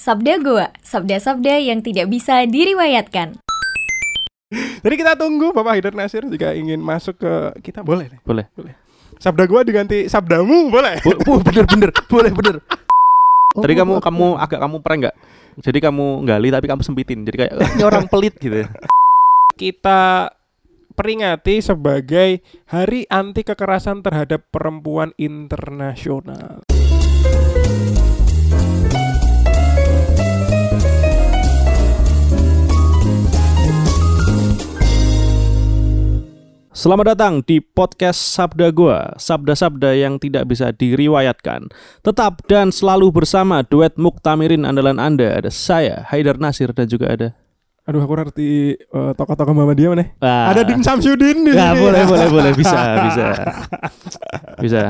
Sabda 0.00 0.40
Goa, 0.40 0.72
sabda-sabda 0.80 1.60
yang 1.60 1.84
tidak 1.84 2.08
bisa 2.08 2.48
diriwayatkan. 2.48 3.36
Jadi 4.80 4.94
kita 4.96 5.12
tunggu 5.12 5.52
Bapak 5.52 5.76
Haidar 5.76 5.92
Nasir 5.92 6.24
jika 6.24 6.56
ingin 6.56 6.80
masuk 6.80 7.20
ke 7.20 7.60
kita 7.60 7.84
boleh 7.84 8.08
nih. 8.08 8.20
Boleh. 8.24 8.48
Boleh. 8.56 8.72
Sabda 9.20 9.44
gua 9.44 9.60
diganti 9.60 10.08
sabdamu 10.08 10.72
boleh. 10.72 11.04
Bu, 11.04 11.20
bu, 11.20 11.32
bener 11.44 11.68
bener, 11.68 11.90
boleh 12.08 12.32
bener. 12.32 12.56
Tadi 13.60 13.74
kamu 13.76 14.00
kamu 14.00 14.26
agak 14.40 14.60
kamu 14.64 14.76
prank 14.80 15.00
nggak? 15.04 15.16
Jadi 15.60 15.78
kamu 15.84 16.24
gali 16.24 16.48
tapi 16.48 16.64
kamu 16.72 16.80
sempitin. 16.80 17.20
Jadi 17.28 17.36
kayak 17.36 17.52
"Eh, 17.60 17.70
ini 17.76 17.84
orang 17.84 18.08
pelit 18.08 18.40
gitu. 18.40 18.64
Kita 19.60 20.32
peringati 20.96 21.60
sebagai 21.60 22.40
Hari 22.72 23.04
Anti 23.12 23.44
Kekerasan 23.44 24.00
Terhadap 24.00 24.48
Perempuan 24.48 25.12
Internasional. 25.20 26.64
Selamat 36.70 37.18
datang 37.18 37.42
di 37.42 37.58
podcast 37.58 38.22
Sabda 38.30 38.70
Gua, 38.70 39.18
sabda-sabda 39.18 39.90
yang 39.90 40.22
tidak 40.22 40.46
bisa 40.46 40.70
diriwayatkan. 40.70 41.66
Tetap 42.06 42.46
dan 42.46 42.70
selalu 42.70 43.10
bersama 43.10 43.66
duet 43.66 43.98
Muktamirin 43.98 44.62
andalan 44.62 45.02
Anda. 45.02 45.34
Ada 45.34 45.50
saya, 45.50 46.06
Haidar 46.06 46.38
Nasir 46.38 46.70
dan 46.70 46.86
juga 46.86 47.10
ada 47.10 47.28
Aduh 47.90 48.06
aku 48.06 48.14
ngerti 48.14 48.78
eh, 48.78 49.12
tokoh-tokoh 49.18 49.50
Muhammadiyah 49.50 49.90
mana? 49.90 50.04
Ah. 50.22 50.54
Ada 50.54 50.62
Dim 50.62 50.78
Samsudin 50.78 51.42
di 51.42 51.58
Ya, 51.58 51.74
sini. 51.74 51.82
boleh, 51.82 52.02
boleh, 52.06 52.28
boleh, 52.30 52.52
bisa, 52.54 52.78
bisa. 53.10 53.26
Bisa. 54.62 54.82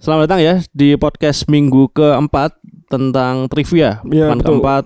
Selamat 0.00 0.24
datang 0.24 0.40
ya 0.40 0.54
di 0.72 0.96
podcast 0.96 1.52
minggu 1.52 1.92
keempat 1.92 2.56
tentang 2.88 3.44
trivia. 3.52 4.00
Bukan 4.00 4.40
betul. 4.40 4.46
keempat 4.56 4.84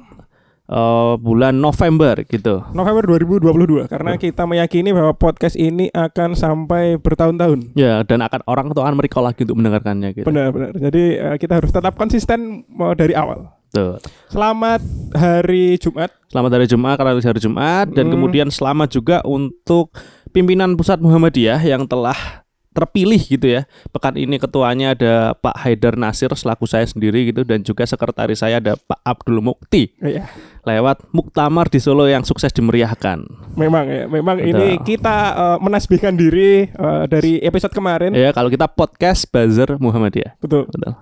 eh, 0.66 1.12
bulan 1.16 1.54
November 1.56 2.22
gitu. 2.22 2.62
November 2.70 3.02
2022 3.06 3.86
karena 3.86 4.14
kita 4.14 4.44
meyakini 4.44 4.90
bahwa 4.90 5.14
podcast 5.14 5.54
ini 5.54 5.90
akan 5.90 6.34
sampai 6.34 6.98
bertahun-tahun. 6.98 7.72
Ya, 7.74 8.02
dan 8.02 8.22
akan 8.22 8.42
orang 8.46 8.66
tuh 8.70 8.82
akan 8.82 8.94
merecall 8.94 9.26
lagi 9.26 9.42
untuk 9.42 9.58
mendengarkannya 9.58 10.14
gitu. 10.14 10.26
Benar, 10.26 10.50
benar. 10.50 10.70
Jadi 10.74 11.04
eh, 11.16 11.36
kita 11.38 11.58
harus 11.58 11.70
tetap 11.70 11.94
konsisten 11.94 12.62
eh, 12.62 12.94
dari 12.94 13.14
awal. 13.14 13.50
Tuh. 13.66 13.98
Selamat 14.30 14.78
hari 15.12 15.74
Jumat. 15.76 16.08
Selamat 16.30 16.50
hari 16.54 16.66
Jumat 16.70 16.94
karena 16.96 17.12
hari 17.18 17.42
Jumat 17.42 17.86
dan 17.90 18.08
Hmm. 18.08 18.14
kemudian 18.14 18.48
selamat 18.48 18.88
juga 18.94 19.16
untuk 19.26 19.90
pimpinan 20.30 20.78
pusat 20.78 21.02
Muhammadiyah 21.02 21.58
yang 21.60 21.82
telah 21.84 22.45
terpilih 22.76 23.16
gitu 23.16 23.48
ya. 23.48 23.64
Pekan 23.88 24.20
ini 24.20 24.36
ketuanya 24.36 24.92
ada 24.92 25.32
Pak 25.32 25.64
Haidar 25.64 25.96
Nasir 25.96 26.28
selaku 26.36 26.68
saya 26.68 26.84
sendiri 26.84 27.32
gitu 27.32 27.40
dan 27.48 27.64
juga 27.64 27.88
sekretaris 27.88 28.44
saya 28.44 28.60
ada 28.60 28.76
Pak 28.76 29.00
Abdul 29.00 29.40
Mukti 29.40 29.96
Iya. 30.04 30.28
lewat 30.68 31.08
Muktamar 31.16 31.72
di 31.72 31.80
Solo 31.80 32.04
yang 32.04 32.20
sukses 32.28 32.52
dimeriahkan. 32.52 33.24
Memang 33.56 33.88
ya, 33.88 34.04
memang 34.04 34.36
Betul. 34.36 34.50
ini 34.52 34.68
kita 34.84 35.16
eh, 35.32 35.58
menasbihkan 35.64 36.12
diri 36.20 36.68
eh, 36.68 37.04
dari 37.08 37.40
episode 37.40 37.72
kemarin. 37.72 38.12
Ya 38.12 38.36
kalau 38.36 38.52
kita 38.52 38.68
podcast 38.68 39.24
Buzzer 39.32 39.80
Muhammadiyah. 39.80 40.36
Betul. 40.36 40.68
Betul. 40.68 40.92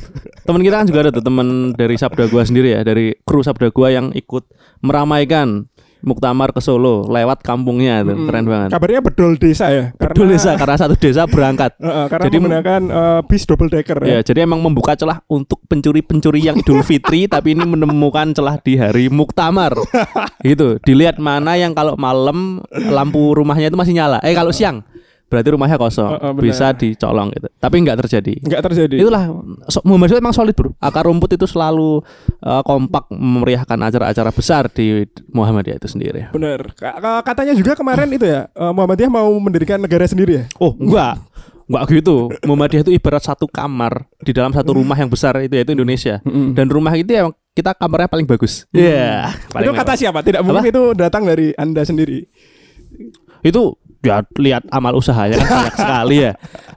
teman 0.46 0.62
kita 0.62 0.78
kan 0.78 0.86
juga 0.86 1.00
ada 1.02 1.10
tuh 1.10 1.24
teman 1.26 1.74
dari 1.74 1.98
Sabda 1.98 2.30
Gua 2.30 2.46
sendiri 2.46 2.78
ya, 2.78 2.86
dari 2.86 3.18
kru 3.26 3.42
Sabda 3.42 3.74
Gua 3.74 3.90
yang 3.90 4.14
ikut 4.14 4.46
meramaikan 4.78 5.66
Muktamar 6.06 6.54
ke 6.54 6.62
Solo 6.62 7.02
lewat 7.10 7.42
kampungnya 7.42 8.06
tuh. 8.06 8.14
Mm-mm. 8.14 8.26
Keren 8.30 8.46
banget. 8.46 8.68
Kabarnya 8.70 9.00
bedol 9.02 9.34
desa 9.34 9.66
ya. 9.74 9.84
Betul 9.98 10.30
desa 10.30 10.54
karena 10.54 10.78
satu 10.78 10.94
desa 10.94 11.26
berangkat. 11.26 11.74
Eh, 11.86 12.06
karena 12.12 12.24
Jadi- 12.28 12.36
menggunakan 12.38 12.82
eh, 12.86 13.20
bis 13.26 13.42
double 13.48 13.70
decker 13.72 13.96
ya. 14.04 14.06
Ya, 14.06 14.18
jadi 14.20 14.44
emang 14.44 14.60
membuka 14.60 14.92
celah 14.94 15.24
untuk 15.26 15.64
pencuri-pencuri 15.66 16.44
yang 16.44 16.54
Idul 16.54 16.84
Fitri 16.88 17.26
tapi 17.26 17.56
ini 17.56 17.64
menemukan 17.64 18.30
celah 18.30 18.60
di 18.60 18.76
hari 18.76 19.10
Muktamar. 19.10 19.74
gitu. 20.46 20.78
Dilihat 20.82 21.18
mana 21.18 21.58
yang 21.58 21.74
kalau 21.74 21.96
malam 21.96 22.60
lampu 22.70 23.34
rumahnya 23.34 23.72
itu 23.72 23.78
masih 23.78 23.96
nyala. 23.96 24.18
Eh 24.22 24.36
kalau 24.36 24.52
siang 24.52 24.84
berarti 25.26 25.48
rumahnya 25.50 25.74
kosong. 25.74 26.06
Oh, 26.22 26.32
benar. 26.34 26.42
Bisa 26.46 26.66
dicolong 26.70 27.34
gitu. 27.34 27.50
Tapi 27.58 27.76
nggak 27.82 27.98
terjadi. 28.06 28.34
Enggak 28.46 28.62
terjadi. 28.70 28.96
Itulah 29.02 29.24
so, 29.66 29.82
Muhammadiyah 29.82 30.22
emang 30.22 30.30
solid, 30.30 30.54
Bro. 30.54 30.78
Akar 30.78 31.06
rumput 31.06 31.34
itu 31.34 31.46
selalu 31.50 31.98
uh, 32.40 32.62
kompak 32.62 33.10
memeriahkan 33.10 33.74
acara-acara 33.74 34.30
besar 34.30 34.70
di 34.70 35.02
Muhammadiyah 35.34 35.82
itu 35.82 35.88
sendiri. 35.90 36.30
Ka- 36.78 37.22
Katanya 37.26 37.58
juga 37.58 37.74
kemarin 37.74 38.06
itu 38.14 38.22
ya, 38.22 38.46
eh, 38.46 38.72
Muhammadiyah 38.72 39.10
mau 39.10 39.26
mendirikan 39.42 39.82
negara 39.82 40.06
sendiri 40.06 40.32
ya. 40.40 40.44
Oh, 40.62 40.78
enggak. 40.78 41.18
Enggak 41.66 41.82
gitu. 41.90 42.30
Muhammadiyah 42.46 42.86
itu 42.86 42.92
ibarat 42.94 43.26
satu 43.26 43.50
kamar 43.50 44.06
di 44.22 44.30
dalam 44.30 44.54
satu 44.54 44.78
rumah 44.78 44.94
yang 44.94 45.10
besar 45.10 45.42
itu 45.42 45.58
yaitu 45.58 45.74
Indonesia. 45.74 46.22
Dan 46.54 46.70
rumah 46.70 46.94
itu 46.94 47.10
ya 47.10 47.26
kita 47.56 47.74
kamarnya 47.74 48.06
paling 48.06 48.28
bagus. 48.28 48.62
Iya, 48.70 49.34
paling 49.50 49.66
itu 49.66 49.74
kata 49.74 49.92
siapa? 49.98 50.22
Tidak 50.22 50.46
mungkin 50.46 50.70
itu 50.70 50.82
datang 50.94 51.26
dari 51.26 51.50
Anda 51.58 51.82
sendiri. 51.82 52.22
Itu 53.42 53.74
ya 54.06 54.22
lihat 54.38 54.62
amal 54.70 54.94
usahanya 54.94 55.42
kan 55.42 55.48
banyak 55.50 55.74
sekali 55.76 56.16
ya. 56.22 56.32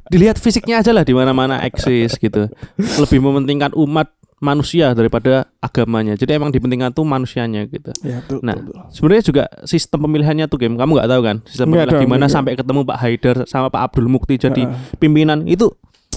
Dilihat 0.09 0.41
fisiknya 0.41 0.81
aja 0.81 0.89
lah 0.89 1.05
di 1.05 1.13
mana-mana 1.13 1.61
eksis 1.61 2.17
gitu. 2.17 2.49
Lebih 2.75 3.19
mementingkan 3.21 3.77
umat 3.77 4.09
manusia 4.39 4.95
daripada 4.95 5.51
agamanya. 5.59 6.15
Jadi 6.15 6.31
emang 6.33 6.49
dipentingkan 6.49 6.95
tuh 6.95 7.03
manusianya 7.03 7.67
gitu. 7.67 7.91
Ya, 8.01 8.23
betul. 8.23 8.39
Nah, 8.39 8.55
betul, 8.55 8.71
betul. 8.71 8.83
sebenarnya 8.89 9.23
juga 9.23 9.43
sistem 9.67 9.99
pemilihannya 10.07 10.45
tuh 10.47 10.57
game. 10.57 10.79
Kamu 10.79 10.95
nggak 10.95 11.09
tahu 11.11 11.21
kan? 11.21 11.37
Sistem 11.43 11.67
Nggak 11.69 11.75
pemilihan 11.75 11.91
dong, 11.91 12.03
gimana 12.07 12.25
nggak. 12.25 12.33
sampai 12.33 12.51
ketemu 12.55 12.79
Pak 12.87 12.97
Haidar 12.97 13.37
sama 13.45 13.67
Pak 13.67 13.81
Abdul 13.91 14.07
Mukti 14.07 14.35
jadi 14.39 14.63
Heeh. 14.63 14.95
pimpinan 14.97 15.43
itu 15.43 15.69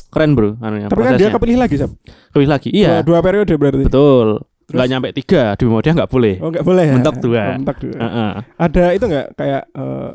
keren 0.09 0.39
bro. 0.39 0.55
Anunya, 0.62 0.87
Tapi 0.87 1.03
kan 1.03 1.19
dia 1.19 1.29
prosesnya. 1.29 1.34
kepilih 1.34 1.59
lagi, 1.59 1.75
Sab. 1.77 1.91
Kepilih 2.31 2.50
lagi. 2.50 2.69
Iya. 2.71 3.03
Dua, 3.03 3.19
dua 3.19 3.19
periode 3.21 3.53
berarti. 3.59 3.84
Betul. 3.91 4.29
Nggak 4.73 4.87
nyampe 4.89 5.09
tiga 5.12 5.43
di 5.59 5.62
Muhammadiyah 5.67 5.94
nggak 5.99 6.11
boleh. 6.15 6.34
Oh, 6.41 6.49
enggak 6.49 6.65
boleh 6.65 6.84
ya. 6.87 6.94
Mentok 6.94 7.17
dua. 7.19 7.43
Oh, 7.43 7.53
mentok 7.59 7.77
dua. 7.83 7.97
Heeh. 7.99 8.31
Ada 8.56 8.84
itu 8.94 9.05
enggak 9.11 9.27
kayak 9.34 9.62
eh, 9.69 10.11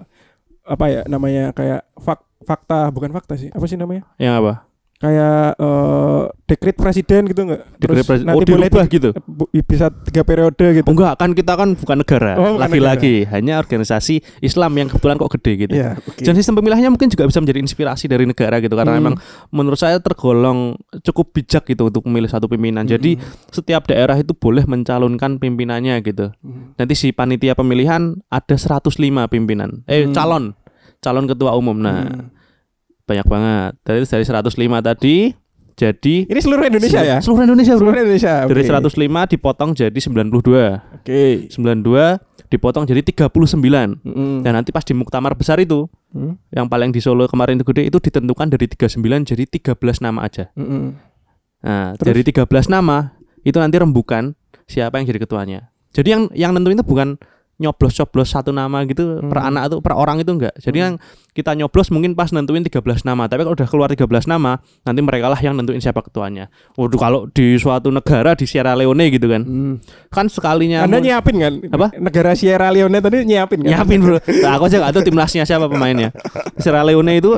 apa 0.67 0.85
ya 0.91 1.01
namanya 1.07 1.55
kayak 1.55 1.87
fak, 1.97 2.19
fakta 2.43 2.91
bukan 2.91 3.15
fakta 3.15 3.39
sih. 3.39 3.49
Apa 3.55 3.65
sih 3.65 3.79
namanya? 3.79 4.03
Yang 4.19 4.33
apa? 4.43 4.53
Kayak 4.97 5.53
eh, 5.55 6.21
dekret 6.47 6.73
presiden 6.73 7.29
gitu 7.29 7.45
enggak? 7.45 7.69
Dekret 7.77 8.01
presiden. 8.01 8.33
Oh, 8.33 8.41
boleh 8.41 8.65
di- 8.65 8.89
gitu? 8.89 9.09
bisa 9.61 9.93
tiga 9.93 10.25
periode 10.25 10.57
gitu. 10.73 10.81
Oh, 10.83 10.93
enggak, 10.93 11.13
kan 11.15 11.29
kita 11.31 11.53
kan 11.53 11.77
bukan 11.77 11.97
negara. 12.01 12.33
Oh, 12.33 12.57
Lagi-lagi 12.57 13.29
hanya 13.29 13.61
organisasi 13.61 14.41
Islam 14.41 14.73
yang 14.73 14.89
kebetulan 14.89 15.15
kok 15.15 15.29
gede 15.37 15.51
gitu. 15.59 15.73
Iya, 15.77 16.01
oke. 16.01 16.17
Dan 16.17 16.33
sistem 16.33 16.57
pemilihannya 16.57 16.89
mungkin 16.89 17.07
juga 17.07 17.23
bisa 17.23 17.37
menjadi 17.37 17.61
inspirasi 17.61 18.09
dari 18.09 18.25
negara 18.25 18.57
gitu 18.57 18.73
karena 18.73 18.89
Hmm. 18.91 18.99
memang 18.99 19.15
menurut 19.49 19.77
saya 19.77 20.01
tergolong 20.01 20.73
cukup 21.03 21.29
bijak 21.31 21.67
gitu 21.67 21.87
untuk 21.87 22.01
memilih 22.03 22.27
satu 22.27 22.49
pimpinan. 22.49 22.81
Jadi 22.83 23.21
setiap 23.47 23.85
daerah 23.85 24.17
itu 24.17 24.33
boleh 24.33 24.65
mencalonkan 24.65 25.37
pimpinannya 25.37 26.01
gitu. 26.01 26.33
Hmm. 26.41 26.73
Nanti 26.73 26.93
si 26.93 27.13
panitia 27.13 27.53
pemilihan 27.53 28.17
ada 28.27 28.55
105 28.55 28.97
pimpinan. 29.27 29.85
Eh 29.85 30.03
Hmm. 30.03 30.15
calon. 30.15 30.43
Calon 30.97 31.29
ketua 31.29 31.53
umum. 31.53 31.77
Nah, 31.77 32.01
Hmm. 32.01 32.33
Banyak 33.07 33.25
banget. 33.25 33.71
Dari 33.87 34.03
dari 34.03 34.23
105 34.27 34.83
tadi 34.83 35.31
jadi 35.77 36.15
Ini 36.25 36.39
seluruh 36.41 36.65
Indonesia 36.65 37.01
ya? 37.05 37.17
Seluruh 37.21 37.45
Indonesia, 37.45 37.73
Bro. 37.77 37.81
Seluruh 37.85 37.99
Indonesia. 38.01 38.33
Dari 38.49 38.61
oke. 38.65 38.97
105 38.97 39.31
dipotong 39.31 39.69
jadi 39.77 39.93
92. 39.93 40.81
Oke. 40.97 41.47
92 41.53 42.17
dipotong 42.49 42.83
jadi 42.89 43.01
39. 43.05 44.01
Mm-mm. 44.01 44.41
Dan 44.41 44.51
nanti 44.57 44.73
pas 44.73 44.81
di 44.83 44.93
muktamar 44.97 45.37
besar 45.37 45.61
itu 45.61 45.85
Hmm. 46.07 46.39
yang 46.55 46.71
paling 46.71 46.95
di 46.95 47.03
Solo 47.03 47.27
kemarin 47.27 47.59
itu 47.59 47.67
gede 47.67 47.91
itu 47.91 47.99
ditentukan 47.99 48.47
dari 48.47 48.63
39 48.71 49.27
jadi 49.27 49.43
13 49.43 49.99
nama 49.99 50.23
aja. 50.23 50.47
Mm-mm. 50.55 50.95
Nah, 51.67 51.99
Terus? 51.99 52.07
dari 52.07 52.21
13 52.23 52.47
nama 52.71 53.11
itu 53.43 53.59
nanti 53.59 53.75
rembukan 53.75 54.31
siapa 54.65 54.97
yang 54.97 55.05
jadi 55.05 55.19
ketuanya. 55.19 55.59
Jadi 55.91 56.07
yang 56.15 56.23
yang 56.31 56.51
nentuin 56.55 56.79
itu 56.79 56.87
bukan 56.87 57.19
nyoblos-coblos 57.57 58.29
satu 58.29 58.53
nama 58.53 58.85
gitu 58.85 59.17
per 59.25 59.41
Hmm. 59.41 59.49
anak 59.49 59.61
atau 59.69 59.77
per 59.81 59.97
orang 59.97 60.21
itu 60.21 60.29
enggak. 60.29 60.53
Jadi 60.61 60.77
Hmm. 60.77 60.85
yang 60.85 60.93
kita 61.33 61.53
nyoblos 61.53 61.89
mungkin 61.89 62.13
pas 62.13 62.29
nentuin 62.29 62.61
13 62.61 63.01
nama, 63.01 63.25
tapi 63.25 63.45
kalau 63.45 63.57
udah 63.57 63.69
keluar 63.69 63.89
13 63.89 64.25
nama, 64.25 64.61
nanti 64.81 65.01
mereka 65.01 65.29
lah 65.29 65.37
yang 65.37 65.57
nentuin 65.57 65.81
siapa 65.81 66.01
ketuanya. 66.01 66.49
Waduh 66.77 66.97
kalau 66.97 67.19
di 67.29 67.57
suatu 67.57 67.89
negara 67.89 68.37
di 68.37 68.45
Sierra 68.45 68.77
Leone 68.77 69.09
gitu 69.09 69.25
kan. 69.29 69.41
Mm. 69.41 69.73
Kan 70.09 70.29
sekalinya 70.29 70.85
Anda 70.85 71.01
nyiapin 71.01 71.35
kan? 71.37 71.53
Apa? 71.73 71.87
Negara 71.97 72.37
Sierra 72.37 72.69
Leone 72.69 72.97
tadi 73.01 73.25
nyiapin 73.25 73.65
kan? 73.65 73.69
Nyiapin 73.73 73.99
bro 74.01 74.17
nah, 74.21 74.57
Aku 74.57 74.69
aja 74.69 74.77
gak 74.81 74.93
tahu 74.93 75.03
timnasnya 75.05 75.43
siapa 75.45 75.65
pemainnya 75.69 76.09
Sierra 76.57 76.81
Leone 76.85 77.17
itu 77.17 77.29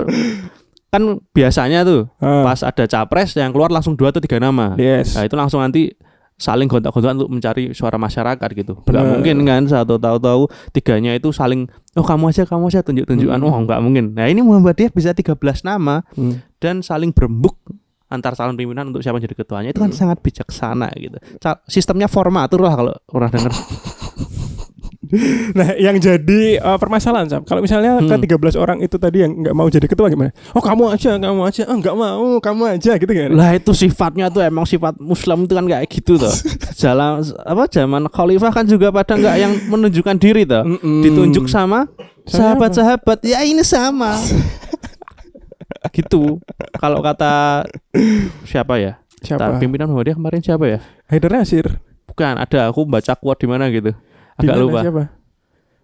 Kan 0.89 1.21
biasanya 1.31 1.85
tuh 1.85 2.09
Ah, 2.17 2.41
Pas 2.41 2.65
ada 2.65 2.85
capres 2.89 3.37
yang 3.37 3.53
keluar 3.53 3.69
langsung 3.69 3.93
dua 3.93 4.09
atau 4.09 4.17
tiga 4.17 4.41
nama 4.41 4.73
yes. 4.75 5.13
Nah 5.13 5.29
itu 5.29 5.35
langsung 5.37 5.61
nanti 5.61 5.93
saling 6.39 6.65
gontak-gontakan 6.65 7.19
untuk 7.19 7.29
mencari 7.29 7.69
suara 7.71 7.99
masyarakat 7.99 8.49
gitu. 8.55 8.79
Nggak 8.79 8.87
Benar. 8.87 9.11
mungkin 9.11 9.37
kan 9.43 9.61
satu 9.67 9.99
tahu-tahu 9.99 10.47
tiganya 10.71 11.11
itu 11.11 11.29
saling 11.29 11.67
oh 11.93 12.01
kamu 12.01 12.31
aja 12.31 12.47
kamu 12.47 12.63
aja 12.65 12.79
tunjuk-tunjukan. 12.79 13.35
Hmm. 13.35 13.45
Oh 13.45 13.59
nggak 13.59 13.79
mungkin. 13.79 14.15
Nah 14.15 14.25
ini 14.25 14.39
Muhammadiyah 14.39 14.89
bisa 14.89 15.11
13 15.11 15.35
nama 15.61 16.01
Hmm. 16.15 16.39
dan 16.57 16.79
saling 16.79 17.11
berembuk 17.11 17.59
antar 18.07 18.33
calon 18.33 18.55
pimpinan 18.55 18.89
untuk 18.89 19.03
siapa 19.03 19.15
yang 19.15 19.27
jadi 19.27 19.37
ketuanya 19.37 19.69
itu 19.69 19.77
kan 19.77 19.91
Hmm. 19.91 19.99
sangat 19.99 20.17
bijaksana 20.19 20.89
gitu. 20.95 21.19
Sistemnya 21.67 22.07
formatur 22.07 22.63
lah 22.63 22.73
kalau 22.73 22.93
orang 23.11 23.29
dengar. 23.29 23.51
nah, 25.57 25.73
yang 25.73 25.97
jadi 25.97 26.61
eh, 26.61 26.77
permasalahan 26.77 27.25
Sam, 27.25 27.41
kalau 27.41 27.65
misalnya 27.65 27.97
Hmm. 27.97 28.05
ke 28.05 28.29
13 28.29 28.53
orang 28.53 28.77
itu 28.85 29.01
tadi 29.01 29.25
yang 29.25 29.33
nggak 29.41 29.55
mau 29.57 29.65
jadi 29.65 29.89
ketua 29.89 30.05
gimana? 30.13 30.29
Oh, 30.53 30.61
kamu 30.61 30.93
aja, 30.93 31.17
kamu 31.17 31.41
aja. 31.49 31.63
Oh, 31.65 31.77
nggak 31.81 31.95
mau, 31.97 32.37
kamu 32.37 32.61
aja 32.77 32.91
gitu 32.95 33.09
kan. 33.09 33.29
Lah 33.33 33.57
itu 33.57 33.71
sifatnya 33.73 34.29
tuh 34.29 34.45
emang 34.45 34.69
sifat 34.69 35.01
Muslim 35.01 35.49
itu 35.49 35.53
kan 35.57 35.65
kayak 35.65 35.85
gitu 35.89 36.21
tuh. 36.21 36.29
Jalan 36.81 37.25
apa 37.41 37.63
zaman 37.67 38.05
Khalifah 38.05 38.51
kan 38.53 38.65
juga 38.69 38.93
pada 38.93 39.17
nggak 39.17 39.35
yang 39.41 39.53
menunjukkan 39.73 40.15
diri 40.21 40.45
tuh. 40.45 40.61
Mm-mm. 40.61 41.01
Ditunjuk 41.01 41.49
sama 41.49 41.89
sahabat-sahabat. 42.29 43.25
Ya 43.25 43.41
ini 43.41 43.65
sama. 43.65 44.13
gitu. 45.95 46.37
Kalau 46.77 47.01
kata 47.01 47.65
siapa 48.45 48.77
ya? 48.77 49.01
Siapa? 49.19 49.59
Pimpinan 49.59 49.89
Muhammadiyah 49.91 50.15
kemarin 50.15 50.39
siapa 50.39 50.65
ya? 50.69 50.79
Haidar 51.11 51.33
Nasir. 51.33 51.81
Bukan, 52.07 52.39
ada 52.39 52.69
aku 52.71 52.87
baca 52.87 53.13
quote 53.17 53.43
di 53.43 53.47
mana 53.49 53.67
gitu. 53.69 53.91
Agak 54.39 54.55
lupa. 54.57 54.79
Siapa? 54.81 55.03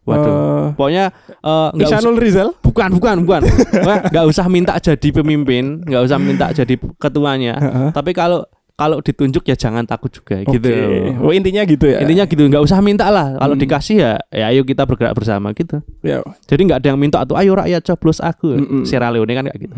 Waduh. 0.06 0.30
Eh, 0.30 0.66
Pokoknya 0.78 1.06
eh, 1.25 1.68
nggak 1.74 1.88
usah 1.90 1.98
Ihsanul 1.98 2.18
Rizal. 2.22 2.50
bukan 2.62 2.90
bukan 2.94 3.16
bukan 3.25 3.42
nggak 4.13 4.25
usah 4.30 4.46
minta 4.46 4.78
jadi 4.78 5.07
pemimpin 5.10 5.81
nggak 5.81 6.02
usah 6.06 6.22
minta 6.22 6.54
jadi 6.54 6.78
ketuanya 7.02 7.57
Heeh. 7.57 7.90
tapi 7.90 8.13
kalau 8.13 8.46
kalau 8.75 9.00
ditunjuk 9.00 9.42
ya 9.42 9.56
jangan 9.57 9.83
takut 9.83 10.07
juga 10.10 10.44
gitu 10.44 10.68
Oke. 10.68 11.16
Oh, 11.18 11.31
intinya 11.31 11.63
gitu 11.63 11.88
ya. 11.88 12.00
intinya 12.00 12.24
gitu 12.24 12.44
nggak 12.44 12.60
usah 12.60 12.80
minta 12.80 13.07
lah 13.07 13.36
kalau 13.36 13.51
Hmm. 13.51 13.62
dikasih 13.62 13.95
ya 13.98 14.12
ya 14.30 14.45
ayo 14.48 14.62
kita 14.62 14.83
bergerak 14.83 15.13
bersama 15.13 15.51
gitu 15.51 15.80
ya. 16.01 16.19
jadi 16.44 16.62
nggak 16.62 16.80
ada 16.80 16.88
yang 16.89 17.00
minta 17.00 17.18
atau 17.18 17.33
ayo 17.33 17.56
rakyat 17.56 17.81
coblos 17.86 18.19
aku 18.19 18.51
Mm-mm. 18.54 18.83
Sierra 18.83 19.07
Leone 19.10 19.31
kan 19.31 19.45
kayak 19.45 19.60
gitu 19.62 19.75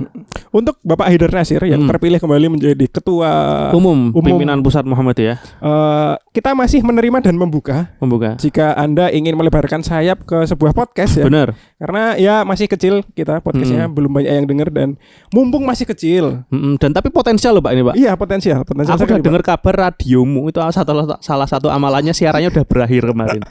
Untuk 0.50 0.82
Bapak 0.82 1.08
Haidar 1.08 1.30
Nasir 1.30 1.62
yang 1.62 1.80
Hmm. 1.80 1.90
terpilih 1.90 2.18
kembali 2.18 2.46
menjadi 2.50 2.86
ketua 2.88 3.30
umum, 3.72 4.10
umum. 4.10 4.24
pimpinan 4.24 4.60
pusat 4.60 4.82
Muhammadiyah 4.84 5.38
eh, 5.38 6.14
kita 6.32 6.52
masih 6.52 6.82
menerima 6.82 7.22
dan 7.22 7.36
membuka 7.36 7.94
membuka 7.98 8.34
jika 8.36 8.74
Anda 8.74 9.10
ingin 9.10 9.34
melebarkan 9.34 9.82
sayap 9.82 10.24
ke 10.24 10.42
sebuah 10.44 10.74
podcast 10.74 11.16
ya. 11.16 11.24
bener 11.24 11.54
Karena 11.78 12.18
ya 12.18 12.42
masih 12.42 12.66
kecil 12.66 13.06
kita 13.08 13.38
podcastnya 13.38 13.86
Hmm. 13.86 13.94
belum 13.94 14.10
banyak 14.12 14.34
yang 14.34 14.46
denger 14.46 14.70
dan 14.70 14.90
mumpung 15.30 15.62
masih 15.62 15.86
kecil. 15.86 16.42
Mm-mm. 16.48 16.76
dan 16.76 16.90
tapi 16.90 17.08
potensial 17.08 17.54
loh 17.54 17.62
pak 17.62 17.70
ini 17.70 17.84
pak 17.84 17.94
Iya 17.94 18.12
potensial, 18.14 18.62
potensial 18.64 18.98
Aku 18.98 19.06
udah 19.06 19.20
dengar 19.20 19.42
kabar 19.42 19.74
radiomu 19.88 20.48
itu 20.48 20.58
satu, 20.64 20.92
salah 21.20 21.46
satu 21.46 21.70
amalannya 21.70 22.12
siarannya 22.12 22.50
udah 22.50 22.66
berakhir 22.66 23.06
kemarin 23.06 23.42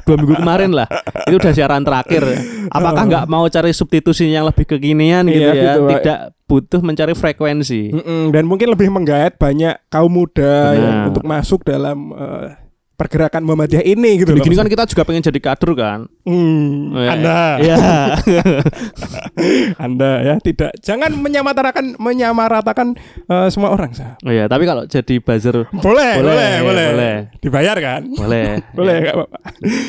dua 0.00 0.16
minggu 0.16 0.34
kemarin 0.36 0.70
lah 0.70 0.86
itu 1.24 1.36
udah 1.36 1.50
siaran 1.50 1.82
terakhir 1.82 2.22
apakah 2.68 3.02
nggak 3.02 3.24
mau 3.26 3.44
cari 3.46 3.72
substitusi 3.72 4.28
yang 4.28 4.46
lebih 4.46 4.62
kekinian 4.64 5.26
gitu 5.26 5.42
Iya, 5.42 5.50
ya 5.50 5.62
gitu, 5.64 5.80
Pak. 5.80 5.90
tidak 5.96 6.18
butuh 6.44 6.80
mencari 6.80 7.12
frekuensi 7.12 7.82
Mm-mm, 7.90 8.22
dan 8.30 8.44
mungkin 8.44 8.68
lebih 8.68 8.88
menggait 8.88 9.34
banyak 9.34 9.74
kaum 9.88 10.12
muda 10.12 10.70
Benar. 10.70 10.78
yang 10.78 10.94
untuk 11.10 11.24
masuk 11.24 11.60
dalam 11.62 11.98
eh, 12.12 12.61
pergerakan 13.02 13.42
Muhammadiyah 13.42 13.82
ini 13.82 14.16
gitu 14.16 14.30
gini-gini 14.30 14.54
loh. 14.54 14.62
kan 14.62 14.68
kita 14.70 14.84
juga 14.86 15.02
pengen 15.02 15.22
jadi 15.24 15.40
kader 15.42 15.70
kan 15.74 16.00
Hmm, 16.22 16.94
Ya, 16.94 17.10
Anda, 17.10 17.38
ya 17.58 17.76
Anda 19.82 20.10
ya 20.22 20.34
tidak 20.38 20.70
jangan 20.78 21.10
menyamaratakan 21.12 21.98
menyamaratakan 21.98 22.94
eh, 23.26 23.48
semua 23.48 23.70
orang 23.70 23.90
sah. 23.90 24.14
Oh 24.20 24.30
iya, 24.30 24.46
tapi 24.46 24.62
kalau 24.62 24.86
jadi 24.86 25.18
buzzer 25.18 25.66
Boleh, 25.72 25.82
Boleh, 26.14 26.14
boleh, 26.16 26.52
boleh, 26.62 26.86
boleh. 26.88 27.14
Dibayar 27.38 27.76
kan? 27.76 28.06
boleh 28.06 28.62
Boleh 28.78 28.94
nggak 29.00 29.16
Bapak? 29.16 29.40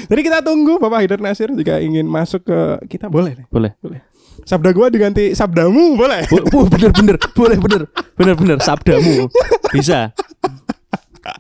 Jadi 0.10 0.22
kita 0.22 0.38
tunggu 0.42 0.74
Bapak 0.78 0.98
Haidar 1.00 1.20
Nasir 1.20 1.50
jika 1.52 1.78
ingin 1.78 2.04
masuk 2.04 2.44
ke 2.44 2.60
kita 2.90 3.08
boleh 3.08 3.36
nih. 3.36 3.46
boleh 3.48 3.72
Boleh. 3.80 4.02
Sabda 4.44 4.74
gua 4.74 4.90
diganti 4.90 5.32
sabdamu 5.32 5.96
boleh. 5.96 6.26
Bu- 6.28 6.44
bu- 6.44 6.68
bener 6.68 6.90
bener 6.92 7.16
boleh 7.32 7.58
bener 7.58 7.82
bener 8.14 8.36
bener 8.36 8.58
sabdamu 8.60 9.30
bisa 9.76 10.12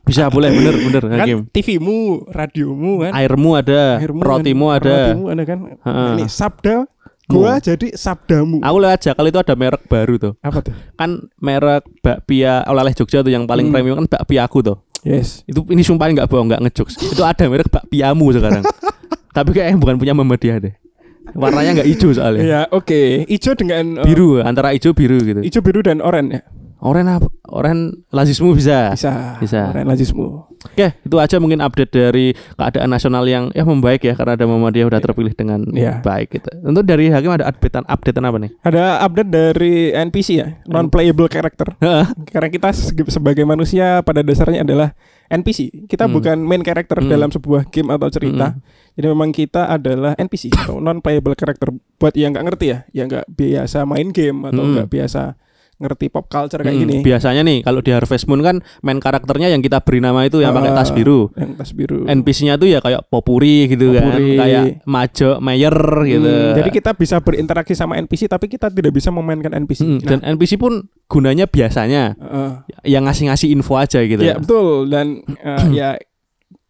bisa 0.03 0.31
boleh 0.31 0.49
bener 0.49 0.75
bener 0.79 1.03
kan 1.03 1.17
hakim 1.21 1.39
TV-mu, 1.51 2.23
radiomu 2.31 3.03
kan. 3.03 3.11
airmu 3.13 3.49
ada 3.53 3.99
Airmu 3.99 4.21
rotimu 4.23 4.65
kan, 4.71 4.77
ada 4.79 4.93
rotimu 4.95 5.25
ada 5.27 5.43
kan. 5.43 5.57
Heeh. 5.83 6.09
Ini 6.15 6.23
sabda 6.27 6.75
gua 7.23 7.57
jadi 7.57 7.87
sabdamu. 7.95 8.61
Aku 8.61 8.77
lihat 8.77 8.99
aja 8.99 9.11
kalau 9.15 9.27
itu 9.27 9.39
ada 9.39 9.55
merek 9.55 9.83
baru 9.87 10.15
tuh. 10.19 10.33
Apa 10.39 10.59
tuh? 10.61 10.75
Kan 10.93 11.31
merek 11.39 11.83
bakpia 11.99 12.61
oleh 12.63 12.93
Jogja 12.93 13.23
tuh 13.23 13.31
yang 13.31 13.43
paling 13.43 13.67
Hmm. 13.67 13.73
premium 13.73 13.95
kan 13.99 14.07
bakpia 14.07 14.43
aku 14.45 14.59
tuh. 14.61 14.77
Yes. 15.03 15.41
Itu 15.43 15.67
ini 15.67 15.81
sumpah 15.81 16.07
nggak 16.07 16.27
bohong 16.29 16.47
nggak 16.47 16.61
ngejokes. 16.67 16.95
itu 16.99 17.23
ada 17.23 17.43
merek 17.47 17.67
bakpiamu 17.67 18.27
sekarang. 18.31 18.63
Tapi 19.35 19.49
kayaknya 19.49 19.81
bukan 19.81 19.95
punya 19.97 20.13
Muhammadiyah 20.13 20.57
deh. 20.61 20.73
Warnanya 21.33 21.81
nggak 21.81 21.89
hijau 21.89 22.13
soalnya. 22.13 22.43
Ya, 22.43 22.61
oke. 22.69 23.25
Ijo 23.25 23.57
dengan 23.57 23.97
eh, 23.99 24.05
Biru 24.05 24.37
antara 24.39 24.69
hijau 24.71 24.93
biru 24.93 25.17
gitu. 25.23 25.41
Ijo 25.41 25.59
biru 25.65 25.81
dan 25.81 26.03
oranye 26.03 26.37
ya. 26.37 26.41
Oren 26.83 27.07
apa? 27.07 27.31
Oren 27.47 28.03
lazismu 28.11 28.51
bisa. 28.51 28.91
Bisa. 28.91 29.39
Bisa. 29.39 29.71
Oranye 29.71 29.87
lazismu. 29.87 30.51
Oke, 30.63 30.95
itu 30.95 31.15
aja 31.15 31.39
mungkin 31.39 31.59
update 31.59 31.91
dari 31.91 32.35
keadaan 32.55 32.87
nasional 32.87 33.23
yang 33.23 33.51
ya 33.51 33.63
membaik 33.63 34.03
ya 34.03 34.15
karena 34.15 34.35
ada 34.35 34.43
Muhammadiyah 34.43 34.87
udah 34.87 34.99
terpilih 34.99 35.31
dengan 35.31 35.63
Iya. 35.65 35.99
baik 35.99 36.27
gitu. 36.33 36.51
Untuk 36.61 36.83
dari 36.83 37.07
hakim 37.07 37.31
ada 37.31 37.47
updatean 37.47 37.83
updatean 37.83 38.23
apa 38.23 38.37
nih? 38.37 38.51
Ada 38.61 38.83
update 39.01 39.29
dari 39.29 39.75
NPC 39.91 40.29
ya, 40.33 40.47
non 40.65 40.87
playable 40.87 41.27
character. 41.27 41.71
Karena 42.31 42.47
kita 42.47 42.71
se- 42.71 42.91
sebagai 43.07 43.43
manusia 43.43 43.99
pada 44.01 44.19
dasarnya 44.19 44.63
adalah 44.63 44.91
NPC. 45.27 45.87
Kita 45.87 46.05
Hmm. 46.05 46.15
bukan 46.15 46.37
main 46.39 46.63
character 46.63 46.99
Hmm. 46.99 47.07
dalam 47.07 47.27
sebuah 47.27 47.67
game 47.67 47.91
atau 47.91 48.07
cerita. 48.07 48.55
Jadi 48.93 49.07
memang 49.07 49.31
kita 49.31 49.67
adalah 49.67 50.15
NPC 50.15 50.51
atau 50.53 50.79
non 50.79 50.99
playable 50.99 51.33
character. 51.33 51.71
Buat 51.95 52.15
yang 52.15 52.31
nggak 52.31 52.45
ngerti 52.45 52.65
ya, 52.65 52.79
yang 52.91 53.07
nggak 53.07 53.27
biasa 53.29 53.83
main 53.83 54.11
game 54.11 54.43
atau 54.45 54.63
Hmm. 54.63 54.71
nggak 54.75 54.89
biasa 54.89 55.35
ngerti 55.83 56.07
pop 56.07 56.25
culture 56.25 56.57
kayak 56.57 56.71
Hmm, 56.71 56.83
gini. 56.83 56.95
Biasanya 57.01 57.41
nih 57.41 57.59
kalau 57.61 57.79
di 57.79 57.91
Harvest 57.91 58.25
Moon 58.25 58.39
kan 58.39 58.55
main 58.79 58.97
karakternya 58.97 59.47
yang 59.47 59.59
kita 59.59 59.79
beri 59.79 59.99
nama 59.99 60.23
itu 60.23 60.39
yang 60.39 60.51
pakai 60.51 60.71
Ah, 60.71 60.77
tas 60.77 60.89
biru. 60.89 61.27
Yang 61.33 61.51
tas 61.55 61.71
biru. 61.71 61.99
NPC-nya 62.05 62.55
tuh 62.55 62.67
ya 62.67 62.79
kayak 62.79 63.05
Popuri 63.05 63.67
gitu 63.67 63.91
Popuri. 63.91 63.99
kan, 63.99 64.39
kayak 64.39 64.63
Majo, 64.83 65.29
Mayer 65.37 65.77
gitu. 66.05 66.23
Hmm, 66.25 66.55
jadi 66.55 66.69
kita 66.71 66.91
bisa 66.93 67.19
berinteraksi 67.19 67.73
sama 67.73 67.95
NPC 67.97 68.25
tapi 68.25 68.47
kita 68.47 68.67
tidak 68.67 68.89
bisa 68.89 69.09
memainkan 69.09 69.51
NPC. 69.53 69.81
Hmm, 69.81 69.99
Nah, 69.99 70.09
dan 70.09 70.19
NPC 70.31 70.55
pun 70.55 70.79
gunanya 71.05 71.45
biasanya 71.45 72.15
eh, 72.15 72.51
yang 72.87 73.03
ngasih-ngasih 73.03 73.49
info 73.49 73.75
aja 73.75 73.99
gitu. 74.01 74.19
ya 74.19 74.35
betul 74.35 74.87
dan 74.87 75.19
eh, 75.35 75.67
ya 75.79 75.89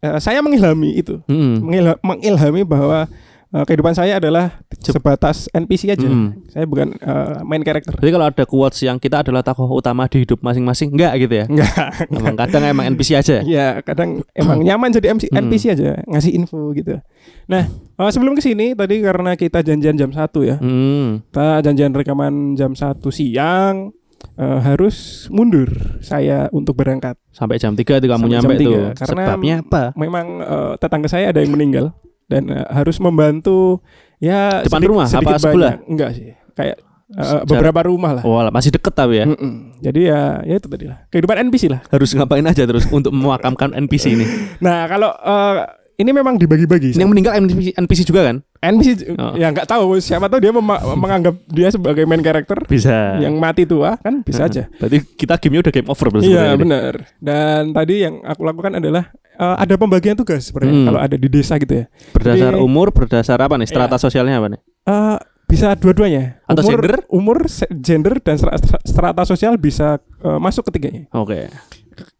eh, 0.00 0.18
saya 0.18 0.40
mengilhami 0.40 0.96
itu. 0.96 1.22
Hmm. 1.24 1.62
Mengilha- 1.62 2.00
mengilhami 2.00 2.62
bahwa 2.62 3.06
eh, 3.54 3.64
kehidupan 3.64 3.94
saya 3.94 4.18
adalah 4.18 4.58
sebatas 4.74 5.46
NPC 5.48 5.88
aja. 5.88 6.02
Hmm. 6.02 6.42
Saya 6.46 6.66
bukan 6.66 6.92
eh, 6.92 7.38
main 7.42 7.62
karakter. 7.62 7.94
Jadi 7.94 8.10
kalau 8.10 8.26
ada 8.26 8.44
quotes 8.44 8.82
yang 8.82 8.98
kita 8.98 9.22
adalah 9.22 9.40
tokoh 9.40 9.70
utama 9.70 10.04
di 10.04 10.20
hidup 10.20 10.38
masing-masing, 10.40 10.90
enggak 10.90 11.14
gitu 11.18 11.34
ya? 11.34 11.46
Enggak. 11.46 11.72
Emang 12.18 12.34
kadang 12.34 12.62
emang 12.64 12.84
NPC 12.90 13.14
aja. 13.14 13.40
Ya 13.40 13.78
kadang 13.80 14.26
emang 14.32 14.58
nyaman 14.66 14.90
jadi 14.90 15.10
MC, 15.10 15.24
Hmm. 15.26 15.40
NPC 15.40 15.64
aja 15.70 16.02
ngasih 16.04 16.34
info 16.34 16.58
gitu. 16.72 16.98
Nah 17.46 17.64
eh, 17.70 18.10
sebelum 18.10 18.34
ke 18.34 18.42
sini 18.42 18.74
tadi 18.74 18.98
karena 19.00 19.32
kita 19.34 19.62
janjian 19.62 19.94
jam 19.94 20.10
1 20.10 20.18
ya, 20.42 20.56
Hmm. 20.58 21.22
kita 21.24 21.62
janjian 21.62 21.92
rekaman 21.92 22.34
jam 22.54 22.74
1 22.74 22.98
siang 23.08 23.94
eh, 24.34 24.58
harus 24.60 24.96
mundur 25.28 25.68
saya 26.00 26.48
untuk 26.50 26.74
berangkat. 26.74 27.14
Sampai 27.30 27.56
jam 27.56 27.72
3 27.72 27.80
itu 27.94 28.06
kamu 28.06 28.24
Sampai 28.24 28.32
nyampe 28.32 28.44
jam 28.44 28.56
tuh. 28.56 28.62
tiga. 28.64 28.82
Karena 28.96 29.22
Sebabnya 29.26 29.54
apa? 29.62 29.82
Memang 29.94 30.26
eh, 30.40 30.72
tetangga 30.76 31.06
saya 31.06 31.30
ada 31.30 31.38
yang 31.38 31.52
meninggal 31.52 31.92
dan 32.26 32.48
eh, 32.48 32.66
harus 32.68 32.96
membantu 32.98 33.80
ya 34.18 34.62
Depan 34.62 34.78
sedikit- 34.78 34.90
rumah? 34.90 35.06
Apa 35.06 35.12
sedikit 35.12 35.40
sebelah? 35.40 35.72
banyak. 35.74 35.80
Enggak 35.86 36.10
sih, 36.12 36.28
kayak 36.52 36.76
Secara- 37.04 37.44
beberapa 37.44 37.80
rumah 37.84 38.10
lah. 38.16 38.22
Oh, 38.24 38.40
masih 38.48 38.70
deket 38.70 38.90
tapi 38.90 39.20
ya. 39.20 39.26
Mm-mm. 39.28 39.78
Jadi 39.78 40.00
ya 40.04 40.40
ya 40.42 40.54
itu 40.56 40.66
tadi 40.66 40.84
lah. 40.88 41.04
Kehidupan 41.08 41.36
NPC 41.46 41.68
lah. 41.68 41.80
Harus 41.86 42.10
ngapain 42.10 42.42
aja 42.42 42.64
terus 42.64 42.88
untuk 42.88 43.12
memakamkan 43.12 43.76
NPC 43.76 44.12
ini. 44.12 44.26
Nah, 44.64 44.88
kalau 44.88 45.12
eh, 45.12 45.54
ini 45.94 46.10
memang 46.10 46.34
dibagi-bagi. 46.34 46.96
Yang 46.96 47.06
meninggal 47.06 47.38
NPC, 47.38 47.76
NPC 47.76 48.00
juga 48.02 48.26
kan? 48.26 48.42
NPC 48.66 49.00
Oh. 49.14 49.34
ya 49.34 49.48
nggak 49.48 49.66
tahu 49.66 49.98
siapa 49.98 50.26
tahu 50.26 50.40
dia 50.40 50.52
menganggap 50.96 51.34
dia 51.46 51.68
sebagai 51.68 52.04
main 52.04 52.18
karakter 52.18 52.64
Bisa. 52.64 53.18
yang 53.18 53.36
mati 53.36 53.64
tua 53.64 53.94
kan 53.96 54.20
bisa 54.20 54.44
aja. 54.44 54.66
Berarti 54.74 55.04
kita 55.14 55.36
gamenya 55.36 55.60
udah 55.64 55.72
game 55.72 55.88
over 55.88 56.06
berarti 56.08 56.28
Iya 56.28 56.56
benar. 56.56 56.92
Dan 57.18 57.70
tadi 57.70 57.94
yang 58.00 58.22
aku 58.22 58.40
lakukan 58.42 58.76
adalah 58.76 59.12
eh, 59.34 59.56
ada 59.58 59.74
pembagian 59.74 60.14
tugas 60.14 60.46
sebenarnya 60.46 60.74
Hmm. 60.74 60.86
kalau 60.86 61.00
ada 61.00 61.16
di 61.16 61.26
desa 61.26 61.54
gitu 61.56 61.74
ya. 61.74 61.84
Berdasar 62.10 62.54
Jadi- 62.54 62.62
umur, 62.62 62.88
berdasar 62.90 63.36
apa 63.36 63.54
nih? 63.54 63.66
Strata 63.66 63.96
sosialnya 63.96 64.38
apa 64.38 64.48
nih? 64.48 64.60
Eh, 64.84 65.16
bisa 65.44 65.74
dua-duanya. 65.74 66.40
Atau 66.46 66.62
umur, 66.64 66.80
gender? 66.80 66.94
Umur, 67.06 67.38
gender 67.76 68.14
dan 68.18 68.36
strata, 68.82 69.22
sosial 69.24 69.54
bisa 69.56 69.98
eh, 70.22 70.38
masuk 70.38 70.66
ketiganya. 70.66 71.10
Oke. 71.12 71.50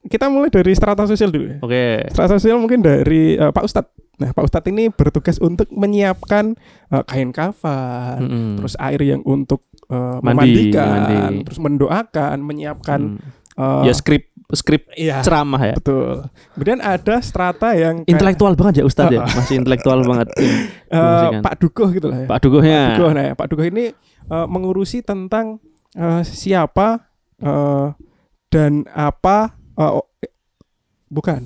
Kita 0.05 0.29
mulai 0.29 0.53
dari 0.53 0.73
strata 0.77 1.09
sosial 1.09 1.33
dulu 1.33 1.47
ya. 1.49 1.57
Oke. 1.65 1.85
Strata 2.13 2.37
sosial 2.37 2.61
mungkin 2.61 2.85
dari 2.85 3.35
eh, 3.35 3.51
Pak 3.51 3.65
Ustadz. 3.65 3.93
Nah, 4.15 4.31
Pak 4.31 4.45
Ustadz 4.47 4.71
ini 4.71 4.93
bertugas 4.93 5.41
untuk 5.41 5.67
menyiapkan 5.73 6.55
eh, 6.93 7.05
kain 7.05 7.33
kafan, 7.33 8.21
Mm-mm. 8.21 8.51
terus 8.61 8.77
air 8.79 9.01
yang 9.01 9.25
untuk 9.25 9.65
eh, 9.89 10.19
Mandi, 10.21 10.23
memandikan, 10.23 10.89
mandi. 11.09 11.43
terus 11.49 11.59
mendoakan, 11.59 12.37
menyiapkan 12.41 13.01
Hmm. 13.55 13.83
eh, 13.83 13.91
ya 13.91 13.95
skrip 13.95 14.31
skrip 14.53 14.87
iya, 14.95 15.25
ceramah 15.25 15.59
ya. 15.59 15.75
betul. 15.75 16.29
Kemudian 16.53 16.79
ada 16.79 17.17
strata 17.19 17.73
yang 17.75 18.05
kayak, 18.05 18.13
Intelektual 18.13 18.53
banget 18.55 18.75
ya 18.83 18.85
Ustadz 18.85 19.15
ya. 19.17 19.25
Oh, 19.25 19.27
oh. 19.27 19.35
Masih 19.41 19.57
intelektual 19.57 19.99
banget. 20.05 20.29
eh, 20.39 20.53
Fungsikan. 20.95 21.41
Pak 21.43 21.55
Dukuh 21.59 21.89
gitu 21.91 22.07
lah 22.13 22.19
ya. 22.23 22.27
Pak 22.29 22.39
Dukuhnya. 22.45 22.81
Dukuh, 22.95 23.11
nah, 23.11 23.25
ya, 23.25 23.35
Pak 23.35 23.47
Dukuh 23.51 23.67
ini 23.67 23.85
eh, 24.29 24.47
mengurusi 24.47 25.01
tentang 25.01 25.59
eh, 25.97 26.23
siapa 26.23 27.09
eh, 27.41 27.87
dan 28.47 28.87
apa 28.95 29.59
eh, 29.75 29.91
oh, 29.91 30.07
eh, 30.19 30.31
bukan 31.07 31.45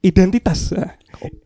identitas 0.00 0.70
Nah, 0.70 0.94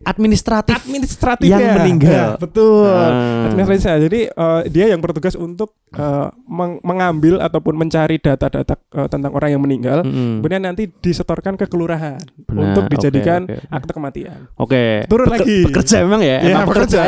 Administratif. 0.05 0.77
administratifnya 0.77 1.57
Yang 1.57 1.77
meninggal. 1.81 2.13
Ya, 2.13 2.27
betul 2.37 2.85
Ah. 2.85 3.49
administratif 3.49 4.05
jadi 4.05 4.21
eh, 4.29 4.61
dia 4.69 4.87
yang 4.87 5.01
bertugas 5.01 5.33
untuk 5.33 5.73
eh, 5.89 6.29
meng- 6.45 6.83
mengambil 6.83 7.41
ataupun 7.41 7.81
mencari 7.81 8.21
data-data 8.21 8.77
eh, 8.77 9.09
tentang 9.09 9.33
orang 9.33 9.49
yang 9.49 9.63
meninggal 9.63 10.05
Mm-mm. 10.05 10.43
kemudian 10.43 10.61
nanti 10.61 10.93
disetorkan 10.93 11.57
ke 11.57 11.65
kelurahan 11.65 12.21
Benar, 12.45 12.61
untuk 12.69 12.85
dijadikan 12.91 13.49
oke, 13.49 13.57
oke. 13.57 13.73
akte 13.73 13.93
kematian 13.95 14.39
Oke. 14.59 14.85
Turun 15.07 15.27
Peke- 15.27 15.41
lagi. 15.41 15.59
Pekerja 15.65 15.97
memang 16.03 16.21
ya. 16.21 16.37
Ya, 16.37 16.53
emang 16.53 16.69
pekerja. 16.69 17.01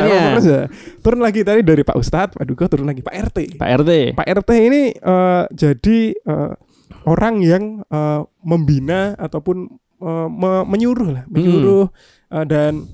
Turun 1.02 1.20
lagi 1.20 1.40
tadi 1.42 1.60
dari 1.60 1.82
Pak 1.82 1.96
Ustadz, 1.98 2.32
Pak 2.32 2.46
Duga 2.46 2.64
turun 2.66 2.86
lagi 2.86 3.04
Pak 3.04 3.12
RT. 3.28 3.38
Pak 3.60 3.68
RT. 3.84 3.90
Pak 4.14 4.26
RT 4.40 4.50
ini 4.62 4.82
eh, 4.94 5.42
jadi 5.52 5.98
eh, 6.16 6.52
orang 7.04 7.40
yang 7.40 7.64
eh, 7.84 8.20
membina 8.40 9.14
ataupun 9.14 9.68
eh, 9.98 10.28
me- 10.28 10.66
menyuruh 10.66 11.10
lah, 11.10 11.24
menyuruh 11.26 11.88
eh, 12.30 12.44
dan 12.44 12.84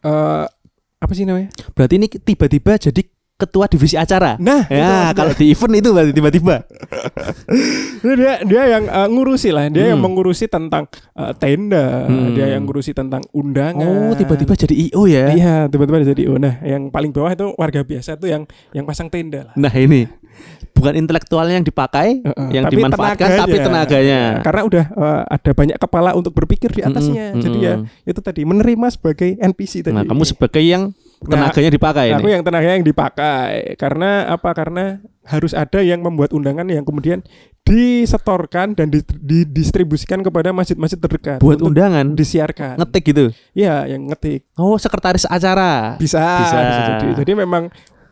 eh, 0.00 0.44
apa 0.98 1.12
sih 1.12 1.22
namanya? 1.22 1.48
Berarti 1.72 1.94
ini 1.94 2.06
tiba-tiba 2.08 2.74
jadi 2.74 3.02
ketua 3.38 3.70
divisi 3.70 3.94
acara. 3.94 4.34
Nah, 4.36 4.66
Ya, 4.66 5.14
kalau 5.14 5.30
di 5.30 5.54
event 5.54 5.70
itu 5.72 5.94
berarti 5.94 6.10
tiba-tiba. 6.10 6.66
Dia 8.18 8.42
dia 8.42 8.62
yang 8.68 8.84
eh, 8.86 9.08
ngurusi 9.08 9.50
lah, 9.50 9.66
dia 9.68 9.90
yang 9.90 9.98
Hmm. 9.98 10.10
mengurusi 10.10 10.46
tentang 10.46 10.86
eh, 11.14 11.32
tenda, 11.36 12.06
Hmm. 12.06 12.34
dia 12.34 12.54
yang 12.54 12.62
ngurusi 12.62 12.90
tentang 12.92 13.22
undangan. 13.30 13.78
Oh, 13.78 14.12
tiba-tiba 14.14 14.54
jadi 14.54 14.74
IO 14.90 15.06
ya. 15.06 15.26
Iya, 15.30 15.54
tiba-tiba 15.66 16.02
jadi 16.04 16.22
oh 16.26 16.38
nah, 16.38 16.58
yang 16.62 16.90
paling 16.90 17.10
bawah 17.10 17.30
itu 17.30 17.46
warga 17.54 17.82
biasa 17.82 18.14
tuh 18.16 18.26
yang 18.26 18.42
yang 18.70 18.82
pasang 18.82 19.06
tenda 19.06 19.50
lah. 19.50 19.54
Nah, 19.54 19.70
ini 19.72 20.06
bukan 20.78 20.94
intelektualnya 20.94 21.58
yang 21.58 21.66
dipakai, 21.66 22.22
Heeh, 22.22 22.48
yang 22.54 22.64
tapi 22.64 22.74
dimanfaatkan 22.78 23.28
tapi 23.36 23.58
tenaganya. 23.58 24.20
Karena 24.40 24.62
udah 24.62 24.84
eh, 24.88 25.22
ada 25.28 25.50
banyak 25.50 25.78
kepala 25.78 26.10
untuk 26.14 26.32
berpikir 26.32 26.70
di 26.70 26.80
atasnya. 26.80 27.34
Mm-mm, 27.34 27.42
Jadi 27.42 27.58
ya 27.58 27.74
itu 28.06 28.20
tadi 28.22 28.46
menerima 28.46 28.86
sebagai 28.88 29.34
NPC 29.34 29.82
tadi. 29.82 29.98
Nah, 29.98 30.06
kamu 30.06 30.22
sebagai 30.22 30.62
yang 30.62 30.94
tenaganya 31.18 31.70
dipakai 31.74 32.14
Aku 32.14 32.24
ini. 32.24 32.38
yang 32.38 32.44
tenaga 32.46 32.70
yang 32.70 32.86
dipakai. 32.86 33.74
Karena 33.74 34.30
apa? 34.30 34.54
Karena 34.54 35.02
harus 35.26 35.52
ada 35.52 35.82
yang 35.82 36.00
membuat 36.00 36.30
undangan 36.30 36.64
yang 36.64 36.86
kemudian 36.86 37.20
disetorkan 37.62 38.72
dan 38.72 38.88
di- 38.88 39.04
didistribusikan 39.20 40.24
kepada 40.24 40.56
masjid-masjid 40.56 40.96
terdekat 40.96 41.38
Buat 41.38 41.60
undangan, 41.60 42.16
disiarkan. 42.16 42.80
ngetik 42.80 43.12
gitu. 43.12 43.24
Iya, 43.52 43.84
yang 43.86 44.08
ngetik. 44.08 44.48
Oh, 44.56 44.80
sekretaris 44.80 45.28
acara. 45.28 46.00
Bisa, 46.00 46.22
Bisa. 46.40 46.56
bisa 46.64 46.80
jadi. 46.88 47.08
Jadi 47.20 47.32
memang 47.36 47.68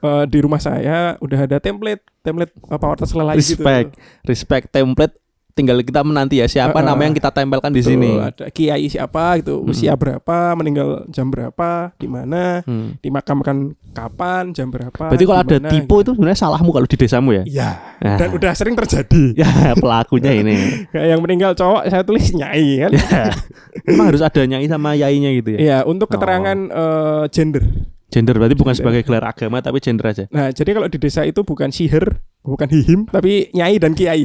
eh, 0.06 0.24
di 0.24 0.38
rumah 0.38 0.58
saya 0.58 1.18
udah 1.18 1.38
ada 1.42 1.58
template, 1.58 2.00
template 2.20 2.54
uh, 2.64 2.76
power 2.76 2.94
task 2.94 3.12
lelai 3.12 3.34
gitu. 3.36 3.58
Respect, 3.58 3.90
respect 4.22 4.66
template. 4.70 5.14
Tinggal 5.52 5.80
kita 5.80 6.04
menanti 6.04 6.36
ya 6.36 6.44
siapa 6.44 6.76
Heeh. 6.76 6.84
nama 6.84 7.00
yang 7.00 7.16
kita 7.16 7.32
tempelkan 7.32 7.72
di 7.72 7.80
sini. 7.80 8.12
ada 8.12 8.52
kiai 8.52 8.84
siapa 8.86 9.40
gitu, 9.40 9.56
Hmm. 9.56 9.72
usia 9.72 9.96
berapa, 9.96 10.52
meninggal 10.52 11.08
jam 11.08 11.32
berapa, 11.32 11.96
di 11.96 12.04
mana, 12.04 12.60
Hmm. 12.60 13.00
dimakamkan 13.00 13.72
kapan, 13.90 14.52
jam 14.52 14.68
berapa. 14.68 15.08
Berarti 15.08 15.24
kalau 15.24 15.40
di 15.40 15.48
ada 15.48 15.72
tipe 15.72 15.88
gitu. 15.88 15.96
itu 15.98 16.10
sebenarnya 16.12 16.36
salahmu 16.36 16.70
kalau 16.70 16.84
di 16.84 16.96
desamu 17.00 17.32
ya. 17.32 17.42
Iya. 17.48 17.70
Nah. 18.04 18.16
Dan 18.20 18.28
udah 18.36 18.52
sering 18.52 18.76
terjadi. 18.76 19.32
Ya 19.40 19.48
pelakunya 19.72 20.32
ini. 20.36 20.56
Yang 20.92 21.20
meninggal 21.24 21.56
cowok 21.56 21.88
saya 21.88 22.04
tulis 22.04 22.28
nyai 22.36 22.68
kan. 22.76 22.90
ya. 22.92 23.24
Emang 23.88 24.12
harus 24.12 24.20
ada 24.20 24.40
nyai 24.44 24.68
sama 24.68 24.92
yainya 24.92 25.32
gitu 25.32 25.56
ya. 25.56 25.58
Iya, 25.58 25.78
untuk 25.88 26.12
Oh. 26.12 26.12
keterangan 26.12 26.58
eh, 26.68 27.24
gender. 27.32 27.64
Gender 28.16 28.32
berarti 28.32 28.56
bukan 28.56 28.72
Gender. 28.72 28.80
sebagai 28.88 29.02
gelar 29.04 29.24
agama 29.26 29.60
tapi 29.60 29.76
gender 29.76 30.08
aja. 30.08 30.24
Nah, 30.30 30.48
jadi 30.48 30.72
kalau 30.72 30.88
di 30.88 30.96
desa 30.96 31.20
itu 31.22 31.44
bukan 31.44 31.68
sihir, 31.68 32.16
bukan 32.40 32.64
hihim, 32.66 33.04
tapi 33.04 33.52
nyai 33.52 33.76
dan 33.76 33.92
kiai. 33.92 34.24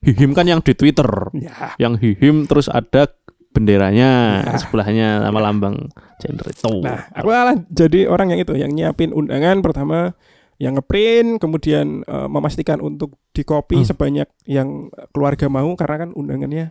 Hihim 0.00 0.30
kan 0.30 0.46
yang 0.46 0.62
di 0.62 0.70
Twitter. 0.72 1.10
Ya. 1.34 1.74
Yang 1.76 1.94
hihim 2.00 2.46
terus 2.46 2.66
ada 2.66 3.10
benderanya 3.52 4.40
Nah. 4.42 4.56
sebelahnya 4.56 5.08
sama 5.20 5.38
lambang 5.38 5.90
gender 6.16 6.46
itu. 6.48 6.70
Nah, 6.80 7.10
aku 7.10 7.26
malah 7.26 7.58
jadi 7.66 8.06
orang 8.06 8.30
yang 8.30 8.40
itu, 8.40 8.54
yang 8.54 8.70
nyiapin 8.70 9.10
undangan 9.10 9.58
pertama, 9.58 10.14
yang 10.56 10.72
ngeprint, 10.72 11.36
kemudian 11.36 12.00
eh, 12.02 12.28
memastikan 12.28 12.78
untuk 12.78 13.18
di 13.30 13.42
copy 13.42 13.82
Hmm. 13.82 13.88
sebanyak 13.88 14.28
yang 14.46 14.68
keluarga 15.10 15.46
mau 15.46 15.68
karena 15.74 15.96
kan 16.00 16.10
undangannya 16.12 16.70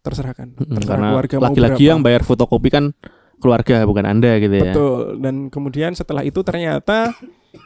terserah 0.00 0.32
kan. 0.32 0.52
Mm-mm, 0.52 0.76
Terserah 0.76 0.86
karena 0.86 1.06
keluarga 1.10 1.34
mau 1.34 1.44
laki-laki 1.48 1.82
yang 1.86 2.00
bayar 2.00 2.22
fotokopi 2.22 2.68
kan 2.68 2.84
keluarga 3.40 3.82
bukan 3.82 4.04
anda 4.04 4.36
gitu 4.36 4.54
ya. 4.54 4.70
Betul. 4.70 5.18
Dan 5.18 5.48
kemudian 5.48 5.92
setelah 5.92 6.22
itu 6.22 6.40
ternyata 6.40 7.16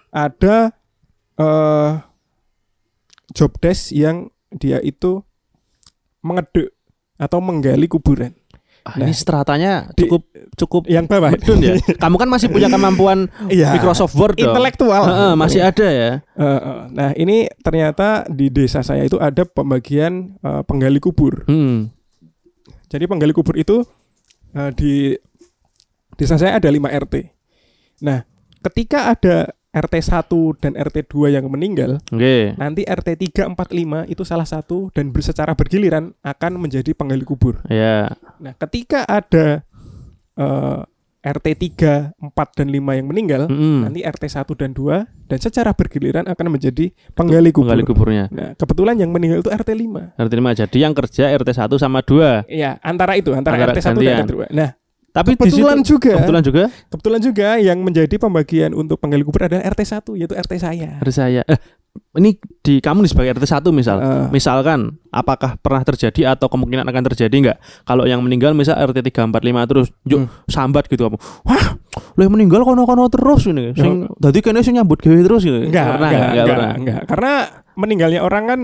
ada 0.08 0.70
eh 1.34 1.90
job 3.30 3.50
desk 3.58 3.90
yang 3.90 4.30
dia 4.48 4.78
itu 4.78 5.20
mengeduk 6.22 6.70
atau 7.16 7.38
menggali 7.38 7.84
kuburan. 7.84 8.32
Ah, 8.84 9.00
Nah, 9.00 9.08
ini 9.08 9.16
stratanya 9.16 9.88
di- 9.96 10.04
cukup 10.04 10.28
cukup 10.54 10.82
Yang 10.84 11.08
bawah 11.08 11.32
medun 11.32 11.56
ya. 11.58 11.74
Kamu 12.04 12.20
kan 12.20 12.28
masih 12.28 12.52
punya 12.52 12.68
kemampuan 12.68 13.32
Iya. 13.48 13.72
Microsoft 13.72 14.12
Word 14.12 14.36
dong. 14.36 14.52
Intelektual. 14.52 15.02
Heeh, 15.02 15.32
masih 15.34 15.60
ada 15.64 15.88
ya. 15.88 16.10
Eh, 16.20 16.44
eh. 16.44 16.80
Nah 16.92 17.10
ini 17.16 17.48
ternyata 17.64 18.28
di 18.28 18.52
desa 18.52 18.84
saya 18.84 19.02
itu 19.02 19.16
ada 19.16 19.42
pembagian 19.42 20.36
eh, 20.36 20.62
penggali 20.62 21.00
kubur. 21.00 21.48
Hmm. 21.48 21.88
Jadi 22.86 23.08
penggali 23.08 23.32
kubur 23.32 23.56
itu 23.56 23.88
eh, 24.52 24.70
di 24.76 25.16
desa 26.14 26.36
saya 26.36 26.58
ada 26.58 26.68
5 26.68 26.80
RT. 26.84 27.14
Nah 28.02 28.26
ketika 28.60 29.12
ada 29.12 29.52
RT 29.74 29.94
1 30.06 30.62
dan 30.62 30.72
RT 30.78 31.10
2 31.10 31.34
yang 31.34 31.50
meninggal, 31.50 31.98
Oke. 32.14 32.54
nanti 32.54 32.86
RT 32.86 33.18
3, 33.34 33.50
4, 33.50 33.58
5 33.58 34.06
itu 34.06 34.22
salah 34.22 34.46
satu 34.46 34.94
dan 34.94 35.10
secara 35.18 35.58
bergiliran 35.58 36.14
akan 36.22 36.62
menjadi 36.62 36.94
penggali 36.94 37.26
kubur. 37.26 37.58
Ya. 37.66 38.14
Nah 38.38 38.54
ketika 38.54 39.02
ada 39.02 39.66
eh, 40.38 40.80
RT 41.24 41.46
3, 41.80 42.20
4, 42.20 42.58
dan 42.60 42.68
5 42.68 42.98
yang 43.00 43.06
meninggal, 43.08 43.42
Mm-mm. 43.48 43.88
nanti 43.88 44.04
RT 44.04 44.24
1 44.28 44.44
dan 44.60 44.76
2 44.76 45.08
dan 45.24 45.38
secara 45.40 45.72
bergiliran 45.72 46.28
akan 46.28 46.46
menjadi 46.52 46.92
penggali 47.16 47.48
kubur. 47.48 47.72
Penggali 47.72 47.84
kuburnya. 47.88 48.24
Nah, 48.28 48.52
kebetulan 48.54 49.00
yang 49.00 49.08
meninggal 49.08 49.40
itu 49.40 49.48
RT 49.48 49.72
5. 49.72 50.20
RT 50.20 50.32
5 50.36 50.60
jadi 50.60 50.78
yang 50.84 50.92
kerja 50.92 51.32
RT 51.32 51.50
1 51.56 51.80
sama 51.80 52.04
2. 52.04 52.44
Iya, 52.44 52.76
antara 52.84 53.16
itu, 53.16 53.32
antara, 53.32 53.56
Antara 53.56 53.72
RT 53.72 53.80
1 53.80 53.96
gantian. 53.96 54.04
dan 54.04 54.26
RT 54.28 54.32
2. 54.36 54.52
Nah, 54.52 54.70
Tapi 55.14 55.38
kebetulan 55.38 55.78
situ, 55.78 55.94
juga 55.94 56.18
kebetulan 56.18 56.42
juga 56.42 56.62
kebetulan 56.90 57.20
juga 57.22 57.48
yang 57.56 57.78
menjadi 57.78 58.14
pembagian 58.18 58.74
untuk 58.74 58.98
penggali 58.98 59.22
kubur 59.22 59.46
adalah 59.46 59.62
RT 59.64 59.80
1 60.02 60.18
yaitu 60.18 60.34
RT 60.34 60.52
saya. 60.58 60.98
RT 60.98 61.10
saya. 61.14 61.42
Eh, 61.46 61.58
ini 62.18 62.34
di 62.60 62.82
kamu 62.82 63.06
nih 63.06 63.10
sebagai 63.14 63.30
RT 63.38 63.46
1 63.46 63.70
misal. 63.70 63.96
Eh, 63.96 64.26
Misalkan 64.28 64.98
apakah 65.08 65.54
pernah 65.56 65.80
terjadi 65.80 66.34
atau 66.34 66.50
kemungkinan 66.50 66.82
akan 66.84 67.02
terjadi 67.08 67.30
nggak? 67.30 67.58
Kalau 67.84 68.02
yang 68.02 68.18
meninggal 68.18 68.50
misal 68.52 68.74
RT 68.74 69.06
3 69.06 69.30
4 69.30 69.38
5 69.38 69.70
terus 69.70 69.86
yuk 70.02 70.26
Hmm. 70.26 70.30
sambat 70.44 70.90
gitu 70.90 71.06
kamu. 71.06 71.14
Wah, 71.46 71.78
lo 72.10 72.20
yang 72.20 72.34
meninggal 72.34 72.66
kono-kono 72.66 73.06
terus 73.06 73.46
ini. 73.46 73.70
Sing 73.72 74.10
dadi 74.18 74.42
kene 74.42 74.60
sing 74.60 74.74
nyambut 74.74 74.98
gawe 74.98 75.14
terus 75.16 75.42
gitu. 75.42 75.62
enggak, 75.62 75.86
Pernah 75.88 76.10
enggak, 76.10 76.10
nggak? 76.10 76.10
Nggak 76.10 76.26
enggak, 76.34 76.46
pernah. 76.50 76.72
enggak. 76.74 77.00
Karena 77.06 77.32
meninggalnya 77.74 78.20
orang 78.20 78.44
kan 78.44 78.60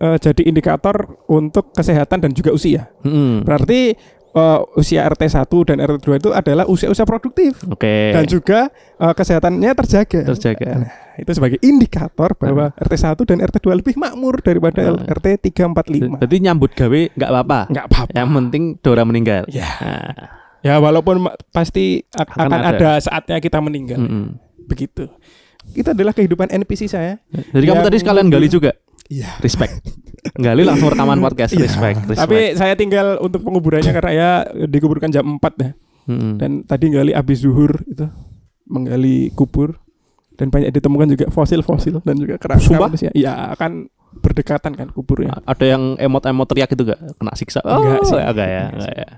eh, 0.00 0.16
jadi 0.16 0.42
indikator 0.48 0.96
untuk 1.28 1.76
kesehatan 1.76 2.24
dan 2.24 2.32
juga 2.32 2.50
usia. 2.50 2.88
Mm-mm. 3.04 3.44
Berarti 3.44 3.92
eh, 4.32 4.58
usia 4.74 5.02
RT 5.04 5.22
1 5.28 5.42
dan 5.64 5.76
RT 5.78 5.98
2 6.00 6.16
itu 6.18 6.30
adalah 6.30 6.64
usia-usia 6.64 7.02
produktif 7.02 7.60
Oke. 7.64 8.12
dan 8.12 8.24
juga 8.24 8.70
eh, 8.96 9.12
kesehatannya 9.12 9.70
terjaga. 9.74 10.20
terjaga. 10.28 10.68
Nah, 10.80 10.90
itu 11.16 11.30
sebagai 11.32 11.58
indikator 11.60 12.32
bahwa 12.34 12.72
RT 12.74 12.94
1 12.96 13.22
dan 13.24 13.38
RT 13.40 13.56
2 13.60 13.76
lebih 13.76 13.94
makmur 13.94 14.38
daripada 14.38 14.82
Nah. 14.88 15.04
RT 15.10 15.26
3 15.44 15.66
4 15.66 15.86
5. 15.90 16.16
Berarti 16.16 16.36
nyambut 16.38 16.70
gawe 16.72 17.00
nggak 17.12 17.30
apa-apa. 17.30 17.60
Enggak 17.68 17.86
apa-apa. 17.86 18.12
Yang 18.14 18.28
penting 18.32 18.62
Dora 18.80 19.02
meninggal. 19.02 19.42
Ya. 19.48 19.68
Nah, 19.78 20.12
Ya 20.60 20.76
walaupun 20.76 21.24
pasti 21.50 22.04
ak- 22.10 22.36
Akan 22.36 22.52
akan, 22.52 22.60
ada. 22.62 22.76
ada. 22.76 22.90
saatnya 23.00 23.40
kita 23.40 23.58
meninggal. 23.58 23.96
mm-mm. 23.96 24.36
Begitu. 24.64 25.08
Itu 25.72 25.88
adalah 25.88 26.12
kehidupan 26.12 26.52
NPC 26.52 26.84
saya. 26.84 27.16
Jadi 27.30 27.64
kamu 27.64 27.80
tadi 27.80 27.96
sekalian 27.96 28.28
gali 28.28 28.44
juga. 28.44 28.76
Iya. 29.10 29.42
Respect. 29.42 29.82
gali 30.38 30.62
langsung 30.62 30.94
rekaman 30.94 31.18
podcast. 31.18 31.52
Respect. 31.58 32.06
respect. 32.06 32.20
Tapi 32.22 32.38
saya 32.54 32.78
tinggal 32.78 33.18
untuk 33.18 33.42
penguburannya 33.42 33.90
karena 33.90 34.12
ya 34.14 34.30
dikuburkan 34.70 35.10
jam 35.10 35.26
4 35.36 35.42
dah. 35.58 35.72
Mm-mm. 36.06 36.34
Dan 36.38 36.50
tadi 36.64 36.94
gali 36.94 37.12
abis 37.12 37.42
zuhur 37.42 37.82
itu 37.84 38.06
menggali 38.70 39.34
kubur 39.34 39.74
dan 40.38 40.48
banyak 40.48 40.72
ditemukan 40.72 41.08
juga 41.10 41.26
fosil-fosil 41.28 42.00
dan 42.06 42.14
juga 42.16 42.38
kerangka 42.38 42.78
manusia. 42.78 43.10
Iya, 43.12 43.52
akan 43.58 43.90
berdekatan 44.10 44.72
kan 44.74 44.88
kuburnya. 44.90 45.38
ada 45.46 45.64
yang 45.66 45.94
emot-emot 45.98 46.46
teriak 46.50 46.70
itu 46.74 46.82
gak 46.82 46.98
kena 47.18 47.32
siksa? 47.36 47.60
Enggak 47.62 48.02
sih. 48.06 48.18
enggak 48.18 48.48
ya, 48.48 48.64
enggak 48.72 48.94
ya. 48.94 49.10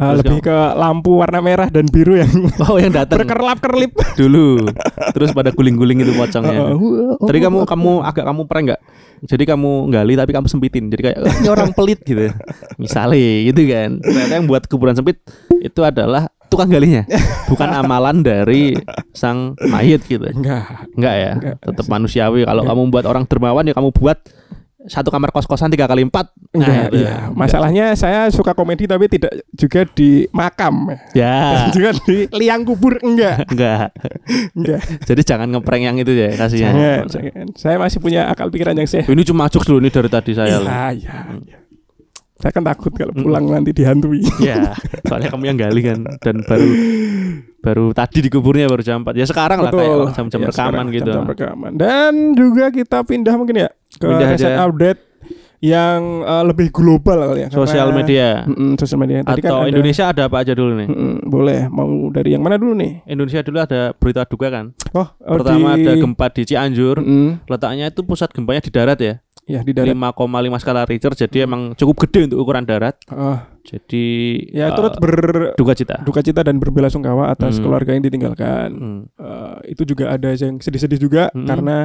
Terus 0.00 0.20
lebih 0.24 0.38
ke 0.40 0.56
lampu 0.80 1.20
warna 1.20 1.44
merah 1.44 1.68
dan 1.68 1.84
biru 1.84 2.16
yang 2.16 2.32
Oh, 2.64 2.80
yang 2.80 2.88
datang 2.88 3.20
berkerlap-kerlip. 3.20 3.92
dulu. 4.16 4.72
Terus 5.12 5.36
pada 5.36 5.52
guling-guling 5.52 6.00
itu 6.00 6.16
pocongnya. 6.16 6.72
Oh, 6.72 6.80
oh, 7.20 7.28
Tadi 7.28 7.36
oh, 7.36 7.42
kamu 7.44 7.58
oh. 7.60 7.66
kamu 7.68 7.92
agak 8.08 8.24
kamu 8.24 8.42
prank 8.48 8.64
nggak? 8.72 8.80
Jadi 9.26 9.44
kamu 9.44 9.92
gali 9.92 10.14
tapi 10.16 10.30
kamu 10.32 10.46
sempitin. 10.48 10.88
Jadi 10.88 11.02
kayak 11.10 11.18
"Eh, 11.20 11.34
ini 11.44 11.48
orang 11.48 11.70
pelit 11.76 12.00
gitu. 12.04 12.32
Misalnya 12.80 13.20
gitu 13.52 13.60
kan. 13.68 13.90
Ternyata 14.00 14.32
yang 14.40 14.46
buat 14.48 14.62
kuburan 14.64 14.96
sempit 14.96 15.20
itu 15.60 15.80
adalah 15.84 16.28
tukang 16.48 16.72
galinya. 16.72 17.04
Bukan 17.46 17.68
amalan 17.68 18.24
dari 18.24 18.74
sang 19.12 19.54
mayit 19.70 20.02
gitu. 20.08 20.24
enggak. 20.24 20.88
Enggak 20.96 21.14
ya. 21.14 21.32
Enggak. 21.36 21.54
Tetap 21.62 21.86
manusiawi. 21.86 22.40
Kalau 22.48 22.62
kamu 22.64 22.80
buat 22.88 23.04
orang 23.04 23.24
dermawan 23.28 23.64
ya 23.68 23.74
kamu 23.76 23.92
buat 23.92 24.18
satu 24.88 25.12
kamar 25.12 25.28
kos-kosan 25.34 25.68
tiga 25.68 25.84
kali 25.84 26.08
empat. 26.08 26.32
Enggak, 26.56 26.88
itu. 26.88 27.04
iya. 27.04 27.28
Masalahnya 27.32 27.92
saya 27.92 28.32
suka 28.32 28.56
komedi 28.56 28.88
tapi 28.88 29.10
tidak 29.12 29.44
juga 29.52 29.84
di 29.84 30.24
makam. 30.32 30.88
Ya. 31.12 31.68
juga 31.76 31.92
di 32.08 32.24
liang 32.32 32.64
kubur 32.64 32.96
enggak. 33.04 33.44
Enggak. 33.52 33.92
Enggak. 34.56 34.82
Jadi 35.04 35.22
jangan 35.26 35.48
ngeprank 35.52 35.82
yang 35.84 35.96
itu 36.00 36.12
ya. 36.16 36.32
Jangan, 36.48 37.06
jangan. 37.08 37.46
Saya 37.56 37.76
masih 37.76 37.98
punya 38.00 38.30
akal 38.30 38.48
pikiran 38.48 38.76
yang 38.76 38.88
sehat. 38.88 39.10
Ini 39.10 39.22
cuma 39.26 39.50
jokes 39.52 39.68
dulu 39.68 39.84
ini 39.84 39.92
dari 39.92 40.08
tadi 40.08 40.32
saya. 40.32 40.60
Iya, 40.60 40.84
iya, 40.96 41.16
iya. 41.44 41.58
Saya 42.40 42.50
kan 42.50 42.64
takut 42.64 42.88
kalau 42.90 43.12
pulang 43.12 43.44
nanti 43.46 43.70
dihantui. 43.70 44.24
Ya, 44.40 44.72
soalnya 45.04 45.28
kamu 45.28 45.44
yang 45.46 45.58
gali 45.58 45.80
kan 45.82 45.98
dan 46.18 46.40
baru 46.42 46.68
baru 47.60 47.84
tadi 47.92 48.18
di 48.20 48.28
kuburnya 48.28 48.64
baru 48.64 48.80
jam 48.80 49.02
4. 49.02 49.12
Ya 49.14 49.24
sekarang 49.24 49.60
lah 49.60 49.68
Betul. 49.68 49.84
kayak 50.06 50.16
jam-jam 50.16 50.40
Ya, 50.40 50.48
rekaman 50.48 50.56
sekarang 50.66 50.86
gitu. 50.90 51.04
Jam-jam 51.06 51.26
rekaman. 51.28 51.70
Dan 51.74 52.12
juga 52.32 52.64
kita 52.70 52.98
pindah 53.02 53.34
mungkin 53.34 53.56
ya 53.58 53.68
ke 53.92 54.06
Pindah 54.06 54.28
aja. 54.30 54.48
update 54.62 55.00
yang 55.60 56.24
eh, 56.24 56.44
lebih 56.46 56.72
global 56.72 57.20
kali 57.22 57.44
ya. 57.44 57.48
Sosial 57.52 57.92
media 57.92 58.48
Mm-mm, 58.48 58.80
sosial 58.80 58.96
media. 58.98 59.20
Tadi 59.20 59.44
kan 59.44 59.50
atau 59.50 59.60
ada- 59.60 59.68
Indonesia 59.68 60.04
ada 60.08 60.22
apa 60.24 60.36
aja 60.40 60.56
dulu 60.56 60.72
nih? 60.74 60.88
Mm-mm, 60.88 61.14
boleh. 61.22 61.68
Mau 61.68 61.84
dari 62.08 62.32
yang 62.32 62.40
mana 62.40 62.56
dulu 62.56 62.72
nih? 62.74 63.04
Indonesia 63.04 63.44
dulu 63.44 63.60
ada 63.60 63.92
berita 63.92 64.24
duka 64.24 64.48
kan. 64.48 64.72
Oh, 64.90 65.04
oh, 65.04 65.36
Pertama 65.36 65.76
di- 65.76 65.84
ada 65.84 65.92
gempa 65.94 66.26
di 66.32 66.42
Cianjur. 66.46 66.96
Mm-mm. 66.96 67.44
Letaknya 67.44 67.92
itu 67.92 68.00
pusat 68.00 68.32
gempanya 68.32 68.64
di 68.64 68.72
darat 68.72 68.96
ya. 68.98 69.14
Ya 69.50 69.60
di 69.60 69.74
darat. 69.74 69.90
5,5 69.90 70.14
skala 70.56 70.82
Richter 70.84 71.12
jadi 71.12 71.42
emang 71.42 71.74
cukup 71.74 72.06
gede 72.06 72.30
untuk 72.30 72.38
ukuran 72.40 72.62
darat. 72.62 72.94
Ah, 73.06 73.50
Jadi 73.60 74.06
ya 74.48 74.70
eh, 74.70 74.72
turut 74.72 74.94
berduka 74.96 75.52
duka 75.54 75.74
cita. 75.74 75.96
cita 76.00 76.40
dan 76.40 76.56
berbelasungkawa 76.56 77.28
atas 77.28 77.58
Hmm. 77.58 77.62
keluarga 77.62 77.90
yang 77.90 78.00
ditinggalkan. 78.00 78.68
Hmm. 78.70 79.00
Eh, 79.12 79.74
itu 79.74 79.82
juga 79.84 80.10
ada 80.10 80.30
yang 80.30 80.56
sedih-sedih 80.56 81.00
juga 81.00 81.22
Mm-mm. 81.30 81.44
karena 81.44 81.76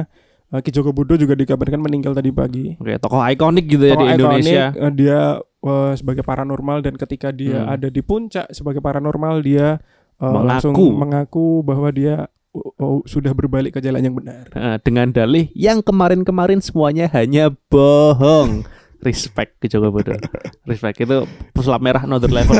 eh, 0.46 0.60
Ki 0.60 0.70
Joko 0.70 0.90
Budo 0.90 1.14
juga 1.14 1.34
dikabarkan 1.34 1.80
meninggal 1.80 2.12
tadi 2.12 2.30
pagi. 2.30 2.72
Oke, 2.76 2.96
tokoh 2.96 3.18
ikonik 3.20 3.66
gitu 3.66 3.82
ya 3.84 3.92
Tokoh 3.92 4.06
di 4.06 4.14
Indonesia. 4.14 4.64
ikonik, 4.70 4.80
eh, 4.80 4.92
dia 4.94 5.18
eh, 5.42 5.92
sebagai 5.92 6.22
paranormal 6.22 6.78
dan 6.80 6.94
ketika 6.94 7.28
dia 7.28 7.60
Hmm. 7.60 7.74
ada 7.74 7.88
di 7.88 8.00
puncak 8.00 8.46
sebagai 8.48 8.78
paranormal 8.78 9.42
dia 9.42 9.82
eh, 10.16 10.22
Mengaku. 10.22 10.46
langsung 10.46 10.74
mengaku 10.94 11.46
bahwa 11.60 11.90
dia 11.90 12.30
oh, 12.58 13.00
sudah 13.04 13.32
berbalik 13.36 13.76
ke 13.76 13.80
jalan 13.84 14.02
yang 14.04 14.16
benar. 14.16 14.48
Nah, 14.52 14.76
dengan 14.80 15.12
dalih 15.12 15.52
yang 15.52 15.84
kemarin-kemarin 15.84 16.60
semuanya 16.64 17.08
hanya 17.12 17.52
bohong. 17.68 18.64
Respect 19.04 19.60
ke 19.60 19.68
Joko 19.68 19.92
Bodo. 19.92 20.16
Respect 20.64 21.04
itu 21.04 21.28
pesulap 21.52 21.78
merah 21.84 22.02
another 22.02 22.32
level. 22.32 22.58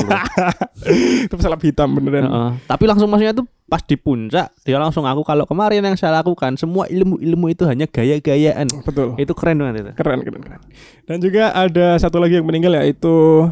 itu 1.26 1.32
pesulap 1.34 1.58
hitam 1.64 1.96
beneran. 1.96 2.28
Heeh. 2.28 2.50
Tapi 2.68 2.84
langsung 2.86 3.08
maksudnya 3.08 3.34
tuh 3.34 3.48
pas 3.66 3.82
di 3.82 3.98
puncak 3.98 4.54
dia 4.62 4.78
langsung 4.78 5.02
aku 5.02 5.26
kalau 5.26 5.42
kemarin 5.42 5.82
yang 5.82 5.98
saya 5.98 6.22
lakukan 6.22 6.54
semua 6.54 6.86
ilmu-ilmu 6.86 7.50
itu 7.50 7.66
hanya 7.66 7.90
gaya-gayaan. 7.90 8.68
Betul. 8.84 9.18
Itu 9.18 9.32
keren 9.34 9.58
banget 9.58 9.74
itu. 9.82 9.92
Keren, 9.98 10.22
keren, 10.22 10.42
keren. 10.44 10.60
Dan 11.08 11.16
juga 11.18 11.50
ada 11.50 11.98
satu 11.98 12.22
lagi 12.22 12.38
yang 12.38 12.46
meninggal 12.46 12.78
yaitu 12.78 13.48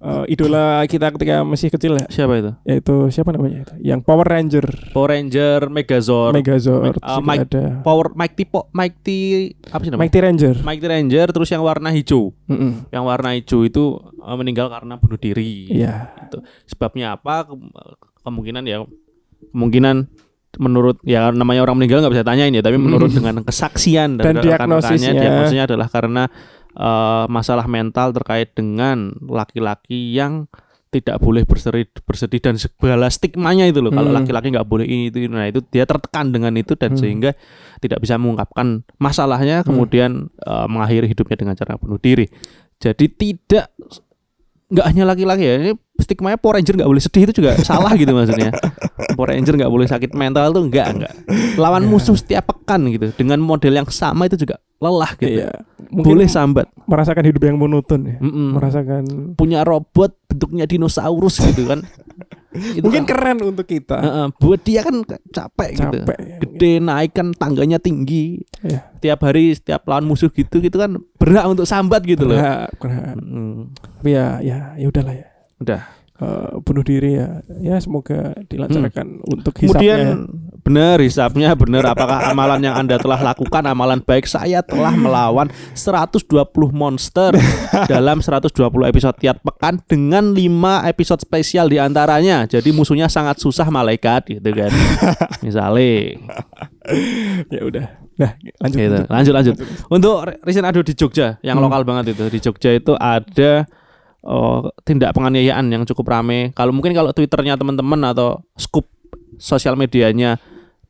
eh, 0.00 0.24
idola 0.28 0.80
kita 0.84 1.12
ketika 1.12 1.44
masih 1.44 1.68
kecil 1.68 1.92
ya, 1.94 2.06
Siapa 2.08 2.32
itu? 2.34 2.50
yaitu 2.64 2.94
siapa 3.08 3.30
namanya 3.30 3.62
itu? 3.62 3.74
Yang 3.80 4.00
Power 4.02 4.24
Ranger, 4.24 4.66
Power 4.90 5.12
Ranger 5.12 5.68
Megazord. 5.68 6.34
Megazord, 6.34 6.96
Mike- 6.96 7.04
uh, 7.04 7.20
Mike- 7.20 7.44
ada 7.46 7.64
Power 7.80 8.06
Mike 8.12 8.34
Tipo 8.34 8.66
Mike 8.70 8.98
T 9.00 9.08
apa 9.68 9.80
sih 9.80 9.90
namanya? 9.90 10.02
Mighty 10.02 10.18
Ranger. 10.18 10.54
Mighty 10.60 10.86
Ranger 10.86 11.26
terus 11.30 11.48
yang 11.48 11.60
warna 11.60 11.88
hijau. 11.90 12.32
Mm-mm. 12.48 12.88
Yang 12.88 13.04
warna 13.04 13.28
hijau 13.36 13.60
itu 13.62 13.82
uh, 14.18 14.36
meninggal 14.36 14.66
karena 14.66 14.96
bunuh 14.96 15.16
diri. 15.16 15.68
Iya. 15.68 16.10
Gitu. 16.26 16.40
Sebabnya 16.66 17.14
apa? 17.14 17.44
Kem- 17.44 17.72
kemungkinan 18.20 18.64
ya 18.64 18.84
kemungkinan 19.52 19.96
menurut 20.58 20.98
ya 21.06 21.30
namanya 21.30 21.62
orang 21.62 21.78
meninggal 21.78 22.02
nggak 22.02 22.14
bisa 22.18 22.26
tanyain 22.26 22.50
ya, 22.50 22.58
tapi 22.58 22.74
menurut 22.74 23.06
dengan 23.08 23.38
kesaksian 23.40 24.18
Dan 24.18 24.34
dan, 24.34 24.42
diagnosisnya. 24.42 25.14
diagnosisnya 25.14 25.64
adalah 25.70 25.86
karena 25.86 26.26
eh, 26.72 27.24
masalah 27.26 27.64
mental 27.64 28.12
terkait 28.12 28.52
dengan 28.52 29.10
laki-laki 29.20 30.12
yang 30.12 30.46
tidak 30.90 31.22
boleh 31.22 31.46
bersedih, 31.46 31.86
bersedih 32.02 32.42
dan 32.42 32.58
segala 32.58 33.06
stigmanya 33.06 33.62
itu 33.62 33.78
loh. 33.78 33.94
Kalau 33.94 34.10
Hmm. 34.10 34.18
laki-laki 34.18 34.50
nggak 34.50 34.66
boleh 34.66 34.82
ini 34.82 35.06
itu, 35.06 35.30
nah 35.30 35.46
itu 35.46 35.62
dia 35.70 35.86
tertekan 35.86 36.34
dengan 36.34 36.50
itu 36.54 36.74
dan 36.74 36.94
Hmm. 36.94 36.98
sehingga 36.98 37.30
tidak 37.78 38.02
bisa 38.02 38.18
mengungkapkan 38.18 38.82
masalahnya, 38.98 39.62
kemudian 39.62 40.26
eh, 40.42 40.66
mengakhiri 40.66 41.06
hidupnya 41.06 41.38
dengan 41.38 41.54
cara 41.54 41.78
bunuh 41.78 41.94
diri. 41.96 42.26
Jadi 42.82 43.06
tidak 43.06 43.70
nggak 44.70 44.86
hanya 44.86 45.02
laki-laki 45.02 45.42
ya 45.42 45.54
ini 45.58 45.72
stigmanya 45.98 46.38
Power 46.38 46.54
Ranger 46.58 46.78
nggak 46.78 46.86
boleh 46.86 47.02
sedih 47.02 47.26
itu 47.26 47.42
juga 47.42 47.58
salah 47.66 47.90
gitu 47.98 48.14
maksudnya 48.14 48.54
Power 49.18 49.34
Ranger 49.34 49.58
nggak 49.58 49.72
boleh 49.74 49.86
sakit 49.90 50.10
mental 50.14 50.54
tuh 50.54 50.62
enggak 50.62 50.86
enggak 50.94 51.12
lawan 51.58 51.90
musuh 51.90 52.14
setiap 52.14 52.54
pekan 52.54 52.86
gitu 52.86 53.10
dengan 53.18 53.42
model 53.42 53.74
yang 53.74 53.86
sama 53.90 54.30
itu 54.30 54.38
juga 54.38 54.62
lelah 54.80 55.12
gitu 55.14 55.28
Iya. 55.38 55.52
Mungkin 55.90 56.06
boleh 56.06 56.26
sambat 56.26 56.66
merasakan 56.84 57.24
hidup 57.24 57.42
yang 57.42 57.56
monoton 57.56 58.00
ya. 58.06 58.16
Mm-mm. 58.18 58.56
Merasakan 58.56 59.02
punya 59.34 59.60
robot 59.60 60.16
bentuknya 60.24 60.64
dinosaurus 60.64 61.42
gitu 61.44 61.66
kan 61.66 61.84
itu 62.50 62.82
mungkin 62.82 63.06
kan, 63.06 63.10
keren 63.10 63.38
untuk 63.44 63.62
kita. 63.62 63.94
Heeh, 63.94 64.26
buat 64.34 64.58
dia 64.60 64.82
kan 64.82 65.06
capek, 65.06 65.68
gitu 65.70 65.98
Capek. 66.02 66.18
ya, 66.18 66.36
gede 66.40 66.72
naik 66.80 67.12
kan 67.12 67.30
tangganya 67.30 67.78
tinggi 67.78 68.42
Iya. 68.60 68.80
tiap 68.98 69.22
hari 69.22 69.52
setiap 69.52 69.84
lawan 69.84 70.02
musuh 70.04 70.28
gitu 70.28 70.58
gitu 70.58 70.74
kan 70.74 70.98
berat 71.16 71.46
untuk 71.46 71.62
sambat 71.64 72.02
gitu 72.02 72.26
loh 72.26 72.34
Berat, 72.34 72.70
berat. 72.76 73.14
Mm, 73.16 73.70
Tapi 73.76 74.08
ya 74.10 74.26
ya 74.40 74.58
ya 74.74 74.86
udahlah 74.86 75.14
ya. 75.14 75.26
udah 75.58 75.80
Eh, 76.20 76.52
bunuh 76.60 76.84
diri 76.84 77.16
ya. 77.16 77.40
Ya 77.64 77.80
semoga 77.80 78.36
dilancarkan 78.44 79.24
untuk 79.24 79.56
hisapnya. 79.56 79.72
Kemudian 79.72 80.06
benar 80.60 81.00
hisapnya 81.00 81.56
benar 81.56 81.96
apakah 81.96 82.28
amalan 82.28 82.60
yang 82.60 82.76
Anda 82.76 83.00
telah 83.00 83.16
lakukan 83.16 83.64
amalan 83.64 84.04
baik 84.04 84.28
saya 84.28 84.60
telah 84.60 84.92
melawan 84.92 85.48
120 85.72 86.20
monster 86.76 87.32
dalam 87.92 88.20
120 88.20 88.52
episode 88.84 89.16
tiap 89.16 89.40
pekan 89.40 89.80
dengan 89.88 90.36
5 90.36 90.92
episode 90.92 91.24
spesial 91.24 91.72
di 91.72 91.80
antaranya. 91.80 92.44
Jadi 92.44 92.68
musuhnya 92.68 93.08
sangat 93.08 93.40
susah 93.40 93.72
malaikat 93.72 94.28
gitu 94.36 94.50
kan. 94.52 94.68
Misalnya 95.46 96.20
ya 97.48 97.60
udah. 97.64 97.86
Nah, 98.20 98.36
lanjut. 98.60 98.76
gitu. 98.76 98.92
lanjut. 98.92 99.08
Lanjut 99.08 99.32
lanjut. 99.32 99.54
Untuk 99.88 100.14
recent 100.44 100.68
ado 100.68 100.84
di 100.84 100.92
Jogja 100.92 101.40
yang 101.40 101.56
Hmm. 101.56 101.64
lokal 101.64 101.88
banget 101.88 102.12
itu. 102.12 102.28
Di 102.28 102.38
Jogja 102.44 102.76
itu 102.76 102.92
ada 102.92 103.64
oh, 104.22 104.68
tindak 104.82 105.12
penganiayaan 105.12 105.66
yang 105.68 105.82
cukup 105.84 106.10
rame. 106.10 106.50
Kalau 106.52 106.70
mungkin 106.70 106.92
kalau 106.92 107.10
Twitternya 107.10 107.54
teman-teman 107.54 108.00
atau 108.06 108.40
scoop 108.54 108.86
sosial 109.36 109.74
medianya 109.74 110.36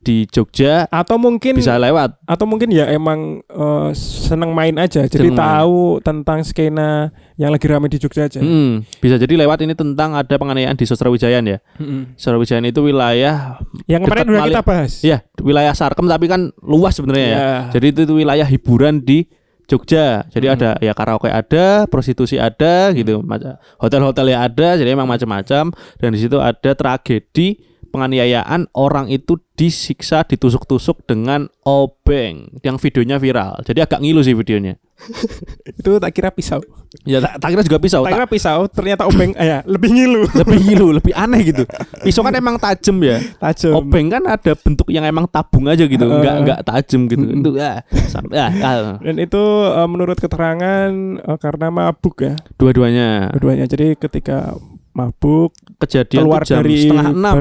di 0.00 0.24
Jogja 0.24 0.88
Atau 0.88 1.20
mungkin 1.20 1.52
bisa 1.52 1.76
lewat. 1.76 2.16
atau 2.24 2.48
mungkin 2.48 2.72
ya 2.72 2.88
emang 2.88 3.44
eh, 3.44 3.90
seneng 3.92 4.56
main 4.56 4.72
aja. 4.74 5.04
Jadi 5.04 5.28
Seneng 5.28 5.36
main. 5.36 5.44
tahu 5.44 5.80
tentang 6.00 6.40
skena 6.40 7.12
yang 7.36 7.52
lagi 7.52 7.68
rame 7.68 7.84
di 7.86 8.00
Jogja 8.00 8.24
aja. 8.24 8.40
Hmm, 8.40 8.80
bisa 8.96 9.20
jadi 9.20 9.44
lewat 9.44 9.60
ini 9.60 9.76
tentang 9.76 10.16
ada 10.16 10.32
penganiayaan 10.32 10.72
di 10.72 10.88
Sosrawijayan 10.88 11.44
ya. 11.44 11.60
Mm-mm. 11.76 12.16
Sosrawijayan 12.16 12.64
itu 12.64 12.80
wilayah 12.80 13.60
Yang 13.84 14.00
kemarin 14.08 14.26
udah 14.26 14.44
kita 14.48 14.62
bahas. 14.64 14.92
ya 15.04 15.20
wilayah 15.36 15.76
Sarkem 15.76 16.08
tapi 16.08 16.32
kan 16.32 16.48
luas 16.64 16.96
sebenarnya 16.96 17.26
ya. 17.26 17.36
Ya. 17.36 17.52
Jadi 17.68 17.86
itu, 17.92 18.00
itu 18.08 18.14
wilayah 18.16 18.48
hiburan 18.48 19.04
di 19.04 19.28
Jogja. 19.70 20.26
Jadi 20.26 20.46
Hmm. 20.50 20.54
ada 20.58 20.70
ya 20.82 20.90
karaoke 20.90 21.30
ada, 21.30 21.86
prostitusi 21.86 22.42
ada 22.42 22.90
gitu, 22.90 23.22
Maca- 23.22 23.62
hotel-hotel 23.78 24.34
ya 24.34 24.42
ada. 24.42 24.74
Jadi 24.74 24.90
emang 24.90 25.06
macam-macam 25.06 25.70
dan 25.70 26.08
di 26.10 26.18
situ 26.18 26.42
ada 26.42 26.74
tragedi 26.74 27.62
penganiayaan 27.90 28.70
orang 28.74 29.10
itu 29.10 29.38
disiksa 29.54 30.22
ditusuk-tusuk 30.22 31.06
dengan 31.06 31.46
obeng 31.62 32.58
yang 32.62 32.78
videonya 32.78 33.18
viral. 33.18 33.62
Jadi 33.62 33.78
agak 33.82 33.98
ngilu 34.02 34.22
sih 34.22 34.34
videonya. 34.34 34.78
itu 35.80 35.90
tak 35.96 36.10
kira 36.12 36.30
pisau. 36.32 36.60
Ya 37.06 37.22
tak, 37.22 37.38
tak 37.38 37.48
kira 37.54 37.62
juga 37.62 37.78
pisau. 37.78 38.02
Tak, 38.02 38.12
kira 38.12 38.26
pisau, 38.26 38.60
ternyata 38.66 39.06
obeng 39.06 39.32
eh, 39.38 39.46
ya, 39.46 39.58
lebih 39.64 39.90
ngilu. 39.94 40.22
lebih 40.40 40.58
ngilu, 40.58 40.86
lebih 40.98 41.12
aneh 41.14 41.40
gitu. 41.46 41.62
Pisau 42.04 42.26
kan, 42.26 42.34
kan 42.34 42.42
emang 42.42 42.56
tajam 42.58 42.96
ya. 43.00 43.22
Tajam. 43.38 43.78
Obeng 43.78 44.10
kan 44.10 44.22
ada 44.26 44.52
bentuk 44.58 44.88
yang 44.90 45.06
emang 45.06 45.30
tabung 45.30 45.70
aja 45.70 45.86
gitu, 45.86 46.02
enggak 46.02 46.34
uh, 46.34 46.40
enggak 46.42 46.60
tajam 46.66 47.06
gitu. 47.06 47.24
Uh, 47.24 47.36
itu 47.38 47.50
ah, 47.56 47.78
ya, 47.86 48.00
sampai. 48.10 48.34
Ah, 48.36 48.50
ah. 48.50 48.94
Dan 48.98 49.16
itu 49.22 49.42
uh, 49.70 49.88
menurut 49.88 50.18
keterangan 50.18 50.90
uh, 51.22 51.38
karena 51.38 51.66
mabuk 51.70 52.16
ya. 52.20 52.34
Dua-duanya. 52.58 53.30
Dua-duanya. 53.36 53.66
Jadi 53.70 53.94
ketika 53.94 54.58
mabuk 54.90 55.54
kejadian 55.78 56.26
keluar 56.26 56.42
jam 56.42 56.60
dari 56.60 56.90
setengah 56.90 57.14
enam 57.14 57.34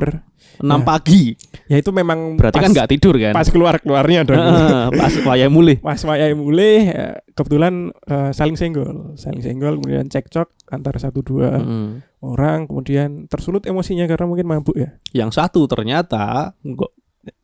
6 0.59 0.67
nah. 0.67 0.83
pagi. 0.83 1.31
Ya 1.71 1.79
itu 1.79 1.89
memang 1.95 2.35
berarti 2.35 2.59
kan 2.59 2.61
pas, 2.61 2.67
kan 2.67 2.75
nggak 2.75 2.89
tidur 2.91 3.15
kan. 3.15 3.31
Pas 3.31 3.47
keluar-keluarnya 3.47 4.27
dong. 4.27 4.43
pas 4.91 5.13
wayai 5.23 5.47
mulih. 5.47 5.79
Pas 5.87 5.99
wayai 6.03 6.35
mulih 6.35 6.79
eh, 6.91 7.15
kebetulan 7.31 7.95
uh, 8.11 8.35
saling 8.35 8.59
senggol, 8.59 9.15
saling 9.15 9.39
senggol 9.39 9.79
kemudian 9.79 10.11
cekcok 10.11 10.51
antara 10.69 10.99
satu 10.99 11.23
dua 11.23 11.63
hmm. 11.63 12.19
orang 12.21 12.67
kemudian 12.67 13.31
tersulut 13.31 13.63
emosinya 13.63 14.03
karena 14.05 14.27
mungkin 14.27 14.47
mabuk 14.51 14.75
ya. 14.75 14.99
Yang 15.15 15.39
satu 15.39 15.63
ternyata 15.71 16.51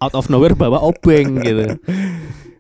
out 0.04 0.14
of 0.14 0.28
nowhere 0.28 0.54
bawa 0.54 0.84
obeng 0.84 1.40
gitu. 1.48 1.80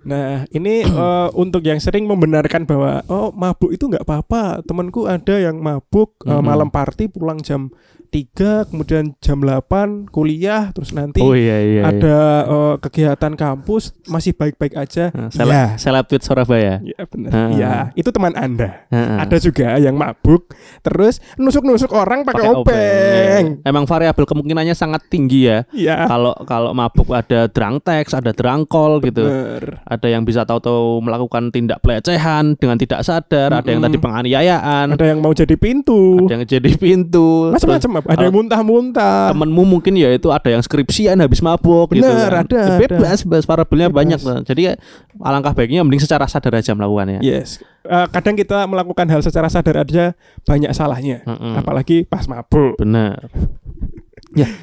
Nah, 0.05 0.45
ini 0.53 0.85
uh, 0.85 1.33
untuk 1.33 1.65
yang 1.65 1.81
sering 1.81 2.05
membenarkan 2.05 2.69
bahwa 2.69 3.01
oh 3.09 3.33
mabuk 3.33 3.73
itu 3.73 3.89
nggak 3.89 4.05
apa-apa. 4.05 4.61
Temanku 4.61 5.09
ada 5.09 5.35
yang 5.35 5.59
mabuk 5.59 6.15
mm 6.21 6.29
-hmm. 6.29 6.39
uh, 6.39 6.41
malam 6.45 6.69
party 6.69 7.09
pulang 7.09 7.41
jam 7.41 7.73
3, 8.15 8.71
kemudian 8.71 9.11
jam 9.19 9.43
8 9.43 10.07
kuliah, 10.07 10.71
terus 10.71 10.95
nanti 10.95 11.19
Oh 11.19 11.35
iya 11.35 11.59
iya. 11.59 11.67
iya. 11.67 11.81
ada 11.91 12.17
eh, 12.47 12.75
kegiatan 12.79 13.33
kampus 13.35 13.91
masih 14.07 14.31
baik-baik 14.31 14.71
aja. 14.73 15.11
Nah, 15.11 15.27
seleb, 15.27 15.51
Ya. 15.51 15.65
seleb 15.75 16.07
tweet 16.07 16.23
Surabaya. 16.23 16.79
Ya 16.79 17.03
benar. 17.03 17.31
Ah. 17.35 17.49
Ya, 17.51 17.73
itu 17.91 18.07
teman 18.09 18.31
Anda. 18.31 18.87
Heeh. 18.87 19.17
Ada 19.19 19.37
juga 19.43 19.75
yang 19.75 19.99
mabuk 19.99 20.55
terus 20.79 21.19
nusuk-nusuk 21.35 21.91
orang 21.91 22.23
pakai 22.23 22.47
obeng. 22.47 23.45
Iya. 23.59 23.67
Emang 23.67 23.83
variabel 23.83 24.23
kemungkinannya 24.23 24.71
sangat 24.71 25.03
tinggi 25.11 25.51
ya. 25.51 25.67
Iya. 25.75 26.07
Kalau 26.07 26.31
kalau 26.47 26.71
mabuk 26.71 27.11
ada 27.11 27.51
drunk 27.51 27.83
text, 27.83 28.15
ada 28.15 28.31
drangkol 28.31 29.03
gitu. 29.03 29.27
Bener. 29.27 29.83
Ada 29.83 30.07
yang 30.07 30.23
bisa 30.23 30.47
tahu-tahu 30.47 31.03
melakukan 31.03 31.51
tindak 31.51 31.83
pelecehan 31.83 32.55
dengan 32.55 32.79
tidak 32.79 33.03
sadar, 33.03 33.51
ada 33.51 33.67
yang 33.67 33.83
tadi 33.83 33.99
penganiayaan, 33.99 34.95
Ada 34.95 35.05
yang 35.11 35.19
mau 35.19 35.35
jadi 35.35 35.59
pintu. 35.59 36.23
ada 36.23 36.39
yang 36.39 36.45
jadi 36.45 36.71
pintu. 36.77 37.51
Macam-macam? 37.51 38.04
Ada 38.05 38.23
yang 38.23 38.35
muntah-muntah. 38.35 39.33
temenmu 39.33 39.63
mungkin 39.63 39.93
ya 39.93 40.09
itu 40.09 40.29
ada 40.29 40.45
yang 40.47 40.59
skripsian 40.59 41.17
habis 41.17 41.39
mabuk 41.39 41.89
gitu 41.89 42.05
Bener, 42.05 42.29
kan. 42.29 42.45
ada, 42.45 42.61
Ya, 42.67 42.77
bebas 42.79 43.21
bebas 43.21 43.43
variabelnya 43.43 43.89
banyak 43.89 44.19
jadi 44.43 44.61
ya, 44.61 44.73
alangkah 45.17 45.51
baiknya 45.51 45.81
mending 45.81 45.99
secara 45.99 46.25
sadar 46.25 46.53
aja 46.55 46.71
melakukannya 46.71 47.19
Yes. 47.19 47.59
Eh, 47.81 48.07
kadang 48.09 48.33
kita 48.33 48.65
melakukan 48.65 49.05
hal 49.05 49.21
secara 49.21 49.45
sadar 49.45 49.81
aja 49.81 50.13
banyak 50.41 50.69
salahnya. 50.71 51.21
Mm-mm. 51.23 51.53
Apalagi 51.55 52.03
pas 52.03 52.25
mabuk. 52.25 52.77
benar 52.77 53.25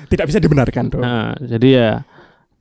Tidak 0.06 0.26
bisa 0.26 0.36
dibenarkan 0.36 0.84
dong. 0.88 1.00
nah 1.00 1.32
jadi 1.38 1.68
ya 1.70 1.90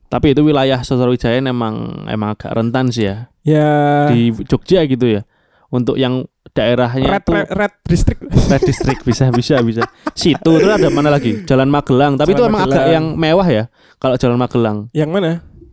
tapi 0.08 0.32
itu 0.32 0.42
wilayah 0.42 0.80
Sosrawijayan 0.80 1.46
emang 1.46 1.74
emang 2.06 2.32
agak 2.32 2.52
rentan 2.52 2.88
sih 2.88 3.04
ya 3.04 3.32
ya 3.42 3.68
di 4.08 4.28
Jogja 4.44 4.84
gitu 4.84 5.08
ya 5.08 5.24
untuk 5.68 5.96
yang 5.96 6.28
daerahnya 6.52 7.08
red, 7.10 7.22
tuh 7.24 7.32
red, 7.34 7.48
red 7.48 7.72
district. 7.82 8.20
Red 8.22 8.62
District 8.62 9.00
bisa 9.02 9.32
bisa 9.32 9.54
bisa. 9.60 9.82
Situ 10.12 10.52
terus 10.52 10.68
ada 10.68 10.88
mana 10.88 11.08
lagi? 11.08 11.42
Jalan 11.42 11.68
Magelang. 11.68 12.20
Tapi 12.20 12.32
itu 12.32 12.40
Jalan 12.40 12.52
emang 12.52 12.62
agak 12.68 12.84
yang 12.88 13.04
mewah 13.16 13.48
ya 13.48 13.64
kalau 13.96 14.16
Jalan 14.16 14.36
Magelang. 14.36 14.78
Yang 14.92 15.10
mana? 15.10 15.30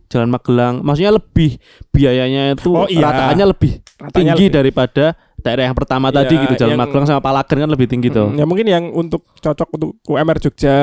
Jalan 0.08 0.28
Magelang. 0.28 0.74
Maksudnya 0.80 1.12
lebih 1.12 1.60
biayanya 1.88 2.56
itu 2.56 2.70
Oh, 2.72 2.88
iya. 2.88 3.06
rataannya 3.06 3.46
lebih 3.46 3.72
Ratanya 3.96 4.12
tinggi 4.34 4.44
lebih. 4.48 4.56
daripada 4.56 5.04
daerah 5.36 5.64
yang 5.68 5.76
pertama 5.76 6.08
Iya, 6.08 6.16
tadi 6.16 6.34
gitu. 6.34 6.54
Jalan 6.56 6.72
yang- 6.74 6.80
Magelang 6.82 7.06
sama 7.06 7.20
Palagan 7.20 7.56
kan 7.60 7.70
lebih 7.70 7.86
tinggi 7.86 8.08
tuh 8.08 8.28
ya 8.34 8.44
mungkin 8.44 8.66
yang 8.66 8.84
untuk 8.90 9.24
cocok 9.36 9.68
untuk 9.76 9.90
UMR 10.04 10.36
Jogja 10.36 10.76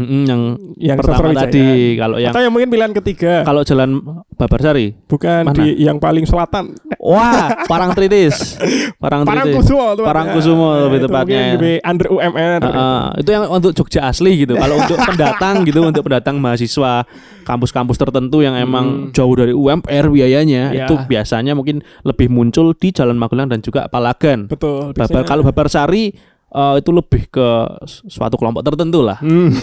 Mm-mm, 0.00 0.22
yang 0.24 0.40
yang 0.76 0.96
pertama 0.96 1.36
tadi 1.36 1.66
kalau 1.94 2.16
yang 2.16 2.32
Atau 2.32 2.40
yang 2.40 2.50
mungkin 2.50 2.68
pilihan 2.68 2.92
ketiga. 2.94 3.44
kalau 3.44 3.60
Jalan 3.60 4.00
Babarsari 4.32 4.96
Bukan 5.04 5.42
Mana? 5.44 5.56
di 5.58 5.76
yang 5.78 5.96
paling 5.96 6.24
selatan. 6.24 6.72
wah 6.96 7.52
Parangtritis 7.70 8.56
Parangtritis 8.96 9.52
Parangkusumo 9.52 9.84
tepatnya. 9.92 10.06
Parangkusumo 10.06 10.68
lebih 10.82 10.98
itu 10.98 11.06
tepatnya. 11.06 11.42
lebih 11.54 11.74
under 11.82 12.06
UMR. 12.08 12.60
Heeh, 12.62 13.02
itu 13.18 13.30
yang 13.30 13.44
untuk 13.46 13.72
Jogja 13.74 14.00
asli 14.06 14.32
gitu. 14.38 14.54
Kalau 14.54 14.76
untuk 14.76 14.98
pendatang 15.08 15.62
gitu, 15.62 15.80
untuk 15.82 16.02
pendatang 16.02 16.36
mahasiswa 16.36 17.04
kampus-kampus 17.42 17.96
tertentu 17.96 18.40
yang 18.40 18.54
emang 18.54 18.86
Hmm. 18.90 19.10
jauh 19.10 19.32
dari 19.32 19.52
UMR 19.52 19.84
biayanya, 20.08 20.70
Ya. 20.70 20.84
itu 20.84 20.94
biasanya 21.02 21.52
mungkin 21.52 21.80
lebih 22.02 22.26
muncul 22.26 22.72
di 22.72 22.90
Jalan 22.90 23.14
Magelang 23.14 23.48
dan 23.48 23.60
juga 23.60 23.86
Palagan. 23.86 24.46
Betul. 24.46 24.92
Babar, 24.92 25.22
kalau 25.22 25.42
Babarsari 25.42 26.12
eh, 26.50 26.74
itu 26.78 26.90
lebih 26.90 27.22
ke 27.30 27.48
suatu 27.86 28.34
kelompok 28.34 28.62
tertentu 28.62 29.00
lah. 29.00 29.18
Hmm. 29.22 29.50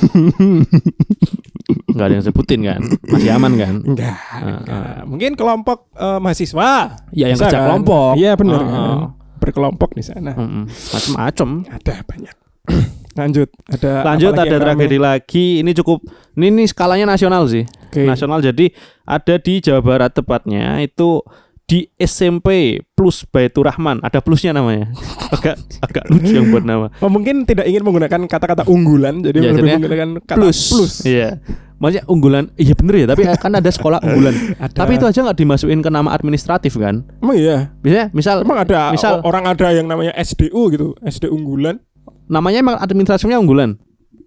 Nggak 1.91 2.05
ada 2.07 2.13
yang 2.13 2.25
sebutin 2.25 2.61
kan, 2.63 2.81
masih 3.09 3.31
aman 3.33 3.53
kan? 3.57 3.75
Enggak, 3.83 4.17
enggak. 4.37 5.01
Mungkin 5.09 5.31
kelompok 5.33 5.89
eh, 5.97 6.19
mahasiswa. 6.21 6.71
Ya 7.11 7.25
yang 7.27 7.39
kerja 7.39 7.57
kan? 7.57 7.65
kelompok. 7.73 8.11
Iya 8.15 8.31
benar 8.37 8.59
Heeh. 8.61 8.71
kan. 8.71 8.97
Berkelompok 9.37 9.89
di 9.93 10.03
sana. 10.05 10.33
Mm-mm, 10.33 10.65
Macem-macem. 10.69 11.49
Ada 11.69 11.95
banyak. 12.05 12.35
Lanjut, 13.17 13.49
ada 13.65 14.05
Lanjut 14.05 14.29
ada 14.37 14.45
yang 14.45 14.61
rame? 14.61 14.85
tragedi 14.85 14.97
lagi. 15.01 15.45
Ini 15.65 15.71
cukup 15.81 16.05
ini, 16.37 16.53
ini 16.53 16.63
skalanya 16.69 17.09
nasional 17.09 17.49
sih. 17.49 17.65
Oke. 17.89 18.05
Nasional 18.05 18.45
jadi 18.45 18.69
ada 19.09 19.35
di 19.41 19.57
Jawa 19.57 19.81
Barat 19.81 20.13
tepatnya 20.13 20.77
itu 20.85 21.25
di 21.67 21.91
SMP 21.93 22.79
Plus 22.95 23.27
Baitur 23.27 23.67
Rahman. 23.67 23.99
Ada 23.99 24.23
plusnya 24.23 24.55
namanya. 24.55 24.87
agak 25.35 25.59
agak 25.83 26.03
lucu 26.07 26.31
yang 26.31 26.47
buat 26.47 26.63
nama. 26.63 26.87
Oh, 27.03 27.11
mungkin 27.11 27.43
tidak 27.43 27.67
ingin 27.67 27.83
menggunakan 27.83 28.23
kata-kata 28.25 28.63
unggulan, 28.65 29.19
jadi 29.19 29.43
Ya, 29.43 29.51
menggunakan 29.51 30.23
kata 30.23 30.39
Plus. 30.39 30.59
plus. 30.71 30.93
Iya. 31.03 31.43
Maksudnya 31.77 32.07
unggulan. 32.07 32.43
Iya 32.55 32.73
bener 32.73 32.95
ya, 33.03 33.05
tapi 33.05 33.27
kan 33.27 33.51
ada 33.53 33.67
sekolah 33.67 33.99
unggulan. 34.01 34.33
Ada. 34.63 34.73
Tapi 34.73 34.97
itu 34.97 35.05
aja 35.05 35.19
nggak 35.21 35.37
dimasukin 35.37 35.83
ke 35.83 35.91
nama 35.91 36.09
administratif 36.09 36.73
kan? 36.73 37.03
emang 37.21 37.35
iya. 37.37 37.69
Biasanya 37.83 38.07
misal 38.15 38.41
Emang 38.41 38.57
ada 38.57 38.89
misal- 38.89 39.21
orang 39.21 39.45
ada 39.45 39.67
yang 39.69 39.85
namanya 39.85 40.15
SDU 40.17 40.71
gitu, 40.71 40.95
SD 41.03 41.27
unggulan. 41.27 41.77
namanya 42.25 42.59
emang 42.59 42.75
administratifnya 42.79 43.37
unggulan. 43.37 43.75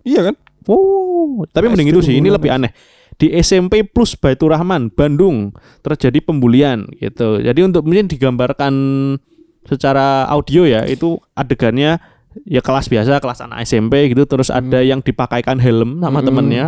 Iya 0.04 0.30
kan? 0.30 0.34
Oh, 0.68 1.42
tapi 1.48 1.66
SD 1.66 1.72
mending 1.72 1.88
itu 1.90 2.00
sih. 2.04 2.14
Ini 2.16 2.28
lebih 2.28 2.52
aneh. 2.52 2.70
Di 3.20 3.28
SMP 3.36 3.84
Plus 3.84 4.16
Baitur 4.16 4.48
Rahman, 4.48 4.88
Bandung 4.88 5.52
terjadi 5.80 6.24
pembulian 6.24 6.88
gitu. 6.96 7.36
Jadi 7.36 7.60
untuk 7.60 7.84
mungkin 7.84 8.08
digambarkan 8.08 8.72
secara 9.62 10.24
audio 10.26 10.64
ya, 10.64 10.88
itu 10.88 11.20
adegannya 11.34 12.00
ya 12.42 12.60
kelas 12.60 12.88
biasa, 12.88 13.20
kelas 13.20 13.44
anak 13.44 13.60
SMP 13.62 14.08
gitu. 14.08 14.24
Terus 14.24 14.48
ada 14.48 14.80
yang 14.80 15.04
dipakaikan 15.04 15.60
helm 15.60 16.00
sama 16.00 16.18
Hmm. 16.18 16.26
temennya. 16.26 16.66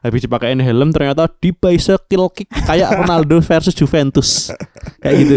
Habis 0.00 0.20
dipakaiin 0.22 0.60
helm 0.60 0.92
ternyata 0.92 1.24
di 1.34 1.48
bicycle 1.50 2.28
kick 2.30 2.52
kayak 2.62 2.92
Ronaldo 2.94 3.40
versus 3.48 3.72
Juventus. 3.72 4.52
Kayak 5.00 5.14
gitu. 5.18 5.36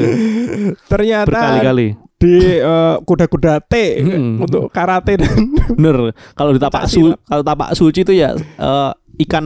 Ternyata 0.85 1.31
Berkali-kali. 1.31 1.87
di 2.17 2.33
eh, 2.57 2.95
kuda-kuda 2.99 3.61
T 3.61 3.73
Hmm. 4.01 4.41
untuk 4.41 4.67
karate 4.67 5.15
dan 5.15 5.31
Bener. 5.69 6.11
Kalau 6.33 6.51
di 6.51 6.59
tapak 6.59 6.89
su 6.89 7.13
kalau 7.23 7.39
tapak 7.41 7.71
suci 7.71 8.01
itu 8.01 8.11
ya 8.11 8.33
eh, 8.35 8.91
ikan 9.23 9.45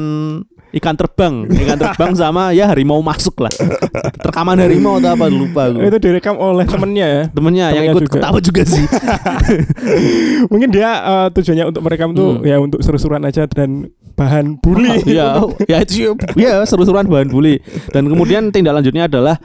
ikan 0.72 0.96
terbang, 0.96 1.44
ikan 1.52 1.76
terbang 1.76 2.12
sama 2.16 2.56
ya 2.56 2.64
harimau 2.66 3.04
masuk 3.04 3.44
lah. 3.44 3.52
Rekaman 4.22 4.56
harimau 4.56 4.98
atau 4.98 5.12
apa 5.12 5.28
lupa 5.28 5.68
gue. 5.68 5.84
itu 5.84 5.98
direkam 6.00 6.36
oleh 6.36 6.64
temennya 6.64 7.08
ya. 7.08 7.24
Temennya 7.30 7.66
yang 7.68 7.76
temennya 7.76 7.92
ikut 7.92 8.04
juga. 8.08 8.14
ketawa 8.16 8.40
juga 8.40 8.62
sih. 8.64 8.86
Mungkin 10.52 10.70
dia 10.72 10.90
eh, 11.02 11.28
tujuannya 11.34 11.66
untuk 11.68 11.82
merekam 11.84 12.10
tuh 12.12 12.30
Hmm. 12.32 12.48
ya 12.48 12.58
untuk 12.58 12.80
seru-seruan 12.80 13.24
aja 13.24 13.44
dan 13.46 13.92
bahan 14.16 14.56
bully. 14.58 15.04
ya, 15.18 15.44
ya 15.68 15.78
itu 15.84 16.16
ya 16.38 16.64
seru-seruan 16.64 17.04
bahan 17.06 17.28
bully. 17.28 17.60
Dan 17.92 18.08
kemudian 18.08 18.50
tindak 18.50 18.72
lanjutnya 18.74 19.12
adalah 19.12 19.36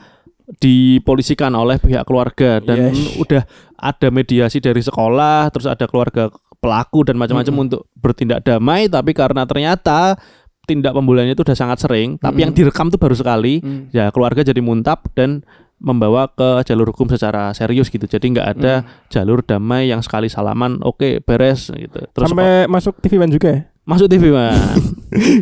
dipolisikan 0.57 1.51
oleh 1.51 1.75
pihak 1.75 2.07
keluarga 2.07 2.63
dan 2.63 2.95
Yes. 2.95 3.19
udah 3.19 3.43
ada 3.75 4.07
mediasi 4.07 4.63
dari 4.63 4.79
sekolah, 4.79 5.51
terus 5.51 5.67
ada 5.67 5.83
keluarga 5.85 6.31
pelaku 6.57 7.03
dan 7.03 7.19
macam-macam 7.19 7.51
Mm-mm. 7.51 7.65
untuk 7.67 7.81
bertindak 7.93 8.41
damai, 8.41 8.87
tapi 8.87 9.11
karena 9.11 9.43
ternyata 9.43 10.15
tindak 10.67 10.91
pembulian 10.91 11.25
itu 11.25 11.39
udah 11.39 11.55
sangat 11.55 11.79
sering, 11.79 12.19
tapi 12.19 12.37
Mm-mm. 12.37 12.43
yang 12.43 12.51
direkam 12.51 12.87
tuh 12.87 12.99
baru 12.99 13.15
sekali, 13.15 13.57
Hmm. 13.57 13.87
ya 13.89 14.11
keluarga 14.11 14.43
jadi 14.43 14.59
muntap 14.59 15.07
dan 15.13 15.47
membawa 15.77 16.27
ke 16.27 16.65
jalur 16.65 16.89
hukum 16.89 17.07
secara 17.07 17.53
serius 17.53 17.87
gitu. 17.87 18.03
Jadi 18.03 18.35
nggak 18.35 18.47
ada 18.51 18.73
Hmm. 18.77 18.87
jalur 19.07 19.39
damai 19.39 19.87
yang 19.87 20.01
sekali 20.01 20.27
salaman, 20.27 20.81
oke 20.81 21.21
beres 21.21 21.69
gitu. 21.69 22.01
Terus 22.07 22.27
Sampai 22.27 22.67
masuk 22.67 22.97
TV 22.97 23.15
One 23.15 23.31
juga 23.31 23.47
ya. 23.47 23.61
masuk 23.83 24.05
TV 24.05 24.27
man. 24.29 24.51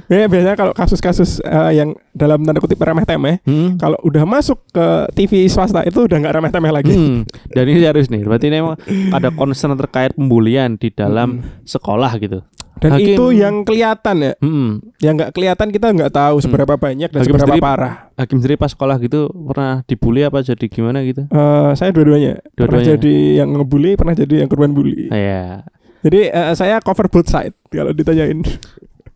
Ya, 0.05 0.29
biasanya 0.29 0.53
kalau 0.53 0.69
kasus-kasus 0.71 1.41
eh, 1.41 1.71
yang 1.73 1.97
dalam 2.11 2.37
tanda 2.39 2.61
kutip 2.61 2.77
remeh 2.77 3.01
temeh, 3.01 3.41
Hmm. 3.41 3.73
kalau 3.75 3.97
udah 3.99 4.21
masuk 4.23 4.61
ke 4.69 4.85
TV 5.15 5.49
swasta 5.49 5.81
itu 5.81 5.97
udah 5.97 6.13
nggak 6.15 6.35
remeh 6.35 6.51
temeh 6.53 6.69
lagi. 6.69 6.93
Hmm, 6.93 7.25
dan 7.49 7.65
ini 7.65 7.81
serius 7.81 8.07
nih. 8.07 8.21
Berarti 8.21 8.45
ini 8.45 8.61
emang 8.61 8.77
ada 9.09 9.31
concern 9.31 9.73
terkait 9.75 10.13
pembulian 10.13 10.75
di 10.75 10.91
dalam 10.91 11.41
Hmm. 11.41 11.65
sekolah 11.65 12.11
gitu. 12.19 12.45
Dan 12.75 12.91
Hakim- 12.91 13.13
itu 13.13 13.25
yang 13.31 13.55
kelihatan 13.61 14.15
ya. 14.19 14.33
Hmm. 14.37 14.83
Yang 14.97 15.13
nggak 15.15 15.31
kelihatan 15.31 15.67
kita 15.69 15.87
nggak 15.89 16.11
tahu 16.11 16.35
seberapa 16.37 16.75
banyak 16.75 17.07
dan 17.07 17.19
Hakim 17.19 17.31
seberapa 17.31 17.47
sendiri- 17.49 17.63
parah. 17.63 17.93
Hakim 18.13 18.37
sendiri 18.37 18.55
pas 18.55 18.67
sekolah 18.67 18.95
gitu 18.97 19.19
pernah 19.31 19.79
dibully 19.83 20.21
apa 20.21 20.39
jadi 20.39 20.65
gimana 20.65 20.99
gitu? 21.01 21.23
Eh, 21.25 21.69
saya 21.73 21.89
dua-duanya. 21.89 22.43
Pernah 22.51 22.57
Dua-duanya. 22.77 22.91
jadi 22.93 23.13
yang 23.37 23.49
ngebully, 23.49 23.91
pernah 23.93 24.13
jadi 24.13 24.35
yang 24.37 24.49
korban 24.49 24.71
bully. 24.71 25.07
Iya, 25.07 25.63
Jadi 26.01 26.19
eh, 26.27 26.53
saya 26.53 26.77
cover 26.79 27.07
both 27.07 27.25
side 27.25 27.55
kalau 27.67 27.89
ditanyain. 27.89 28.43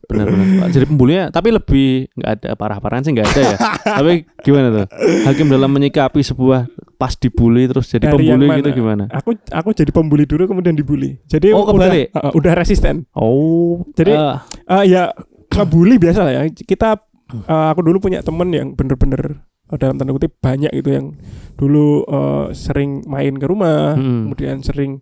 benar-benar. 0.06 0.72
Jadi 0.72 0.86
pembulinya 0.88 1.30
tapi 1.30 1.54
lebih 1.54 2.10
nggak 2.12 2.32
ada 2.34 2.50
parah-parahan 2.56 3.04
sih 3.04 3.14
nggak 3.14 3.28
ada 3.28 3.42
ya. 3.46 3.58
tapi 4.02 4.14
gimana 4.40 4.68
tuh? 4.74 4.86
Hakim 5.24 5.46
dalam 5.48 5.70
menyikapi 5.70 6.24
sebuah 6.24 6.66
pas 7.00 7.16
dibully 7.16 7.64
terus 7.64 7.88
jadi 7.88 8.06
Dari 8.06 8.28
pembuli 8.28 8.44
mana? 8.44 8.60
gitu 8.60 8.70
gimana? 8.76 9.04
Aku 9.10 9.32
aku 9.32 9.70
jadi 9.72 9.88
pembuli 9.90 10.28
dulu 10.28 10.46
kemudian 10.46 10.76
dibully. 10.76 11.16
Jadi 11.26 11.50
Oh, 11.50 11.64
kebalik? 11.64 12.12
udah, 12.12 12.28
eh, 12.28 12.32
udah 12.36 12.54
resisten. 12.54 13.08
Oh, 13.14 13.88
Jadi- 13.96 14.12
eh, 14.12 14.36
Eh 14.70 14.84
ya 14.90 15.16
ngebully 15.48 15.96
biasa 15.96 16.20
lah 16.22 16.34
ya. 16.34 16.42
Kita 16.46 17.00
eh, 17.32 17.68
aku 17.72 17.80
dulu 17.82 17.98
punya 18.02 18.20
temen 18.20 18.52
yang 18.52 18.76
bener-bener 18.76 19.40
eh, 19.66 19.78
dalam 19.78 19.96
tanda 19.96 20.12
kutip 20.12 20.36
banyak 20.38 20.74
gitu 20.74 20.90
yang 20.92 21.16
dulu 21.56 22.04
eh, 22.04 22.46
sering 22.52 23.00
main 23.06 23.32
ke 23.34 23.48
rumah, 23.48 23.96
Hmm. 23.96 24.28
kemudian 24.28 24.60
sering 24.60 25.00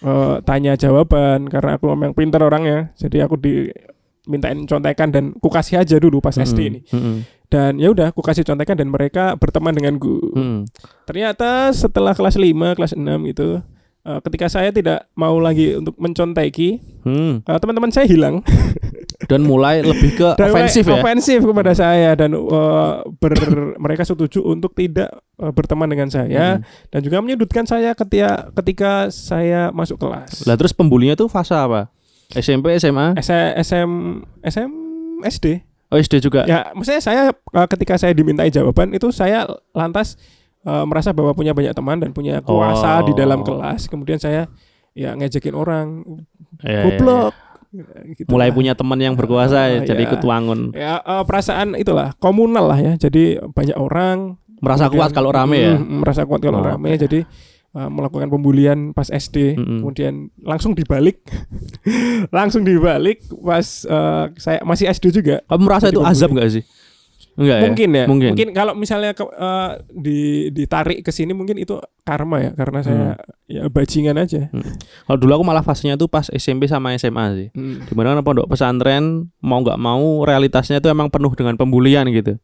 eh, 0.00 0.36
tanya 0.42 0.74
jawaban 0.74 1.44
karena 1.44 1.76
aku 1.76 1.86
memang 1.88 2.12
pintar 2.12 2.40
orangnya. 2.40 2.88
Jadi 2.94 3.20
aku 3.20 3.36
dimintain 3.36 4.64
contekan 4.64 5.08
dan 5.10 5.24
ku 5.34 5.48
kasih 5.48 5.76
aja 5.78 5.96
dulu 5.96 6.18
pas 6.18 6.32
SD 6.32 6.56
mm-mm, 6.56 6.70
ini. 6.70 6.80
mm-mm. 6.88 7.16
Dan 7.54 7.78
ya 7.78 7.86
udah 7.88 8.10
aku 8.10 8.18
kasih 8.18 8.42
contekan 8.42 8.74
dan 8.74 8.90
mereka 8.90 9.38
berteman 9.38 9.70
denganku. 9.70 10.18
Hmm. 10.34 10.66
Ternyata 11.04 11.70
setelah 11.70 12.10
kelas 12.10 12.34
5, 12.34 12.50
kelas 12.74 12.92
6 12.92 12.98
gitu 13.30 13.62
eh, 14.02 14.18
ketika 14.20 14.50
saya 14.50 14.68
tidak 14.68 15.06
mau 15.14 15.38
lagi 15.38 15.78
untuk 15.78 15.94
menconteki, 15.96 16.82
Hmm. 17.00 17.40
eh, 17.40 17.58
teman-teman 17.58 17.88
saya 17.88 18.04
hilang. 18.04 18.42
Dan 19.24 19.40
mulai 19.40 19.80
lebih 19.80 20.18
ke 20.18 20.28
Dan 20.34 20.50
ofensif 20.50 20.84
ya. 20.84 20.98
ofensif 20.98 21.40
kepada 21.40 21.72
saya 21.72 22.12
dan 22.12 22.34
eh, 22.34 22.92
ber- 23.14 23.78
mereka 23.78 24.02
setuju 24.02 24.42
untuk 24.42 24.74
tidak 24.74 25.08
eh, 25.38 25.48
berteman 25.48 25.86
dengan 25.86 26.10
saya 26.10 26.58
Hmm. 26.58 26.66
dan 26.90 27.00
juga 27.00 27.22
menyudutkan 27.22 27.64
saya 27.64 27.94
ketika 27.94 28.50
ketika 28.52 28.92
saya 29.08 29.70
masuk 29.70 29.96
kelas. 29.96 30.44
Lah 30.44 30.58
terus 30.58 30.74
pembulinya 30.74 31.14
tuh 31.14 31.30
fase 31.30 31.54
apa? 31.54 31.88
SMP, 32.30 32.74
SMA, 32.74 33.14
SM 33.16 33.88
SM 34.42 34.70
SD. 35.22 35.46
Oh 35.86 35.96
SD 35.96 36.20
juga. 36.20 36.44
Ya, 36.44 36.70
maksudnya 36.70 37.00
saya 37.00 37.22
eh, 37.30 37.66
ketika 37.68 37.94
saya 37.94 38.12
dimintai 38.12 38.48
jawaban 38.48 38.90
itu 38.90 39.08
saya 39.08 39.44
lantas 39.70 40.16
eh, 40.62 40.84
merasa 40.84 41.10
bahwa 41.10 41.32
punya 41.32 41.50
banyak 41.50 41.72
teman 41.72 41.98
dan 41.98 42.10
punya 42.10 42.40
kuasa 42.40 43.00
Oh. 43.00 43.06
di 43.06 43.12
dalam 43.12 43.40
kelas. 43.40 43.86
Kemudian 43.86 44.16
saya 44.16 44.48
ya 44.92 45.12
ngejekin 45.12 45.52
orang 45.52 46.06
Iya, 46.60 46.70
iya, 46.70 46.82
goblok. 46.86 47.32
Gitu 48.14 48.30
Mulai 48.30 48.48
lah. 48.48 48.54
punya 48.54 48.72
teman 48.72 48.94
yang 48.96 49.14
berkuasa 49.14 49.66
ya, 49.66 49.82
Ah, 49.82 49.84
jadi 49.84 50.02
iya. 50.02 50.08
ikut 50.08 50.22
wangun. 50.22 50.60
ya 50.72 50.94
eh, 50.96 51.22
perasaan 51.24 51.74
itulah 51.74 52.14
komunal 52.16 52.70
lah 52.70 52.78
ya. 52.78 52.92
Jadi 52.94 53.42
banyak 53.44 53.74
orang 53.74 54.38
Merasa 54.54 54.88
kuat 54.88 55.12
kalau 55.12 55.28
rame 55.28 55.58
ya. 55.60 55.74
Merasa 55.76 56.24
kuat 56.24 56.40
kalau 56.40 56.58
Oh, 56.58 56.64
rame. 56.64 56.96
Jadi 56.96 57.26
eh, 57.74 57.88
melakukan 57.90 58.30
pembulian 58.30 58.78
pas 58.90 59.06
SD, 59.06 59.58
Mm-mm. 59.58 59.82
kemudian 59.82 60.30
langsung 60.40 60.72
dibalik, 60.72 61.20
langsung 62.36 62.62
dibalik 62.62 63.20
pas 63.42 63.66
eh, 63.84 64.24
saya 64.38 64.58
masih 64.62 64.88
SD 64.88 65.10
juga. 65.12 65.42
Kamu 65.44 65.62
merasa 65.66 65.90
itu 65.90 66.00
azab 66.00 66.32
nggak 66.32 66.50
sih? 66.50 66.64
Enggak 67.34 67.66
mungkin 67.66 67.88
ya, 67.90 68.04
Mungkin. 68.06 68.30
mungkin 68.30 68.48
kalau 68.54 68.78
misalnya 68.78 69.10
ke, 69.10 69.26
eh, 69.26 69.70
di 69.90 70.18
ditarik 70.54 71.02
ke 71.02 71.10
sini 71.10 71.34
mungkin 71.34 71.58
itu 71.58 71.74
karma 72.06 72.38
ya, 72.38 72.50
karena 72.54 72.78
saya 72.78 73.18
ya 73.50 73.66
bajingan 73.66 74.14
aja. 74.22 74.46
Kalau 75.02 75.18
dulu 75.18 75.42
aku 75.42 75.44
malah 75.44 75.66
fasenya 75.66 75.98
tuh 75.98 76.06
pas 76.06 76.30
SMP 76.30 76.70
sama 76.70 76.94
SMA 76.94 77.24
sih. 77.34 77.48
Hmm. 77.50 77.82
Di 77.82 77.92
mana 77.98 78.14
kan 78.14 78.22
pondok 78.22 78.46
pesantren 78.46 79.34
mau 79.42 79.58
nggak 79.66 79.78
mau 79.82 80.22
realitasnya 80.22 80.78
itu 80.78 80.86
emang 80.86 81.10
penuh 81.10 81.34
dengan 81.34 81.58
pembulian 81.58 82.06
gitu. 82.14 82.38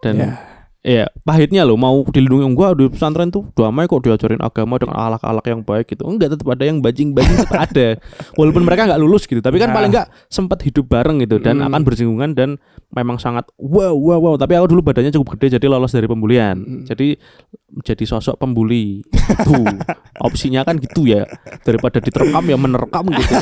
Dan 0.00 0.16
Ya. 0.16 0.28
Iya, 0.84 1.08
pahitnya 1.24 1.64
loh 1.64 1.74
mau 1.74 2.04
dilindungi 2.04 2.44
enggak 2.44 2.76
di 2.76 2.84
pesantren 2.86 3.32
tuh 3.32 3.48
damai 3.52 3.88
kok 3.88 4.04
diajarin 4.04 4.36
agama 4.38 4.76
dengan 4.76 5.00
alak-alak 5.00 5.40
yang 5.48 5.64
baik 5.64 5.88
gitu. 5.88 6.04
Enggak 6.04 6.36
tetap 6.36 6.44
ada 6.46 6.60
yang 6.60 6.78
bajing-bajing 6.78 7.36
tetap 7.40 7.56
ada. 7.64 7.88
Walaupun 8.38 8.62
mereka 8.62 8.84
nggak 8.84 9.00
lulus 9.00 9.24
gitu, 9.24 9.40
tapi 9.40 9.56
kan 9.56 9.72
Nah. 9.72 9.74
paling 9.74 9.90
enggak 9.90 10.12
sempat 10.28 10.60
hidup 10.60 10.84
bareng 10.84 11.18
gitu 11.18 11.40
dan 11.40 11.56
Hmm. 11.56 11.72
akan 11.72 11.80
bersinggungan 11.82 12.30
dan 12.32 12.60
memang 12.90 13.16
sangat 13.16 13.48
wow 13.56 13.90
wow 13.90 14.20
wow. 14.20 14.34
Tapi 14.36 14.54
aku 14.54 14.68
dulu 14.68 14.84
badannya 14.84 15.08
cukup 15.10 15.34
gede 15.34 15.56
jadi 15.56 15.66
lolos 15.66 15.88
dari 15.88 16.04
pembulian. 16.04 16.60
Hmm. 16.60 16.84
Jadi 16.84 17.16
jadi 17.80 18.04
sosok 18.04 18.36
pembuli. 18.36 19.00
Tuh, 19.40 19.64
opsinya 20.20 20.62
kan 20.62 20.76
gitu 20.76 21.08
ya. 21.08 21.24
Daripada 21.64 21.96
diterkam 21.96 22.44
ya 22.44 22.54
menerkam 22.54 23.08
gitu. 23.08 23.32
ya. 23.32 23.40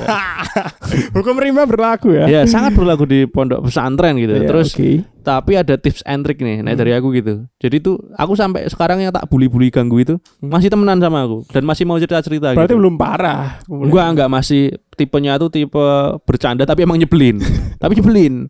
Hukum 1.12 1.36
rimba 1.36 1.64
berlaku 1.64 2.14
ya. 2.14 2.30
ya 2.30 2.40
sangat 2.44 2.72
berlaku 2.72 3.02
di 3.02 3.26
pondok 3.26 3.66
pesantren 3.66 4.14
gitu. 4.14 4.30
Ya, 4.32 4.46
Terus 4.46 4.72
oke. 4.72 4.90
tapi 5.22 5.52
ada 5.54 5.74
tips 5.74 6.02
and 6.02 6.22
trick 6.22 6.38
nih 6.38 6.60
nah 6.60 6.70
Hmm. 6.70 6.78
dari 6.78 6.92
aku 6.92 7.08
gitu 7.12 7.31
jadi 7.58 7.76
tuh 7.78 7.98
aku 8.14 8.32
sampai 8.34 8.66
sekarang 8.66 9.02
yang 9.02 9.12
tak 9.12 9.26
bully-bully 9.28 9.68
ganggu 9.68 10.00
itu 10.00 10.14
masih 10.40 10.68
temenan 10.68 10.98
sama 10.98 11.24
aku 11.24 11.44
dan 11.50 11.62
masih 11.62 11.84
mau 11.84 11.98
cerita-cerita 11.98 12.54
berarti 12.56 12.72
gitu 12.72 12.80
belum 12.80 12.94
parah. 12.96 13.60
Enggak, 13.66 14.06
enggak 14.16 14.28
masih 14.30 14.62
tipenya 14.94 15.36
tuh 15.36 15.48
tipe 15.48 15.84
bercanda 16.24 16.64
tapi 16.64 16.84
emang 16.84 16.96
nyebelin. 16.96 17.38
tapi 17.82 17.98
nyebelin. 17.98 18.48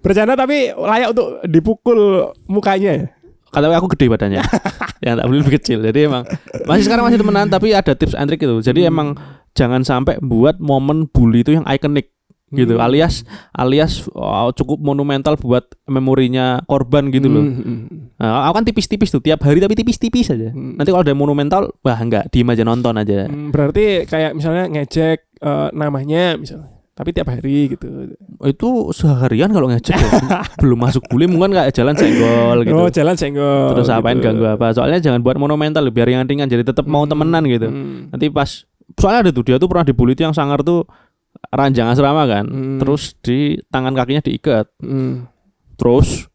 Bercanda 0.00 0.34
tapi 0.34 0.70
layak 0.70 1.14
untuk 1.14 1.28
dipukul 1.46 2.30
mukanya 2.46 2.90
ya. 2.94 3.06
Kata 3.54 3.70
aku 3.70 3.86
gede 3.94 4.10
badannya. 4.10 4.42
yang 5.04 5.14
tak 5.20 5.26
boleh 5.30 5.38
lebih 5.44 5.54
kecil. 5.62 5.78
Jadi 5.84 6.10
emang 6.10 6.26
masih 6.66 6.90
sekarang 6.90 7.06
masih 7.06 7.22
temenan 7.22 7.46
tapi 7.46 7.70
ada 7.70 7.94
tips 7.94 8.18
and 8.18 8.26
trick 8.26 8.42
gitu. 8.42 8.58
Jadi 8.58 8.86
Hmm. 8.86 8.90
emang 8.90 9.08
jangan 9.54 9.86
sampai 9.86 10.18
buat 10.18 10.58
momen 10.58 11.06
bully 11.06 11.46
itu 11.46 11.54
yang 11.54 11.66
ikonik 11.68 12.10
gitu. 12.52 12.76
Hmm. 12.76 12.84
Alias 12.84 13.24
alias 13.50 14.04
oh, 14.12 14.52
cukup 14.52 14.78
monumental 14.78 15.34
buat 15.36 15.64
memorinya 15.88 16.60
korban 16.64 17.08
gitu 17.08 17.26
loh. 17.26 17.44
Hmm, 17.44 17.56
hmm, 17.56 17.78
hmm. 17.88 18.00
Nah, 18.20 18.46
aku 18.48 18.54
kan 18.60 18.64
tipis-tipis 18.66 19.10
tuh 19.10 19.22
tiap 19.24 19.40
hari 19.42 19.58
tapi 19.58 19.74
tipis-tipis 19.74 20.28
aja. 20.30 20.52
Hmm. 20.52 20.76
Nanti 20.76 20.92
kalau 20.92 21.02
ada 21.02 21.14
monumental, 21.16 21.72
wah 21.80 21.98
enggak, 21.98 22.28
diem 22.28 22.50
aja 22.50 22.62
nonton 22.62 22.94
aja. 22.94 23.26
Hmm, 23.26 23.48
berarti 23.50 24.04
kayak 24.04 24.36
misalnya 24.36 24.68
ngecek 24.68 25.18
eh, 25.40 25.68
namanya 25.72 26.36
misalnya. 26.36 26.70
Tapi 26.94 27.10
tiap 27.10 27.26
hari 27.26 27.74
gitu. 27.74 28.14
Itu 28.38 28.94
seharian 28.94 29.50
kalau 29.50 29.66
ngecek 29.66 29.98
ya. 29.98 30.46
belum 30.62 30.78
masuk 30.78 31.02
bully 31.10 31.26
mungkin 31.26 31.50
nggak 31.50 31.74
jalan 31.74 31.98
senggol 31.98 32.62
gitu. 32.62 32.70
Oh, 32.70 32.86
jalan 32.86 33.18
senggol. 33.18 33.74
Terus 33.74 33.90
apain 33.90 34.22
gitu. 34.22 34.30
ganggu 34.30 34.46
apa? 34.46 34.70
Soalnya 34.70 35.02
jangan 35.02 35.18
buat 35.18 35.34
monumental 35.34 35.82
biar 35.90 36.06
ringan-ringan 36.06 36.46
jadi 36.46 36.62
tetap 36.62 36.86
mau 36.86 37.02
Hmm, 37.02 37.10
temenan 37.10 37.42
gitu. 37.50 37.66
hmm. 37.66 38.14
Nanti 38.14 38.30
pas 38.30 38.62
soalnya 38.94 39.26
ada 39.26 39.30
tuh 39.34 39.42
dia 39.42 39.58
tuh 39.58 39.66
pernah 39.66 39.82
dibully 39.82 40.14
tuh 40.14 40.30
yang 40.30 40.36
sangar 40.38 40.62
tuh 40.62 40.86
ranjang 41.50 41.88
asrama 41.88 42.24
kan. 42.24 42.44
Hmm. 42.44 42.78
Terus 42.78 43.14
di 43.18 43.38
tangan 43.66 43.92
kakinya 43.92 44.20
diikat. 44.20 44.66
Hmm. 44.78 45.26
Terus 45.74 46.28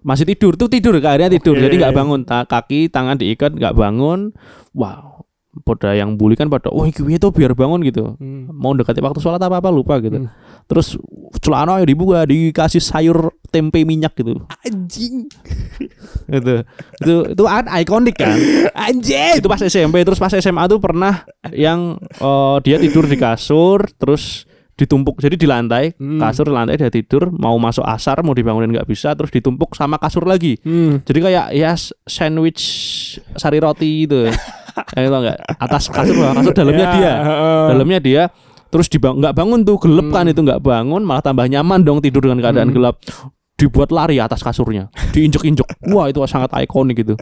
masih 0.00 0.24
tidur 0.24 0.56
tuh 0.56 0.64
tidur 0.66 0.96
akhirnya 0.96 1.28
tidur 1.30 1.52
Oke. 1.52 1.62
jadi 1.62 1.74
nggak 1.76 1.92
bangun 1.94 2.20
Ta- 2.24 2.48
kaki 2.48 2.88
tangan 2.88 3.20
diikat 3.20 3.52
nggak 3.52 3.76
bangun 3.76 4.32
wow 4.72 5.20
pada 5.60 5.92
yang 5.92 6.16
bully 6.16 6.40
kan 6.40 6.48
pada 6.48 6.72
iki 6.88 7.04
itu 7.04 7.28
biar 7.28 7.52
bangun 7.52 7.84
gitu 7.84 8.16
Hmm. 8.16 8.48
mau 8.48 8.72
dekati 8.72 9.04
waktu 9.04 9.20
sholat 9.20 9.36
apa 9.36 9.60
apa 9.60 9.68
lupa 9.68 10.00
gitu 10.00 10.24
Hmm. 10.24 10.32
Terus 10.70 10.94
celana 11.36 11.76
ya 11.76 11.84
dibuka 11.84 12.22
dikasih 12.22 12.78
sayur 12.78 13.34
tempe 13.48 13.82
minyak 13.82 14.14
gitu 14.14 14.38
Anjing. 14.62 15.26
itu 16.30 16.54
itu 16.96 17.14
itu 17.28 17.42
kan 17.42 17.66
ikonik 17.74 18.14
kan 18.14 18.38
Anjing. 18.72 19.34
itu 19.36 19.46
pas 19.46 19.58
SMP 19.60 20.00
terus 20.00 20.16
pas 20.16 20.30
SMA 20.30 20.62
tuh 20.64 20.78
pernah 20.78 21.26
yang 21.50 21.98
eh, 21.98 22.56
dia 22.62 22.78
tidur 22.78 23.04
di 23.04 23.16
kasur 23.16 23.82
terus 23.92 24.46
ditumpuk 24.72 25.18
jadi 25.18 25.34
di 25.34 25.44
lantai 25.44 25.92
Hmm. 25.92 26.16
kasur 26.16 26.48
lantai 26.48 26.74
dia 26.74 26.88
tidur 26.88 27.28
mau 27.30 27.52
masuk 27.56 27.84
asar 27.84 28.22
mau 28.22 28.32
dibangunin 28.32 28.70
nggak 28.70 28.86
bisa 28.86 29.12
terus 29.12 29.28
ditumpuk 29.28 29.74
sama 29.74 29.98
kasur 29.98 30.24
lagi 30.24 30.56
Hmm. 30.60 31.02
jadi 31.02 31.18
kayak 31.20 31.46
ya 31.52 31.74
sandwich 32.06 32.62
sari 33.34 33.58
roti 33.58 34.06
itu 34.06 34.24
ya 34.94 35.00
itu 35.00 35.12
enggak 35.12 35.36
atas 35.58 35.84
kasur 35.86 36.14
kasur 36.16 36.54
dalamnya 36.54 36.86
Ya, 36.86 36.92
dia 36.94 37.12
heeh. 37.18 37.64
dalamnya 37.68 37.98
dia 38.00 38.22
terus 38.70 38.86
dibang 38.86 39.18
nggak 39.18 39.34
bangun 39.34 39.60
tuh 39.60 39.76
gelap 39.76 40.08
kan 40.08 40.24
itu 40.24 40.38
nggak 40.38 40.58
bangun 40.58 41.02
malah 41.02 41.20
tambah 41.20 41.44
nyaman 41.44 41.82
dong 41.82 41.98
tidur 41.98 42.22
dengan 42.22 42.38
keadaan 42.40 42.70
Hmm. 42.70 42.76
gelap. 42.76 42.96
Dibuat 43.52 43.92
lari 43.92 44.16
atas 44.16 44.40
kasurnya 44.40 44.88
diinjek-injek. 45.12 45.68
Wah 45.86 46.08
itu 46.08 46.16
sangat 46.24 46.48
ikonik 46.56 46.96
itu. 46.98 47.12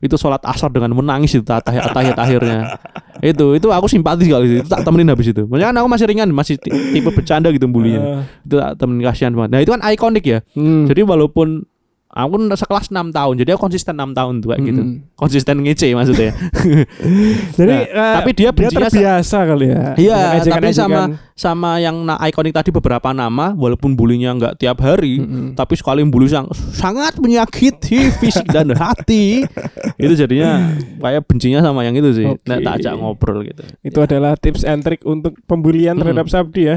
Itu 0.00 0.16
sholat 0.16 0.40
asar 0.40 0.72
dengan 0.72 0.96
menangis 0.96 1.36
itu 1.36 1.44
tahiyat 1.44 1.92
tahiyat 1.92 2.16
akhirnya. 2.16 2.80
Itu 3.20 3.52
itu 3.52 3.68
aku 3.68 3.84
simpati 3.84 4.24
kali 4.24 4.56
itu 4.56 4.64
tak 4.64 4.80
temenin 4.82 5.04
habis 5.06 5.28
itu. 5.28 5.44
Makanya 5.44 5.68
kan 5.68 5.76
aku 5.76 5.88
masih 5.90 6.06
ringan 6.06 6.28
masih 6.32 6.56
ti- 6.56 6.72
tipe 6.72 7.12
bercanda 7.12 7.52
gitu 7.52 7.68
bulinya. 7.68 8.00
Eh, 8.00 8.20
itu 8.42 8.54
tak 8.56 8.72
temenin 8.74 9.04
kasihan 9.04 9.32
banget. 9.32 9.50
Nah 9.52 9.60
itu 9.60 9.70
kan 9.70 9.80
ikonik 9.84 10.24
ya. 10.24 10.38
Hmm. 10.56 10.88
jadi 10.88 11.04
walaupun 11.04 11.68
aku 12.16 12.34
sekelas 12.50 12.88
6 12.88 13.12
tahun 13.12 13.34
jadi 13.36 13.50
aku 13.52 13.60
konsisten 13.62 13.94
6 13.94 14.10
tahun 14.10 14.34
tuh 14.40 14.48
kayak 14.48 14.62
gitu 14.64 14.82
Hmm. 14.82 14.96
konsisten 15.12 15.56
ngece 15.60 15.92
maksudnya 15.92 16.32
Jadi 17.52 17.68
Nah, 17.68 17.82
eh, 17.82 18.14
tapi 18.16 18.30
dia 18.32 18.50
bencinya 18.50 18.70
sa- 18.82 18.92
terbiasa 18.92 19.38
kali 19.44 19.66
ya. 19.68 19.82
Iya, 19.96 20.16
tapi 20.42 20.70
sama 20.70 21.00
sama 21.32 21.70
yang 21.76 21.96
na 22.02 22.16
ikonik 22.22 22.50
tadi 22.50 22.70
beberapa 22.70 23.12
nama 23.12 23.52
walaupun 23.52 23.92
bulinya 23.92 24.32
nggak 24.32 24.54
tiap 24.56 24.80
hari 24.80 25.20
Mm-mm. 25.20 25.52
tapi 25.52 25.76
sekali 25.76 26.00
bully 26.02 26.26
sang 26.26 26.48
sangat 26.72 27.16
menyakiti 27.16 28.08
fisik 28.20 28.48
dan 28.48 28.72
hati 28.72 29.44
itu 29.94 30.14
jadinya 30.14 30.72
kayak 30.96 31.24
bencinya 31.24 31.60
sama 31.60 31.84
yang 31.84 31.92
itu 31.94 32.08
sih 32.14 32.26
Oke. 32.26 32.40
nah, 32.42 32.56
tak 32.58 32.80
ajak 32.80 32.94
ngobrol 32.94 33.44
gitu 33.44 33.62
Itu 33.82 33.98
adalah 34.00 34.32
tips 34.34 34.64
and 34.64 34.80
trick 34.80 35.04
untuk 35.04 35.36
pembulian 35.44 35.92
terhadap 35.94 36.24
Sabdi 36.26 36.62
ya. 36.66 36.76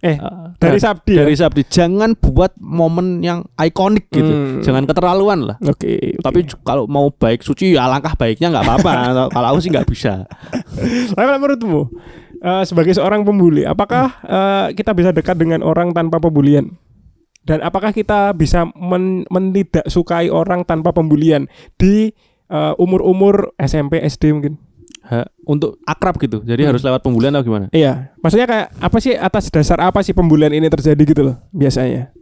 Eh, 0.00 0.14
Uh, 0.14 0.54
dari 0.56 0.78
Sabdi. 0.78 1.10
dari 1.12 1.34
ya? 1.34 1.38
Sabdi 1.40 1.62
jangan 1.64 2.14
buat 2.14 2.54
momen 2.56 3.18
yang 3.18 3.42
ikonik 3.54 4.06
gitu 4.08 4.28
Hmm. 4.28 4.62
jangan 4.62 4.84
keterlaluan 4.84 5.42
lah 5.44 5.56
Oke. 5.60 6.14
tapi 6.18 6.44
j- 6.44 6.54
kalau 6.60 6.86
mau 6.86 7.08
baik 7.08 7.40
suci 7.40 7.74
ya 7.74 7.82
alangkah 7.82 8.14
baiknya 8.14 8.46
nggak 8.48 8.62
apa-apa 8.64 8.92
kalau 9.34 9.46
aku 9.48 9.58
sih 9.58 9.68
nggak 9.68 9.86
bisa 9.86 10.22
Tapi 11.08 11.18
kalau 11.18 11.40
menurutmu 11.40 11.80
eh, 12.38 12.62
sebagai 12.62 12.92
seorang 12.92 13.22
pembuli, 13.22 13.62
apakah 13.62 14.06
eh, 14.20 14.66
kita 14.72 14.92
bisa 14.92 15.10
dekat 15.10 15.34
dengan 15.34 15.60
orang 15.60 15.90
tanpa 15.90 16.18
pembulian? 16.18 16.78
Dan 17.42 17.58
apakah 17.58 17.90
kita 17.90 18.30
bisa 18.32 18.68
men 18.70 19.24
menidak 19.26 19.82
sukai 19.84 20.28
orang 20.28 20.62
tanpa 20.62 20.92
pembulian 20.92 21.50
di 21.74 22.14
eh, 22.46 22.72
umur-umur 22.76 23.50
SMP, 23.58 23.98
SD 24.00 24.30
mungkin? 24.30 24.54
Ha, 25.08 25.24
untuk 25.42 25.80
akrab 25.82 26.16
gitu 26.16 26.44
jadi 26.44 26.62
Hmm. 26.62 26.70
harus 26.70 26.84
lewat 26.84 27.00
pembulian 27.00 27.32
atau 27.32 27.40
gimana 27.42 27.66
Iya, 27.70 28.12
maksudnya 28.20 28.44
kayak 28.44 28.66
apa 28.76 28.96
sih 28.98 29.16
atas 29.16 29.48
dasar 29.48 29.80
apa 29.80 30.04
sih 30.04 30.12
pembulian 30.12 30.52
ini 30.52 30.68
terjadi 30.68 31.00
gitu 31.02 31.22
loh 31.24 31.36
biasanya? 31.50 32.12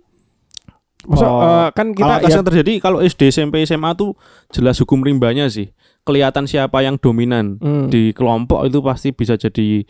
Maksud 1.02 1.22
Oh, 1.22 1.38
eh, 1.38 1.68
kan 1.70 1.90
Kalau 1.90 1.96
kita 1.96 2.12
atas 2.16 2.30
ya, 2.30 2.36
yang 2.36 2.46
terjadi 2.46 2.72
kalau 2.78 2.98
SD, 2.98 3.22
SMP, 3.28 3.62
SMA 3.62 3.94
tuh 3.94 4.14
jelas 4.50 4.74
hukum 4.76 5.02
rimbanya 5.02 5.46
sih. 5.46 5.70
Kelihatan 6.02 6.46
siapa 6.46 6.78
yang 6.80 6.94
dominan 6.96 7.58
Hmm. 7.58 7.86
di 7.86 8.10
kelompok 8.10 8.66
itu 8.66 8.78
pasti 8.80 9.10
bisa 9.10 9.34
jadi 9.34 9.86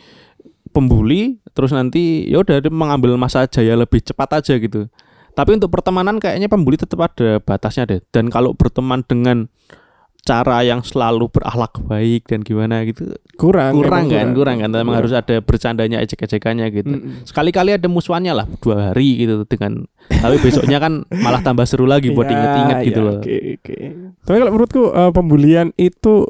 pembuli 0.68 1.40
terus 1.52 1.72
nanti 1.72 2.28
ya 2.28 2.40
udah 2.40 2.60
mengambil 2.68 3.16
masa 3.16 3.44
jaya 3.44 3.72
lebih 3.74 4.00
cepat 4.02 4.40
aja 4.40 4.56
gitu. 4.56 4.88
Tapi 5.32 5.50
untuk 5.52 5.68
pertemanan 5.68 6.16
kayaknya 6.16 6.48
pembuli 6.48 6.76
tetap 6.76 7.00
ada 7.02 7.40
batasnya 7.40 7.84
deh. 7.86 8.00
Dan 8.08 8.28
kalau 8.28 8.52
berteman 8.52 9.00
dengan 9.02 9.48
cara 10.26 10.66
yang 10.66 10.82
selalu 10.82 11.30
berakhlak 11.30 11.78
baik 11.86 12.26
dan 12.26 12.42
gimana 12.42 12.82
gitu 12.82 13.14
kurang 13.38 13.78
kurang 13.78 14.10
kan 14.10 14.34
kurang 14.34 14.56
kan 14.58 14.70
memang 14.74 14.90
Kurang. 14.90 14.98
harus 15.06 15.12
ada 15.14 15.38
bercandanya 15.38 16.02
ejek-ejekannya 16.02 16.66
gitu 16.74 16.90
Mm-mm. 16.98 17.22
sekali-kali 17.22 17.78
ada 17.78 17.86
musuhannya 17.86 18.34
lah 18.34 18.46
dua 18.58 18.90
hari 18.90 19.22
gitu 19.22 19.46
dengan 19.46 19.86
tapi 20.10 20.42
besoknya 20.42 20.82
kan 20.82 21.06
malah 21.22 21.40
tambah 21.46 21.62
seru 21.62 21.86
lagi 21.86 22.10
buat 22.10 22.26
Ya, 22.26 22.34
inget-inget 22.34 22.78
gitu 22.90 23.00
ya, 23.00 23.06
loh 23.06 23.14
Oke, 23.22 23.36
oke. 23.62 23.76
Tapi 24.26 24.36
kalau 24.42 24.52
menurutku 24.52 24.82
eh, 24.90 25.12
pembulian 25.14 25.70
itu 25.78 26.26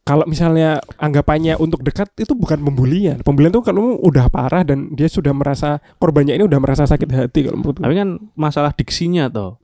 kalau 0.00 0.24
misalnya 0.26 0.80
anggapannya 0.98 1.54
untuk 1.60 1.84
dekat 1.86 2.10
itu 2.18 2.34
bukan 2.34 2.58
pembulian. 2.64 3.20
Pembulian 3.22 3.52
itu 3.54 3.62
kalau 3.62 4.00
udah 4.00 4.26
parah 4.32 4.64
dan 4.66 4.90
dia 4.96 5.06
sudah 5.06 5.30
merasa 5.30 5.78
korbannya 6.00 6.34
ini 6.34 6.42
udah 6.48 6.58
merasa 6.58 6.88
sakit 6.88 7.06
hati 7.12 7.46
kalau 7.46 7.60
menurutku. 7.60 7.84
tapi 7.84 7.94
kan 7.94 8.08
masalah 8.34 8.72
diksinya 8.74 9.30
toh 9.30 9.60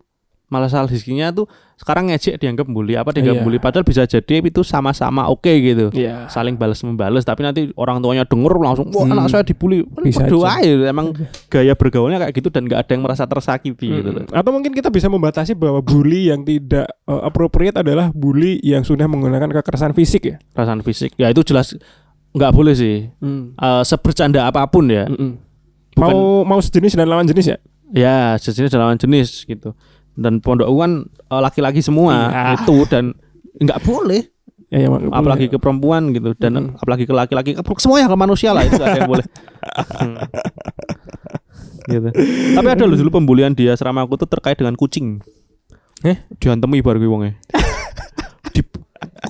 masalah 0.49 0.87
diksinya 0.87 1.29
tuh 1.29 1.45
sekarang 1.75 2.07
ngejek 2.07 2.37
dianggap 2.37 2.65
bully 2.65 2.95
apa 2.95 3.11
dianggap 3.11 3.37
Iya. 3.37 3.43
bully 3.43 3.59
padahal 3.59 3.83
bisa 3.83 4.03
jadi 4.03 4.41
itu 4.41 4.63
sama-sama 4.63 5.27
oke 5.27 5.51
gitu 5.51 5.91
Iya. 5.91 6.27
saling 6.27 6.55
balas 6.55 6.81
membales 6.81 7.21
tapi 7.21 7.43
nanti 7.43 7.75
orang 7.75 7.99
tuanya 7.99 8.23
denger 8.23 8.55
langsung 8.57 8.87
wah 8.89 9.03
Hmm. 9.03 9.13
anak 9.13 9.27
saya 9.29 9.43
dibully 9.43 9.83
Bisa 10.01 10.23
berdoa 10.23 10.57
aja. 10.57 10.65
ya 10.65 10.87
emang 10.87 11.11
gaya 11.47 11.75
bergaulnya 11.75 12.19
kayak 12.21 12.33
gitu 12.33 12.49
dan 12.49 12.63
nggak 12.65 12.79
ada 12.79 12.91
yang 12.91 13.03
merasa 13.03 13.25
tersakiti 13.25 13.91
gitu 13.93 14.09
loh 14.09 14.23
Mm-mm. 14.23 14.33
Atau 14.33 14.51
mungkin 14.51 14.71
kita 14.71 14.87
bisa 14.89 15.07
membatasi 15.07 15.53
bahwa 15.53 15.81
bully 15.81 16.31
yang 16.31 16.41
tidak 16.41 16.87
eh, 16.87 17.21
appropriate 17.23 17.75
adalah 17.77 18.09
bully 18.09 18.63
yang 18.63 18.81
sudah 18.81 19.05
menggunakan 19.05 19.51
kekerasan 19.53 19.93
fisik 19.93 20.23
ya. 20.25 20.37
perasaan 20.49 20.81
fisik 20.81 21.13
ya 21.15 21.27
itu 21.27 21.43
jelas 21.43 21.75
nggak 22.33 22.53
boleh 22.53 22.73
sih 22.73 23.11
Eh, 23.53 23.83
sebercanda 23.83 24.45
apa 24.45 24.63
pun 24.65 24.87
ya. 24.87 25.11
Mau 25.97 26.45
mau 26.45 26.61
sejenis 26.61 26.93
dan 26.95 27.09
lawan 27.09 27.27
jenis 27.27 27.49
ya? 27.49 27.59
ya 27.89 28.35
sejenis 28.35 28.69
dalam 28.69 28.95
jenis 28.95 29.47
gitu 29.47 29.71
dan 30.17 30.41
pondok 30.41 30.67
kan 30.67 30.93
eh, 31.07 31.41
laki-laki 31.41 31.81
semua 31.81 32.13
Iya. 32.27 32.43
itu 32.59 32.77
dan 32.87 33.13
nggak 33.57 33.81
boleh 33.83 34.23
Ya, 34.67 34.83
ya 34.83 34.91
apalagi 35.13 35.47
ke 35.47 35.57
perempuan 35.57 36.11
gitu 36.11 36.35
dan 36.35 36.59
Mm-mm. 36.59 36.75
apalagi 36.77 37.07
ke 37.07 37.15
laki-laki 37.15 37.55
semuanya 37.79 38.11
ke 38.11 38.19
manusia 38.19 38.51
lah 38.51 38.61
itu 38.61 38.75
ada 38.77 38.99
yang 38.99 39.07
boleh 39.07 39.23
Hmm. 39.97 40.17
gitu 41.87 42.09
tapi 42.53 42.69
ada 42.69 42.83
loh 42.83 42.97
dulu 42.97 43.11
pembulian 43.13 43.53
di 43.53 43.67
asrama 43.67 44.03
aku 44.03 44.17
tuh 44.17 44.29
terkait 44.29 44.57
dengan 44.57 44.75
kucing 44.75 45.23
Eh? 46.03 46.19
diantemi 46.37 46.83
baru 46.83 46.99
gue 46.99 47.31
di, 48.53 48.61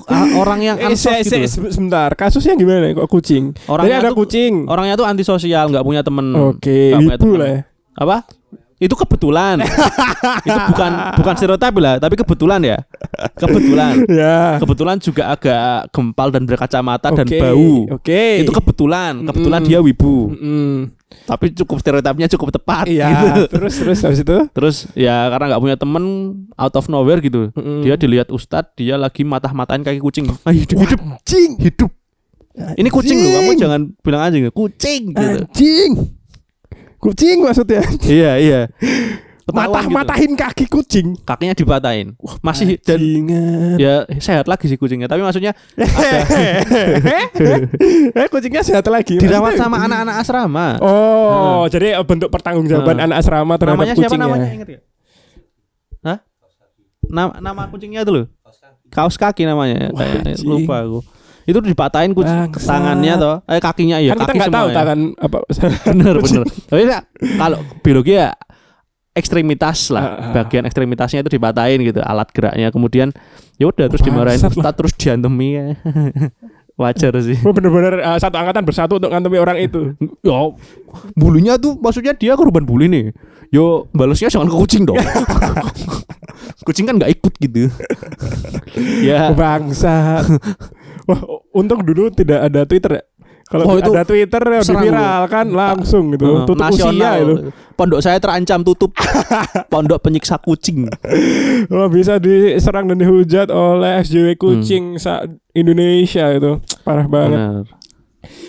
ah, 0.05 0.27
orang 0.35 0.59
yang 0.59 0.77
Eh, 0.77 0.87
ansos 0.87 1.05
se- 1.05 1.21
gitu 1.21 1.37
se- 1.37 1.49
se- 1.53 1.71
sebentar, 1.71 2.09
kasusnya 2.11 2.53
gimana 2.53 2.91
kok 2.93 3.07
kucing? 3.07 3.55
Orangnya 3.67 3.87
Jadi 3.93 4.03
ada 4.03 4.09
tuh- 4.09 4.19
kucing. 4.19 4.53
orangnya 4.65 4.95
tuh 4.95 5.05
antisosial 5.05 5.67
nggak 5.67 5.81
punya 5.81 6.01
temen 6.01 6.27
Oke, 6.35 6.91
punya 6.93 7.15
ibu 7.15 7.29
lah 7.35 7.47
ya. 7.47 7.59
apa 7.95 8.17
itu 8.77 8.93
kebetulan 8.93 9.57
itu 10.47 10.59
bukan 10.69 10.91
bukan 11.17 11.33
stereotip 11.33 11.73
lah 11.77 11.97
tapi 11.97 12.13
kebetulan 12.13 12.61
ya 12.61 12.77
kebetulan 13.33 14.05
Ya. 14.07 14.57
kebetulan 14.57 14.97
juga 14.97 15.29
agak 15.29 15.89
gempal 15.89 16.29
dan 16.29 16.45
berkacamata 16.45 17.09
dan 17.09 17.25
Oke, 17.25 17.37
bau 17.37 17.73
Oke. 17.91 18.23
itu 18.41 18.51
kebetulan 18.51 19.25
kebetulan 19.25 19.61
Mm-mm. 19.61 19.69
dia 19.69 19.79
wibu 19.81 20.29
Mm-mm. 20.29 20.93
tapi 21.25 21.49
cukup 21.53 21.77
stereotipnya 21.79 22.29
cukup 22.29 22.53
tepat 22.53 22.85
Iya, 22.85 23.07
gitu. 23.09 23.41
terus 23.57 23.73
terus 23.75 23.99
habis 24.01 24.19
itu? 24.21 24.37
terus 24.53 24.75
ya 24.93 25.25
karena 25.27 25.45
nggak 25.51 25.61
punya 25.61 25.75
temen 25.75 26.03
out 26.53 26.73
of 26.73 26.85
nowhere 26.87 27.17
gitu 27.19 27.49
Mm-mm. 27.51 27.81
dia 27.81 27.97
dilihat 27.97 28.29
ustadz 28.29 28.73
dia 28.73 28.93
lagi 28.93 29.21
matah-matain 29.21 29.81
kaki 29.81 29.97
kucing 29.97 30.29
Ah, 30.45 30.53
hidup 30.53 30.77
hidup 30.77 31.01
hidup 31.57 31.91
ini 32.73 32.89
kucing 32.89 33.17
loh 33.17 33.31
kamu 33.35 33.51
jangan 33.55 33.81
bilang 34.01 34.21
anjing 34.23 34.43
ya, 34.45 34.51
kucing 34.51 35.13
gitu 35.13 35.37
anjing 35.45 35.91
kucing 36.97 37.45
maksudnya. 37.45 37.81
Iya 38.03 38.31
iya. 38.37 38.61
Ketahuan 39.47 39.71
matah 39.71 39.83
gitu. 39.87 39.95
matahin 39.95 40.31
kaki 40.35 40.65
kucing. 40.67 41.07
Kakinya 41.23 41.55
dipatahin. 41.55 42.19
Masih 42.43 42.75
dan 42.83 42.99
ya 43.79 44.03
sehat 44.19 44.43
lagi 44.43 44.67
sih 44.67 44.75
kucingnya. 44.75 45.07
Tapi 45.07 45.23
maksudnya 45.23 45.55
eh 48.11 48.27
kucingnya 48.27 48.59
sehat 48.59 48.83
lagi 48.91 49.15
dirawat 49.15 49.55
Maksudnya- 49.55 49.63
sama 49.63 49.77
anak-anak 49.87 50.15
asrama. 50.19 50.67
Oh 50.83 51.63
jadi 51.71 51.95
bentuk 52.03 52.27
pertanggungjawaban 52.27 52.99
Heeh. 52.99 53.07
anak 53.07 53.17
asrama 53.23 53.55
terhadap 53.55 53.79
namanya 53.79 53.93
siapa? 53.95 54.11
kucingnya. 54.11 54.27
Namanya 54.27 54.47
inget 54.51 54.67
ya 54.67 54.79
Hah? 56.03 56.17
Nama, 57.07 57.31
nama 57.39 57.61
kucingnya 57.71 58.03
itu 58.03 58.11
loh. 58.11 58.25
Kaos 58.91 59.15
kaki. 59.15 59.47
Namanya. 59.47 59.95
Wah, 59.95 60.27
lupa 60.43 60.83
aku 60.83 60.99
itu 61.47 61.63
dipatahin 61.63 62.11
Bangsat. 62.11 62.67
tangannya 62.67 63.13
toh. 63.15 63.35
Eh 63.47 63.63
kakinya 63.63 63.97
ya 64.03 64.11
kan 64.11 64.27
kita 64.27 64.31
kaki 64.35 64.39
nggak 64.43 64.51
tahu 64.51 64.67
ya. 64.67 64.75
tangan 64.75 64.99
apa. 65.15 65.37
Bener 65.87 66.15
bener. 66.19 66.43
Tapi 66.67 66.81
ya, 66.83 66.99
kalau 67.39 67.59
biologi 67.79 68.13
ya 68.19 68.35
ekstremitas 69.15 69.87
lah. 69.95 70.03
Ah, 70.03 70.11
ah. 70.11 70.31
bagian 70.43 70.67
ekstremitasnya 70.67 71.23
itu 71.23 71.39
dipatahin 71.39 71.79
gitu 71.87 72.03
alat 72.03 72.27
geraknya. 72.35 72.67
Kemudian 72.67 73.15
ya 73.55 73.71
udah 73.71 73.87
terus 73.87 74.03
dimarahin 74.03 74.43
ustad 74.43 74.75
terus 74.75 74.91
diantemi 74.99 75.55
ya. 75.55 75.65
Wajar 76.83 77.15
sih. 77.25 77.39
Bener-bener 77.41 78.05
uh, 78.05 78.19
satu 78.21 78.37
angkatan 78.37 78.61
bersatu 78.61 79.01
untuk 79.01 79.09
ngantemi 79.09 79.41
orang 79.41 79.57
itu. 79.57 79.97
Ya 80.21 80.51
bulunya 81.17 81.57
tuh 81.57 81.79
maksudnya 81.79 82.13
dia 82.13 82.35
korban 82.35 82.67
bully 82.67 82.85
nih. 82.91 83.15
Yo 83.49 83.87
balasnya 83.95 84.29
jangan 84.29 84.51
ke 84.51 84.55
kucing 84.59 84.83
dong. 84.83 84.99
Kucing 86.67 86.83
kan 86.83 86.99
nggak 86.99 87.15
ikut 87.15 87.33
gitu. 87.39 87.71
Ya. 88.99 89.31
Bangsa 89.31 90.19
wah 91.07 91.19
untung 91.59 91.81
dulu 91.81 92.11
tidak 92.11 92.45
ada 92.45 92.63
Twitter 92.63 92.91
ya. 92.93 93.03
Kalau 93.47 93.63
Oh, 93.63 93.79
itu 93.79 93.87
ada 93.89 94.03
Twitter 94.03 94.43
ya 94.43 94.59
serang 94.59 94.83
diviralkan 94.83 95.45
langsung 95.49 96.11
gitu. 96.11 96.27
Eh, 96.27 96.43
tutup 96.43 96.67
usia 96.67 96.91
nasional. 96.91 97.15
itu. 97.17 97.33
Pondok 97.73 97.99
saya 98.03 98.19
terancam 98.19 98.59
tutup. 98.59 98.91
Pondok 99.71 100.03
penyiksa 100.03 100.35
kucing. 100.35 100.91
Wah 101.67 101.87
bisa 101.87 102.19
diserang 102.19 102.91
dan 102.91 102.99
dihujat 102.99 103.47
oleh 103.47 104.03
SJW 104.03 104.27
Hmm. 104.29 104.41
kucing 104.41 104.83
sa 104.97 105.23
Indonesia 105.53 106.27
itu. 106.29 106.59
Parah 106.83 107.07
banget. 107.07 107.39
Benar. 107.39 107.63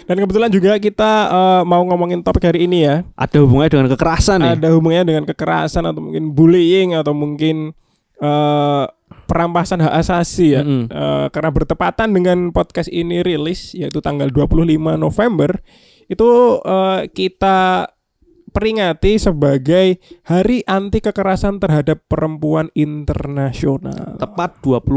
Dan 0.05 0.17
kebetulan 0.19 0.51
juga 0.51 0.73
kita 0.77 1.11
eh, 1.29 1.63
mau 1.63 1.87
ngomongin 1.87 2.19
topik 2.19 2.43
hari 2.43 2.67
ini 2.67 2.83
ya. 2.83 3.07
ada 3.15 3.39
hubungannya 3.39 3.71
dengan 3.71 3.89
kekerasan 3.89 4.39
ya? 4.41 4.59
Ada 4.59 4.69
hubungannya 4.75 5.07
dengan 5.07 5.25
kekerasan 5.25 5.87
atau 5.87 6.03
mungkin 6.03 6.35
bullying 6.35 6.99
atau 6.99 7.15
mungkin 7.15 7.71
eh, 8.19 8.85
perampasan 9.27 9.81
hak 9.81 9.95
asasi 9.99 10.57
ya. 10.57 10.63
Mm-mm. 10.65 10.89
Eh, 10.89 11.27
karena 11.31 11.51
bertepatan 11.51 12.09
dengan 12.13 12.39
podcast 12.51 12.89
ini 12.89 13.21
rilis 13.21 13.73
yaitu 13.73 14.01
tanggal 14.01 14.29
25 14.29 14.65
November 14.97 15.61
itu 16.09 16.29
eh, 16.63 17.01
kita 17.13 17.89
peringati 18.49 19.21
sebagai 19.21 20.01
Hari 20.25 20.65
Anti 20.65 21.05
Kekerasan 21.05 21.61
Terhadap 21.61 22.09
Perempuan 22.09 22.73
Internasional. 22.73 24.17
tepat 24.17 24.57
25 24.65 24.89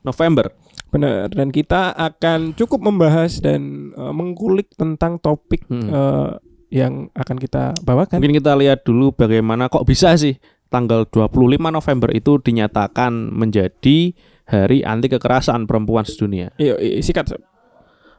November 0.00 0.46
Benar, 0.88 1.28
dan 1.28 1.52
kita 1.52 1.92
akan 1.92 2.56
cukup 2.56 2.80
membahas 2.80 3.44
dan 3.44 3.92
eh, 3.92 4.12
mengkulik 4.14 4.72
tentang 4.72 5.20
topik 5.20 5.66
Hmm. 5.68 5.90
eh, 5.90 6.30
yang 6.68 7.08
akan 7.16 7.36
kita 7.40 7.72
bawakan. 7.80 8.20
Mungkin 8.20 8.44
kita 8.44 8.52
lihat 8.52 8.84
dulu 8.84 9.12
bagaimana 9.12 9.72
kok 9.72 9.88
bisa 9.88 10.12
sih 10.20 10.36
tanggal 10.68 11.04
25 11.04 11.58
November 11.58 12.08
itu 12.12 12.38
dinyatakan 12.38 13.32
menjadi 13.32 14.12
Hari 14.48 14.80
Anti 14.80 15.12
Kekerasan 15.12 15.68
Perempuan 15.68 16.08
Sedunia. 16.08 16.48
Iya, 16.56 16.80
sikat. 17.04 17.36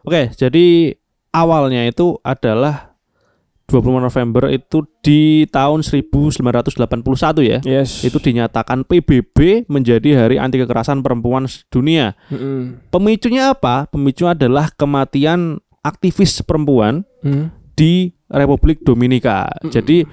Oke, 0.06 0.30
jadi 0.38 0.94
awalnya 1.34 1.90
itu 1.90 2.22
adalah 2.22 2.90
25 3.70 4.02
November 4.02 4.50
itu 4.50 4.82
di 5.06 5.46
tahun 5.46 5.86
1981 5.86 7.46
ya. 7.46 7.62
Yes. 7.62 8.02
Itu 8.02 8.18
dinyatakan 8.18 8.82
PBB 8.82 9.70
menjadi 9.70 10.26
Hari 10.26 10.42
Anti 10.42 10.58
Kekerasan 10.66 11.06
Perempuan 11.06 11.46
Sedunia. 11.46 12.18
Mm-mm. 12.34 12.90
Pemicunya 12.90 13.54
apa? 13.54 13.86
Pemicu 13.86 14.26
adalah 14.26 14.74
kematian 14.74 15.62
aktivis 15.86 16.42
perempuan 16.42 17.06
Hmm. 17.20 17.52
di 17.76 18.16
Republik 18.32 18.82
Dominika. 18.82 19.50
Mm-mm. 19.62 19.70
Jadi 19.70 20.08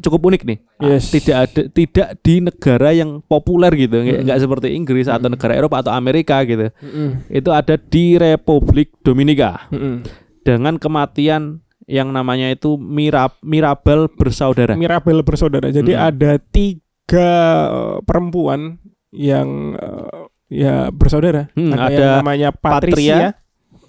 cukup 0.00 0.20
unik 0.32 0.42
nih. 0.46 0.58
Yes. 0.80 1.12
Tidak 1.12 1.36
ada 1.36 1.60
tidak 1.70 2.08
di 2.24 2.34
negara 2.40 2.90
yang 2.94 3.20
populer 3.24 3.72
gitu, 3.76 4.00
nggak 4.00 4.14
Mm-mm. 4.20 4.26
nggak 4.26 4.40
seperti 4.40 4.66
Inggris 4.74 5.06
atau 5.06 5.28
Mm-mm. 5.28 5.34
negara 5.36 5.52
Eropa 5.54 5.80
atau 5.84 5.92
Amerika 5.92 6.40
gitu. 6.44 6.70
Mm-mm. 6.80 7.28
Itu 7.30 7.50
ada 7.52 7.74
di 7.76 8.16
Republik 8.18 8.96
Dominika 9.04 9.68
Mm-mm. 9.68 10.04
dengan 10.42 10.80
kematian 10.80 11.64
yang 11.84 12.16
namanya 12.16 12.48
itu 12.48 12.80
Mirab 12.80 13.36
Mirabel 13.44 14.08
bersaudara. 14.08 14.72
Mirabel 14.72 15.20
bersaudara. 15.20 15.68
Jadi 15.68 15.92
Mm-mm. 15.92 16.08
ada 16.08 16.32
tiga 16.40 17.30
eh, 17.68 17.96
perempuan 18.02 18.80
yang 19.12 19.76
eh, 19.76 20.20
ya 20.48 20.88
bersaudara. 20.88 21.52
Hmm, 21.54 21.72
ada, 21.74 21.86
ada 21.88 21.94
yang 21.94 22.16
namanya 22.24 22.48
Patricia. 22.54 22.88
Patria, 22.88 23.43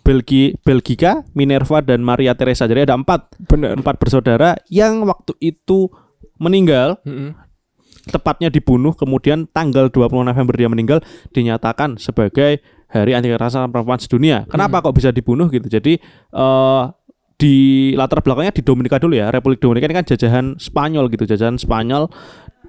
Belgi, 0.05 0.53
Belgika, 0.61 1.25
Minerva 1.33 1.81
dan 1.81 2.05
Maria 2.05 2.37
Teresa. 2.37 2.69
Jadi 2.69 2.85
ada 2.85 2.93
empat 2.93 3.33
Benar. 3.49 3.81
empat 3.81 3.97
bersaudara 3.97 4.53
yang 4.69 5.01
waktu 5.01 5.33
itu 5.41 5.89
meninggal 6.37 7.01
Mm-mm. 7.01 7.33
tepatnya 8.13 8.53
dibunuh 8.53 8.93
kemudian 8.93 9.49
tanggal 9.49 9.89
20 9.89 10.29
November 10.29 10.53
dia 10.53 10.69
meninggal 10.69 10.99
dinyatakan 11.33 11.97
sebagai 11.97 12.61
Hari 12.85 13.17
Anti 13.17 13.33
Kekerasan 13.33 13.73
Perempuan 13.73 13.97
Sedunia. 13.97 14.45
Kenapa 14.45 14.85
kok 14.85 14.93
bisa 14.93 15.09
dibunuh 15.09 15.49
gitu? 15.49 15.65
Jadi 15.65 15.97
eh 16.31 16.83
di 17.35 17.91
latar 17.99 18.23
belakangnya 18.23 18.55
di 18.55 18.63
Dominika 18.63 18.95
dulu 18.95 19.19
ya. 19.19 19.27
Republik 19.27 19.59
Dominika 19.59 19.91
ini 19.91 19.95
kan 19.99 20.07
jajahan 20.07 20.45
Spanyol 20.55 21.11
gitu, 21.11 21.27
jajahan 21.27 21.59
Spanyol 21.59 22.07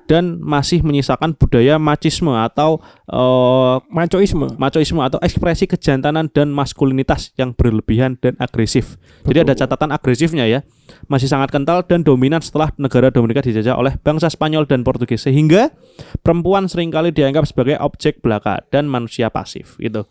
dan 0.06 0.38
masih 0.38 0.80
menyisakan 0.82 1.34
budaya 1.34 1.76
machisme 1.76 2.30
atau 2.32 2.80
eh, 3.10 3.74
Macoisme. 3.86 4.54
machoisme 4.56 5.02
atau 5.02 5.18
ekspresi 5.22 5.66
kejantanan 5.66 6.30
dan 6.30 6.50
maskulinitas 6.54 7.34
yang 7.34 7.52
berlebihan 7.52 8.18
dan 8.22 8.38
agresif. 8.38 8.96
Jadi 9.26 9.42
ada 9.42 9.54
catatan 9.54 9.90
agresifnya 9.90 10.46
ya. 10.46 10.62
Masih 11.10 11.26
sangat 11.26 11.50
kental 11.50 11.82
dan 11.84 12.06
dominan 12.06 12.38
setelah 12.38 12.70
negara 12.78 13.10
Dominika 13.10 13.42
dijajah 13.42 13.74
oleh 13.74 13.98
bangsa 13.98 14.30
Spanyol 14.30 14.70
dan 14.70 14.86
Portugis 14.86 15.26
sehingga 15.26 15.74
perempuan 16.22 16.70
sering 16.70 16.94
kali 16.94 17.10
dianggap 17.10 17.46
sebagai 17.46 17.76
objek 17.82 18.22
belaka 18.22 18.62
dan 18.70 18.86
manusia 18.86 19.26
pasif 19.30 19.74
gitu. 19.82 20.06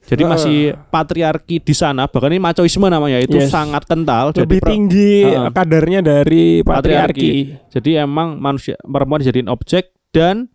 Jadi 0.00 0.22
Ah. 0.22 0.28
masih 0.28 0.58
patriarki 0.88 1.60
di 1.60 1.70
sana, 1.70 2.08
bahkan 2.08 2.28
ini 2.28 2.38
machoisme 2.38 2.86
namanya 2.86 3.20
itu 3.20 3.36
Yes. 3.36 3.48
sangat 3.48 3.84
kental. 3.84 4.32
Jadi 4.32 4.42
Lebih 4.42 4.58
per- 4.58 4.70
tinggi 4.72 5.12
Heeh. 5.22 5.50
kadarnya 5.50 6.00
dari 6.00 6.44
patriarki. 6.60 7.30
Jadi 7.68 7.90
emang 7.96 8.36
manusia 8.36 8.80
perempuan 8.80 9.20
dijadiin 9.20 9.46
objek 9.46 9.92
dan 10.10 10.48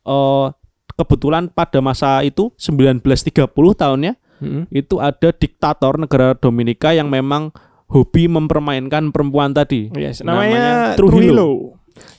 eh, 0.00 0.46
kebetulan 0.94 1.48
pada 1.48 1.78
masa 1.78 2.20
itu 2.20 2.50
1930 2.56 3.46
tahunnya 3.72 4.16
Mm-mm. 4.38 4.64
itu 4.70 4.96
ada 4.96 5.28
diktator 5.30 5.96
negara 5.96 6.32
Dominika 6.32 6.90
yang 6.90 7.06
memang 7.06 7.52
hobi 7.86 8.24
mempermainkan 8.24 9.10
perempuan 9.10 9.50
tadi. 9.50 9.92
Yes, 9.92 10.20
Namanya 10.20 10.48
namanya, 10.50 10.72
Trujillo. 10.94 11.20
Trujillo. 11.20 11.50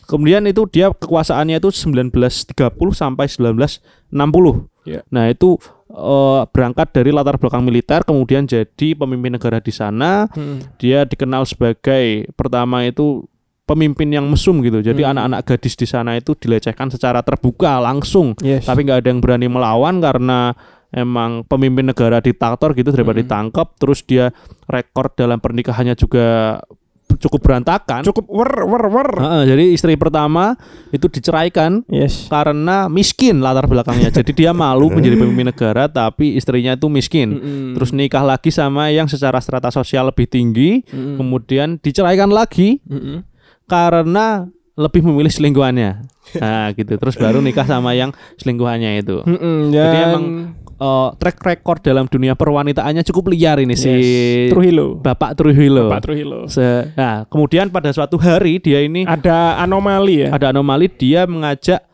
Kemudian 0.04 0.44
itu 0.44 0.68
dia 0.68 0.90
kekuasaannya 0.90 1.58
itu 1.58 1.70
1930 1.70 2.54
sampai 2.92 3.26
1960. 3.26 4.68
Ya. 4.84 5.02
Nah, 5.08 5.30
itu 5.30 5.58
eh, 5.92 6.42
berangkat 6.50 6.96
dari 6.96 7.12
latar 7.12 7.36
belakang 7.36 7.62
militer 7.62 8.02
kemudian 8.02 8.48
jadi 8.48 8.88
pemimpin 8.96 9.36
negara 9.36 9.60
di 9.60 9.70
sana. 9.70 10.26
Mm. 10.32 10.80
Dia 10.80 11.04
dikenal 11.04 11.44
sebagai 11.44 12.32
pertama 12.34 12.88
itu 12.88 13.28
pemimpin 13.62 14.12
yang 14.12 14.28
mesum 14.28 14.60
gitu. 14.60 14.84
Jadi 14.84 15.00
Hmm. 15.06 15.16
anak-anak 15.16 15.48
gadis 15.48 15.80
di 15.80 15.88
sana 15.88 16.20
itu 16.20 16.36
dilecehkan 16.36 16.92
secara 16.92 17.24
terbuka 17.24 17.80
langsung 17.80 18.36
Yes. 18.44 18.68
tapi 18.68 18.84
nggak 18.84 19.00
ada 19.00 19.08
yang 19.16 19.24
berani 19.24 19.48
melawan 19.48 20.04
karena 20.04 20.52
emang 20.92 21.48
pemimpin 21.48 21.88
negara 21.88 22.20
diktator 22.20 22.76
gitu 22.76 22.92
daripada 22.92 23.20
Mm. 23.20 23.24
ditangkap 23.24 23.68
terus 23.80 24.04
dia 24.04 24.36
rekor 24.68 25.08
dalam 25.16 25.40
pernikahannya 25.40 25.96
juga 25.96 26.60
cukup 27.22 27.40
berantakan 27.40 28.02
cukup 28.02 28.26
wer 28.28 28.66
wer 28.66 28.86
wer. 28.90 29.10
Heeh, 29.14 29.44
jadi 29.48 29.64
istri 29.72 29.94
pertama 29.94 30.58
itu 30.90 31.06
diceraikan 31.06 31.86
Yes. 31.88 32.26
karena 32.28 32.90
miskin 32.90 33.40
latar 33.40 33.70
belakangnya 33.70 34.10
jadi 34.20 34.32
dia 34.34 34.52
malu 34.52 34.90
menjadi 34.90 35.16
pemimpin 35.16 35.48
negara 35.48 35.86
tapi 35.86 36.34
istrinya 36.34 36.74
itu 36.74 36.90
miskin 36.90 37.38
Mm-mm. 37.38 37.68
terus 37.78 37.94
nikah 37.94 38.26
lagi 38.26 38.50
sama 38.50 38.90
yang 38.90 39.06
secara 39.06 39.38
strata 39.38 39.70
sosial 39.70 40.10
lebih 40.10 40.26
tinggi 40.26 40.82
Mm-mm. 40.90 41.16
kemudian 41.16 41.78
diceraikan 41.78 42.34
lagi 42.34 42.82
Mm-mm. 42.84 43.22
karena 43.66 44.50
lebih 44.74 45.02
memilih 45.02 45.30
selingkuhannya 45.30 45.92
nah 46.34 46.72
gitu 46.72 46.96
terus 46.96 47.16
baru 47.16 47.40
nikah 47.40 47.66
sama 47.66 47.92
yang 47.92 48.10
selingkuhannya 48.36 48.92
itu 48.98 49.20
Mm-mm, 49.22 49.70
Jadi 49.70 49.84
dan- 49.94 50.08
emang 50.08 50.26
eh, 50.78 51.10
track 51.16 51.38
record 51.42 51.80
dalam 51.82 52.06
dunia 52.06 52.34
perwanitaannya 52.34 53.04
cukup 53.04 53.30
liar 53.30 53.60
ini 53.60 53.76
si 53.76 53.86
Yes. 53.86 54.50
Trujillo. 54.50 54.98
Bapak 54.98 55.36
Trujillo. 55.36 55.88
Pak 55.88 56.02
Trujillo. 56.02 56.48
Se- 56.48 56.90
nah, 56.94 57.24
kemudian 57.26 57.68
pada 57.68 57.92
suatu 57.92 58.16
hari 58.16 58.58
dia 58.58 58.80
ini 58.80 59.04
Ada 59.04 59.60
anomali 59.60 60.26
ya. 60.26 60.30
ada 60.32 60.50
anomali 60.50 60.88
dia 60.88 61.24
mengajak 61.26 61.86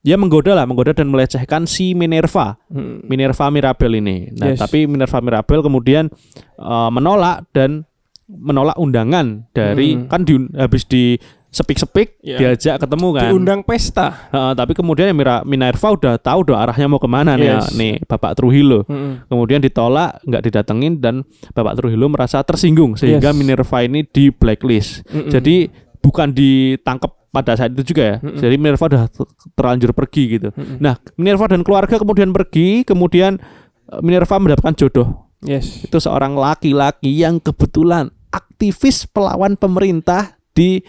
dia 0.00 0.20
menggoda 0.20 0.52
lah, 0.52 0.68
menggoda 0.68 0.92
dan 0.92 1.08
melecehkan 1.08 1.64
si 1.64 1.96
Minerva, 1.96 2.60
Mm. 2.68 3.08
Minerva 3.08 3.48
Mirabel 3.48 3.96
ini. 3.96 4.28
Nah, 4.34 4.52
Yes. 4.52 4.60
tapi 4.60 4.84
Minerva 4.84 5.16
Mirabel 5.18 5.62
kemudian 5.62 6.12
eh, 6.54 6.88
menolak 6.90 7.48
dan 7.50 7.88
menolak 8.26 8.76
undangan 8.76 9.48
dari 9.50 9.94
Hmm. 9.94 10.04
kan 10.06 10.24
di, 10.24 10.36
habis 10.54 10.84
di 10.84 11.16
sepik-sepik 11.54 12.18
Ya. 12.18 12.36
diajak 12.36 12.82
ketemu 12.82 13.08
kan. 13.14 13.30
Diundang 13.30 13.60
pesta. 13.62 14.26
Heeh, 14.28 14.52
tapi 14.52 14.74
kemudian 14.74 15.06
ya 15.06 15.14
Mira- 15.14 15.44
Minerva 15.46 15.94
udah 15.94 16.18
tahu 16.18 16.50
udah 16.50 16.66
arahnya 16.66 16.90
mau 16.90 16.98
ke 16.98 17.06
mana 17.06 17.38
nih, 17.38 17.46
ya, 17.46 17.58
Yes. 17.62 17.70
nih 17.72 17.94
Bapak 18.02 18.34
Trujillo. 18.34 18.82
Mm-mm. 18.84 19.30
Kemudian 19.30 19.62
ditolak, 19.62 20.18
nggak 20.20 20.42
didatengin 20.42 20.98
dan 20.98 21.22
Bapak 21.54 21.78
Trujillo 21.78 22.10
merasa 22.10 22.42
tersinggung 22.42 22.98
sehingga 22.98 23.30
Yes. 23.30 23.38
Minerva 23.38 23.78
ini 23.80 24.02
di 24.02 24.28
blacklist. 24.28 25.06
Mm-mm. 25.06 25.30
Jadi 25.30 25.70
bukan 26.02 26.34
ditangkap 26.34 27.14
pada 27.30 27.54
saat 27.54 27.70
itu 27.70 27.94
juga 27.94 28.02
ya. 28.04 28.16
Mm-mm. 28.18 28.36
Jadi 28.36 28.54
Minerva 28.58 28.84
udah 28.84 29.02
ter- 29.06 29.30
terlanjur 29.54 29.90
pergi 29.94 30.22
gitu. 30.34 30.48
Mm-mm. 30.50 30.78
Nah, 30.78 30.98
Minerva 31.14 31.46
dan 31.46 31.62
keluarga 31.62 31.94
kemudian 31.96 32.30
pergi, 32.30 32.82
kemudian 32.82 33.38
eh, 33.86 34.00
Minerva 34.02 34.34
mendapatkan 34.36 34.74
jodoh. 34.76 35.30
Yes. 35.40 35.84
Itu 35.84 36.00
seorang 36.00 36.34
laki-laki 36.34 37.14
yang 37.14 37.38
kebetulan 37.38 38.10
aktivis 38.30 39.06
pelawan 39.06 39.54
pemerintah 39.54 40.34
di 40.50 40.82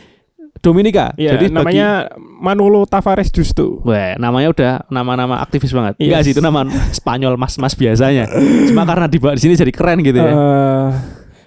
Dominika. 0.57 1.13
Ya, 1.15 1.33
Jadi 1.33 1.47
bagi- 1.47 1.55
namanya 1.55 1.87
Manolo 2.17 2.83
Tavares 2.83 3.29
Justo. 3.29 3.79
Wah, 3.81 4.15
namanya 4.15 4.47
udah 4.49 4.71
nama-nama 4.87 5.37
aktivis 5.37 5.69
banget. 5.69 5.95
Yes. 5.95 6.05
Enggak 6.05 6.21
sih 6.21 6.31
itu 6.31 6.41
nama 6.41 6.61
Spanyol 6.91 7.33
mas-mas 7.35 7.73
biasanya. 7.73 8.25
Cuma 8.69 8.83
karena 8.83 9.05
di 9.05 9.17
di 9.17 9.39
sini 9.39 9.53
jadi 9.53 9.69
keren 9.69 9.99
gitu 10.01 10.15
ya. 10.15 10.25
Eh, 10.27 10.89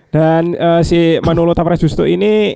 dan 0.08 0.42
eh, 0.52 0.82
si 0.82 0.98
Manolo 1.20 1.52
Tavares 1.52 1.78
Justo 1.78 2.02
ini 2.02 2.54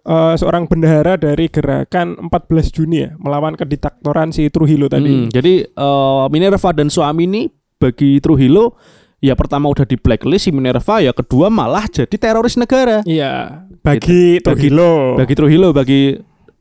eh, 0.00 0.34
seorang 0.34 0.64
bendahara 0.64 1.16
dari 1.16 1.46
gerakan 1.46 2.16
14 2.22 2.30
Juni 2.70 2.96
ya, 3.00 3.10
melawan 3.16 3.52
kediktatoran 3.52 4.30
si 4.30 4.48
Trujillo 4.48 4.86
Hmm, 4.86 4.94
tadi. 4.94 5.14
jadi 5.30 5.54
eh, 5.66 6.24
Minerva 6.28 6.70
dan 6.70 6.88
suami 6.88 7.24
ini 7.24 7.42
bagi 7.74 8.16
Trujillo 8.16 8.76
ya 9.24 9.32
pertama 9.32 9.72
udah 9.72 9.88
di 9.88 9.96
blacklist 9.96 10.44
si 10.44 10.50
Minerva 10.52 11.00
ya 11.00 11.16
kedua 11.16 11.48
malah 11.48 11.88
jadi 11.88 12.12
teroris 12.12 12.60
negara. 12.60 13.00
Iya, 13.08 13.64
bagi 13.80 14.36
Gitu. 14.36 14.44
Bagi- 14.44 14.68
Trujillo. 14.68 15.16
Bagi 15.16 15.32
Trujillo 15.34 15.68
bagi 15.72 16.00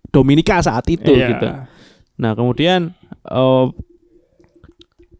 Dominika 0.07 0.64
saat 0.64 0.88
itu 0.88 1.11
Iya. 1.11 1.28
gitu. 1.36 1.47
Nah, 2.24 2.32
kemudian 2.32 2.95
eh, 3.26 3.66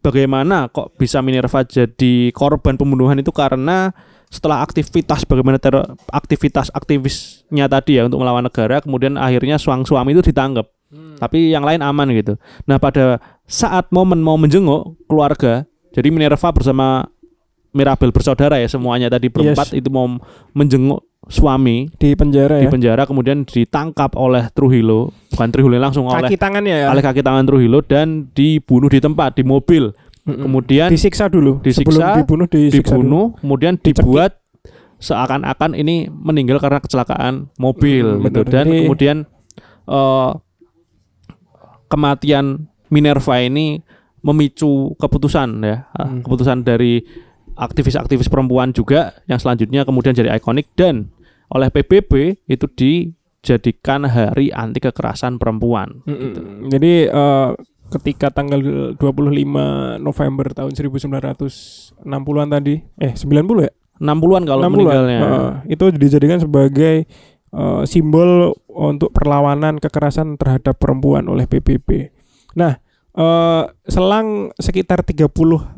bagaimana 0.00 0.68
kok 0.68 0.96
bisa 0.96 1.20
Minerva 1.20 1.64
jadi 1.64 2.28
korban 2.32 2.76
pembunuhan 2.76 3.16
itu 3.16 3.32
karena 3.32 3.92
setelah 4.28 4.60
aktivitas 4.60 5.22
bagaimana 5.24 5.56
teror 5.56 5.94
aktivitas 6.10 6.68
aktivisnya 6.74 7.70
tadi 7.70 7.96
ya 7.96 8.04
untuk 8.04 8.18
melawan 8.18 8.42
negara 8.42 8.82
kemudian 8.82 9.14
akhirnya 9.14 9.56
suang 9.56 9.86
suami 9.86 10.10
itu 10.10 10.26
ditangkap 10.26 10.66
tapi 11.16 11.54
yang 11.54 11.62
lain 11.62 11.80
aman 11.80 12.10
gitu 12.10 12.34
nah 12.66 12.76
pada 12.76 13.22
saat 13.46 13.86
momen 13.94 14.18
mau 14.18 14.34
menjenguk 14.34 14.98
keluarga 15.06 15.64
jadi 15.94 16.10
Minerva 16.10 16.50
bersama 16.50 17.06
Mirabel 17.74 18.08
bersaudara 18.08 18.56
ya 18.56 18.66
semuanya 18.66 19.06
tadi 19.08 19.26
berempat 19.26 19.74
itu 19.74 19.90
mau 19.90 20.06
menjenguk 20.52 21.02
suami 21.24 21.88
di 21.94 22.12
penjara 22.12 22.60
di 22.60 22.66
ya. 22.66 22.70
penjara 22.70 23.02
kemudian 23.02 23.42
ditangkap 23.42 24.14
oleh 24.14 24.46
Trujillo 24.50 25.10
bukan 25.28 25.48
Trujillo 25.50 25.76
langsung 25.76 26.04
oleh 26.04 26.22
Kaki 26.22 26.36
tangannya 26.36 26.76
ya. 26.80 26.88
oleh 26.88 27.00
kaki 27.00 27.20
tangan 27.20 27.42
Trujillo 27.42 27.80
dan 27.80 28.28
dibunuh 28.30 28.86
di 28.86 29.00
tempat 29.00 29.34
di 29.34 29.42
mobil 29.42 29.90
Mm-mm. 30.22 30.40
kemudian 30.40 30.88
disiksa 30.88 31.26
dulu. 31.26 31.60
Disiksa, 31.60 31.84
Sebelum 31.84 32.16
dibunuh 32.18 32.46
disiksa 32.46 32.94
dulu. 32.94 33.02
dibunuh 33.02 33.24
kemudian 33.38 33.74
Dicekik. 33.74 34.00
dibuat 34.00 34.32
seakan-akan 34.96 35.74
ini 35.74 36.08
meninggal 36.08 36.56
karena 36.56 36.78
kecelakaan 36.78 37.52
mobil 37.56 38.04
Hmm, 38.16 38.24
gitu 38.24 38.40
benar. 38.40 38.48
dan 38.50 38.64
Jadi- 38.66 38.80
kemudian 38.80 39.16
eh, 39.84 40.30
kematian 41.86 42.68
Minerva 42.88 43.36
ini 43.38 43.80
memicu 44.20 44.96
keputusan 44.96 45.60
ya 45.60 45.88
Hmm. 45.92 46.20
keputusan 46.20 46.64
dari 46.64 47.04
aktivis-aktivis 47.54 48.30
perempuan 48.30 48.74
juga 48.74 49.14
yang 49.30 49.38
selanjutnya 49.38 49.86
kemudian 49.86 50.14
jadi 50.14 50.34
ikonik 50.38 50.70
dan 50.74 51.14
oleh 51.54 51.70
PBB 51.70 52.42
itu 52.50 52.66
dijadikan 52.74 54.08
hari 54.10 54.50
anti 54.50 54.82
kekerasan 54.82 55.38
perempuan 55.38 56.02
gitu. 56.06 56.40
Mm-mm. 56.40 56.70
Jadi 56.72 56.92
eh, 57.06 57.50
ketika 57.92 58.32
tanggal 58.32 58.58
25 58.98 60.02
November 60.02 60.46
tahun 60.50 60.72
1960-an 60.74 62.48
tadi, 62.50 62.74
eh 62.98 63.12
90 63.14 63.66
ya? 63.66 63.72
60-an 64.02 64.42
kalau 64.42 64.62
60-an. 64.66 64.72
meninggalnya 64.74 65.18
Eh, 65.22 65.50
itu 65.78 65.84
dijadikan 65.94 66.42
sebagai 66.42 67.06
eh, 67.54 67.82
simbol 67.86 68.58
untuk 68.66 69.14
perlawanan 69.14 69.78
kekerasan 69.78 70.34
terhadap 70.34 70.74
perempuan 70.80 71.30
oleh 71.30 71.46
PBB. 71.46 72.10
Nah, 72.58 72.74
eh, 73.14 73.62
selang 73.86 74.50
sekitar 74.58 75.06
30 75.06 75.30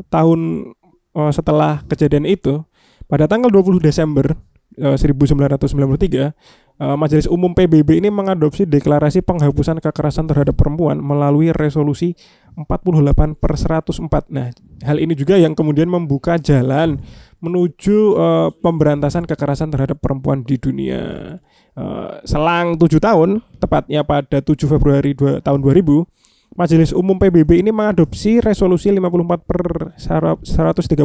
tahun 0.09 0.72
eh, 1.17 1.33
setelah 1.33 1.81
kejadian 1.89 2.29
itu, 2.29 2.61
pada 3.09 3.25
tanggal 3.25 3.49
20 3.49 3.81
Desember 3.81 4.37
eh, 4.77 4.97
1993, 5.01 6.37
eh, 6.77 6.97
Majelis 7.01 7.25
Umum 7.27 7.57
PBB 7.57 8.05
ini 8.05 8.12
mengadopsi 8.12 8.69
deklarasi 8.69 9.25
penghapusan 9.25 9.81
kekerasan 9.81 10.29
terhadap 10.29 10.55
perempuan 10.61 11.01
melalui 11.01 11.51
resolusi 11.57 12.12
48 12.57 13.37
per 13.37 13.53
104. 13.57 14.33
Nah, 14.33 14.49
hal 14.85 14.97
ini 15.01 15.12
juga 15.17 15.37
yang 15.37 15.57
kemudian 15.57 15.89
membuka 15.89 16.37
jalan 16.37 17.01
menuju 17.41 17.97
eh, 18.17 18.49
pemberantasan 18.61 19.25
kekerasan 19.29 19.73
terhadap 19.73 20.01
perempuan 20.01 20.45
di 20.45 20.57
dunia. 20.57 21.37
Eh, 21.77 22.12
selang 22.25 22.81
tujuh 22.81 22.97
tahun, 22.97 23.45
tepatnya 23.61 24.01
pada 24.05 24.41
7 24.41 24.64
Februari 24.64 25.12
dua- 25.12 25.45
tahun 25.45 25.61
2000, 25.61 26.09
Majelis 26.57 26.97
Umum 26.97 27.21
PBB 27.21 27.61
ini 27.61 27.69
mengadopsi 27.69 28.41
resolusi 28.41 28.89
54 28.89 29.45
per 29.45 29.93
134 30.01 30.97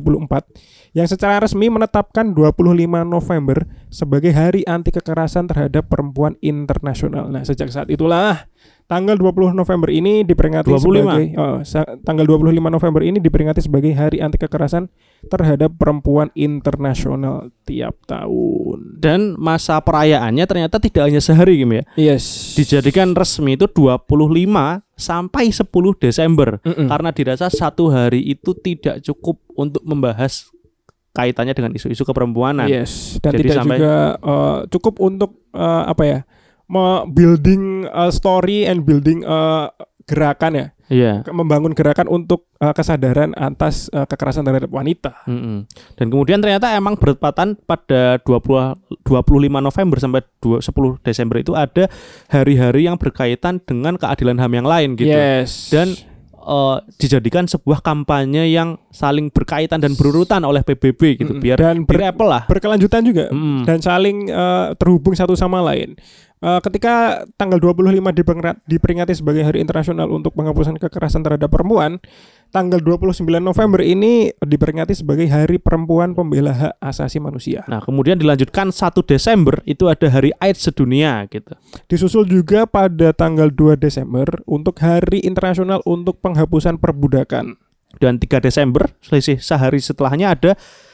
yang 0.96 1.08
secara 1.12 1.44
resmi 1.44 1.68
menetapkan 1.68 2.32
25 2.32 2.72
November 3.04 3.68
sebagai 3.92 4.32
hari 4.32 4.64
anti 4.64 4.96
kekerasan 4.96 5.52
terhadap 5.52 5.92
perempuan 5.92 6.40
internasional. 6.40 7.28
Nah, 7.28 7.44
sejak 7.44 7.68
saat 7.68 7.92
itulah 7.92 8.48
tanggal 8.92 9.16
20 9.16 9.56
November 9.56 9.88
ini 9.88 10.28
diperingati 10.28 10.68
25? 10.68 10.84
sebagai 10.84 11.26
oh, 11.40 11.64
tanggal 12.04 12.26
25 12.28 12.60
November 12.60 13.02
ini 13.08 13.24
diperingati 13.24 13.64
sebagai 13.64 13.96
hari 13.96 14.20
anti 14.20 14.36
kekerasan 14.36 14.92
terhadap 15.32 15.72
perempuan 15.80 16.28
internasional 16.36 17.56
tiap 17.64 17.96
tahun. 18.04 19.00
Dan 19.00 19.40
masa 19.40 19.80
perayaannya 19.80 20.44
ternyata 20.44 20.76
tidak 20.84 21.08
hanya 21.08 21.24
sehari 21.24 21.64
Kim 21.64 21.72
ya. 21.72 21.84
Yes. 21.96 22.52
Dijadikan 22.60 23.16
resmi 23.16 23.56
itu 23.56 23.72
25 23.72 24.04
sampai 25.00 25.46
10 25.56 25.64
Desember. 26.04 26.60
Mm-mm. 26.60 26.92
Karena 26.92 27.10
dirasa 27.16 27.48
satu 27.48 27.88
hari 27.96 28.20
itu 28.28 28.52
tidak 28.60 29.00
cukup 29.08 29.40
untuk 29.56 29.88
membahas 29.88 30.52
kaitannya 31.16 31.56
dengan 31.56 31.72
isu-isu 31.76 32.04
keperempuanan. 32.04 32.68
Yes, 32.68 33.20
dan 33.24 33.36
Jadi 33.36 33.44
tidak 33.48 33.58
sampai- 33.64 33.80
juga 33.80 33.96
eh, 34.20 34.60
cukup 34.68 34.94
untuk 35.00 35.32
eh, 35.56 35.84
apa 35.88 36.04
ya? 36.04 36.20
Building 37.06 37.86
eh, 37.86 38.12
story 38.12 38.64
and 38.64 38.84
building 38.84 39.22
eh, 39.22 39.68
gerakan 40.08 40.54
ya, 40.54 40.68
Iya. 40.92 41.24
Membangun 41.24 41.72
gerakan 41.72 42.12
untuk 42.12 42.52
eh, 42.60 42.76
kesadaran 42.76 43.32
atas 43.32 43.88
eh, 43.88 44.04
kekerasan 44.04 44.44
terhadap 44.44 44.68
wanita. 44.68 45.24
Mm-mm. 45.24 45.64
Dan 45.96 46.12
kemudian 46.12 46.44
ternyata 46.44 46.76
emang 46.76 47.00
bertepatan 47.00 47.56
pada 47.64 48.20
20 48.20 49.08
25 49.08 49.08
November 49.64 49.98
sampai 50.04 50.20
2 50.44 50.60
10 50.60 51.00
Desember 51.00 51.40
itu 51.40 51.56
ada 51.56 51.88
hari-hari 52.28 52.92
yang 52.92 53.00
berkaitan 53.00 53.64
dengan 53.64 53.96
keadilan 53.96 54.36
HAM 54.36 54.52
yang 54.52 54.68
lain 54.68 54.90
gitu. 55.00 55.16
Yes. 55.16 55.72
Dan 55.72 55.96
eh, 56.36 56.78
dijadikan 57.00 57.48
sebuah 57.48 57.80
kampanye 57.80 58.52
yang 58.52 58.76
saling 58.92 59.32
berkaitan 59.32 59.80
dan 59.80 59.96
berurutan 59.96 60.44
oleh 60.44 60.60
PBB 60.60 61.24
gitu 61.24 61.40
Mm-mm. 61.40 61.44
biar 61.44 61.56
dan 61.56 61.88
ber- 61.88 62.04
lah. 62.20 62.44
berkelanjutan 62.52 63.08
juga 63.08 63.32
Mm-mm. 63.32 63.64
dan 63.64 63.80
saling 63.80 64.28
eh, 64.28 64.68
terhubung 64.76 65.16
satu 65.16 65.40
sama 65.40 65.64
lain. 65.64 65.96
Eh, 66.42 66.60
ketika 66.66 67.22
tanggal 67.38 67.62
25 67.62 68.10
dipengra- 68.10 68.58
diperingati 68.66 69.14
sebagai 69.14 69.46
Hari 69.46 69.62
Internasional 69.62 70.10
untuk 70.10 70.34
penghapusan 70.34 70.82
kekerasan 70.82 71.22
terhadap 71.22 71.54
perempuan, 71.54 72.02
tanggal 72.50 72.82
29 72.82 73.46
November 73.46 73.78
ini 73.86 74.34
diperingati 74.42 74.98
sebagai 74.98 75.30
Hari 75.30 75.62
Perempuan 75.62 76.18
Pembela 76.18 76.50
Hak 76.50 76.74
Asasi 76.82 77.22
Manusia. 77.22 77.62
Nah, 77.70 77.78
kemudian 77.78 78.18
dilanjutkan 78.18 78.74
1 78.74 79.06
Desember 79.06 79.62
itu 79.70 79.86
ada 79.86 80.10
Hari 80.10 80.34
AIDS 80.42 80.66
sedunia 80.66 81.30
gitu. 81.30 81.54
Disusul 81.86 82.26
juga 82.26 82.66
pada 82.66 83.14
tanggal 83.14 83.54
2 83.54 83.78
Desember 83.78 84.26
untuk 84.50 84.82
Hari 84.82 85.22
Internasional 85.22 85.86
untuk 85.86 86.26
Penghapusan 86.26 86.82
Perbudakan. 86.82 87.62
Dan 88.02 88.18
3 88.18 88.42
Desember 88.42 88.90
selisih 89.06 89.38
sehari 89.38 89.78
setelahnya 89.78 90.34
ada 90.34 90.52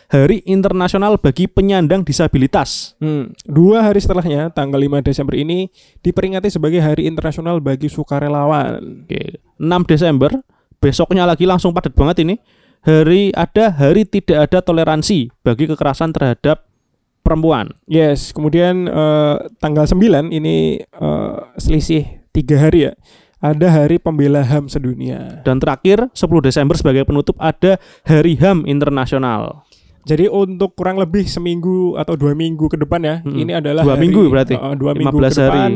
Hari 0.08 0.40
Internasional 0.48 1.20
bagi 1.20 1.52
penyandang 1.52 2.08
disabilitas. 2.08 2.96
Hmm. 3.04 3.36
Dua 3.44 3.84
hari 3.84 4.00
setelahnya, 4.00 4.48
tanggal 4.56 4.80
5 4.80 5.04
Desember 5.04 5.36
ini 5.36 5.68
diperingati 6.00 6.48
sebagai 6.48 6.80
Hari 6.80 7.12
Internasional 7.12 7.60
bagi 7.60 7.92
Sukarelawan. 7.92 9.04
Oke. 9.04 9.44
6 9.60 9.68
Desember 9.84 10.32
besoknya 10.80 11.28
lagi 11.28 11.44
langsung 11.44 11.76
padat 11.76 11.92
banget 11.92 12.24
ini. 12.24 12.40
Hari 12.88 13.36
ada 13.36 13.68
hari 13.68 14.08
tidak 14.08 14.48
ada 14.48 14.64
toleransi 14.64 15.28
bagi 15.44 15.68
kekerasan 15.68 16.16
terhadap 16.16 16.64
perempuan. 17.20 17.76
Yes, 17.84 18.32
kemudian 18.32 18.88
eh, 18.88 19.36
tanggal 19.60 19.84
9 19.92 20.32
ini 20.32 20.80
eh, 20.80 21.38
selisih 21.60 22.24
tiga 22.32 22.56
hari 22.64 22.88
ya. 22.88 22.94
Ada 23.38 23.70
Hari 23.70 24.02
Pembela 24.02 24.42
HAM 24.42 24.66
sedunia. 24.66 25.44
Dan 25.46 25.62
terakhir 25.62 26.10
10 26.16 26.48
Desember 26.48 26.74
sebagai 26.74 27.06
penutup 27.06 27.38
ada 27.38 27.78
Hari 28.08 28.40
HAM 28.40 28.66
Internasional. 28.66 29.67
Jadi 30.08 30.26
untuk 30.26 30.72
kurang 30.72 30.96
lebih 30.96 31.28
seminggu 31.28 31.94
atau 31.94 32.16
dua 32.16 32.32
minggu 32.32 32.66
ke 32.66 32.76
depan 32.76 33.00
ya, 33.00 33.16
Mm-mm. 33.20 33.38
ini 33.38 33.52
adalah 33.52 33.84
Dua 33.84 33.94
hari- 33.94 34.04
minggu 34.04 34.22
berarti? 34.28 34.56
eh, 34.56 34.74
dua 34.74 34.92
minggu 34.94 35.12
15 35.14 35.28
ke 35.30 35.42
depan. 35.42 35.72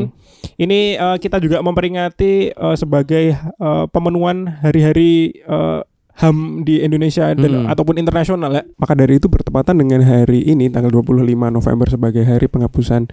Ini 0.58 0.78
eh, 0.96 1.16
kita 1.18 1.36
juga 1.36 1.60
memperingati 1.60 2.32
eh, 2.50 2.74
sebagai 2.74 3.24
eh, 3.36 3.84
pemenuhan 3.86 4.48
hari-hari 4.58 5.12
eh, 5.36 5.80
HAM 6.14 6.36
di 6.62 6.76
Indonesia 6.78 7.32
dan 7.32 7.64
Mm. 7.64 7.66
ataupun 7.68 7.96
internasional 7.96 8.52
ya. 8.52 8.62
Maka 8.74 8.92
dari 8.92 9.16
itu 9.16 9.26
bertepatan 9.26 9.76
dengan 9.76 10.00
hari 10.00 10.44
ini 10.44 10.68
tanggal 10.68 10.92
25 10.92 11.24
November 11.48 11.86
sebagai 11.86 12.20
hari 12.22 12.46
penghapusan 12.46 13.08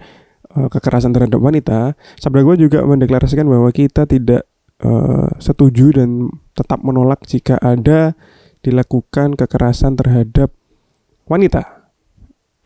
eh, 0.50 0.68
kekerasan 0.68 1.12
terhadap 1.12 1.38
wanita, 1.38 1.96
Sabda 2.16 2.40
gua 2.40 2.56
juga 2.56 2.80
mendeklarasikan 2.82 3.44
bahwa 3.44 3.68
kita 3.70 4.04
tidak 4.04 4.44
eh, 4.78 5.28
setuju 5.36 5.92
dan 5.94 6.28
tetap 6.52 6.80
menolak 6.80 7.24
jika 7.24 7.56
ada 7.56 8.12
dilakukan 8.60 9.32
kekerasan 9.32 9.96
terhadap 9.96 10.52
wanita. 11.30 11.86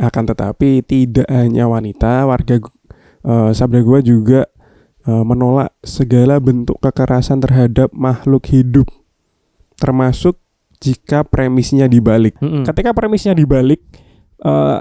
Akan 0.01 0.25
tetapi 0.25 0.81
tidak 0.83 1.29
hanya 1.29 1.69
wanita, 1.69 2.25
warga 2.25 2.59
eh, 3.23 3.51
Sabda 3.53 3.85
gua 3.85 4.01
juga 4.01 4.49
eh, 5.05 5.25
menolak 5.29 5.77
segala 5.85 6.41
bentuk 6.41 6.81
kekerasan 6.81 7.45
terhadap 7.45 7.93
makhluk 7.93 8.49
hidup 8.49 8.89
termasuk 9.77 10.41
jika 10.81 11.23
premisnya 11.29 11.87
dibalik. 11.87 12.41
Mm-mm. 12.41 12.65
Ketika 12.65 12.97
premisnya 12.97 13.37
dibalik, 13.37 13.85
eh, 14.41 14.81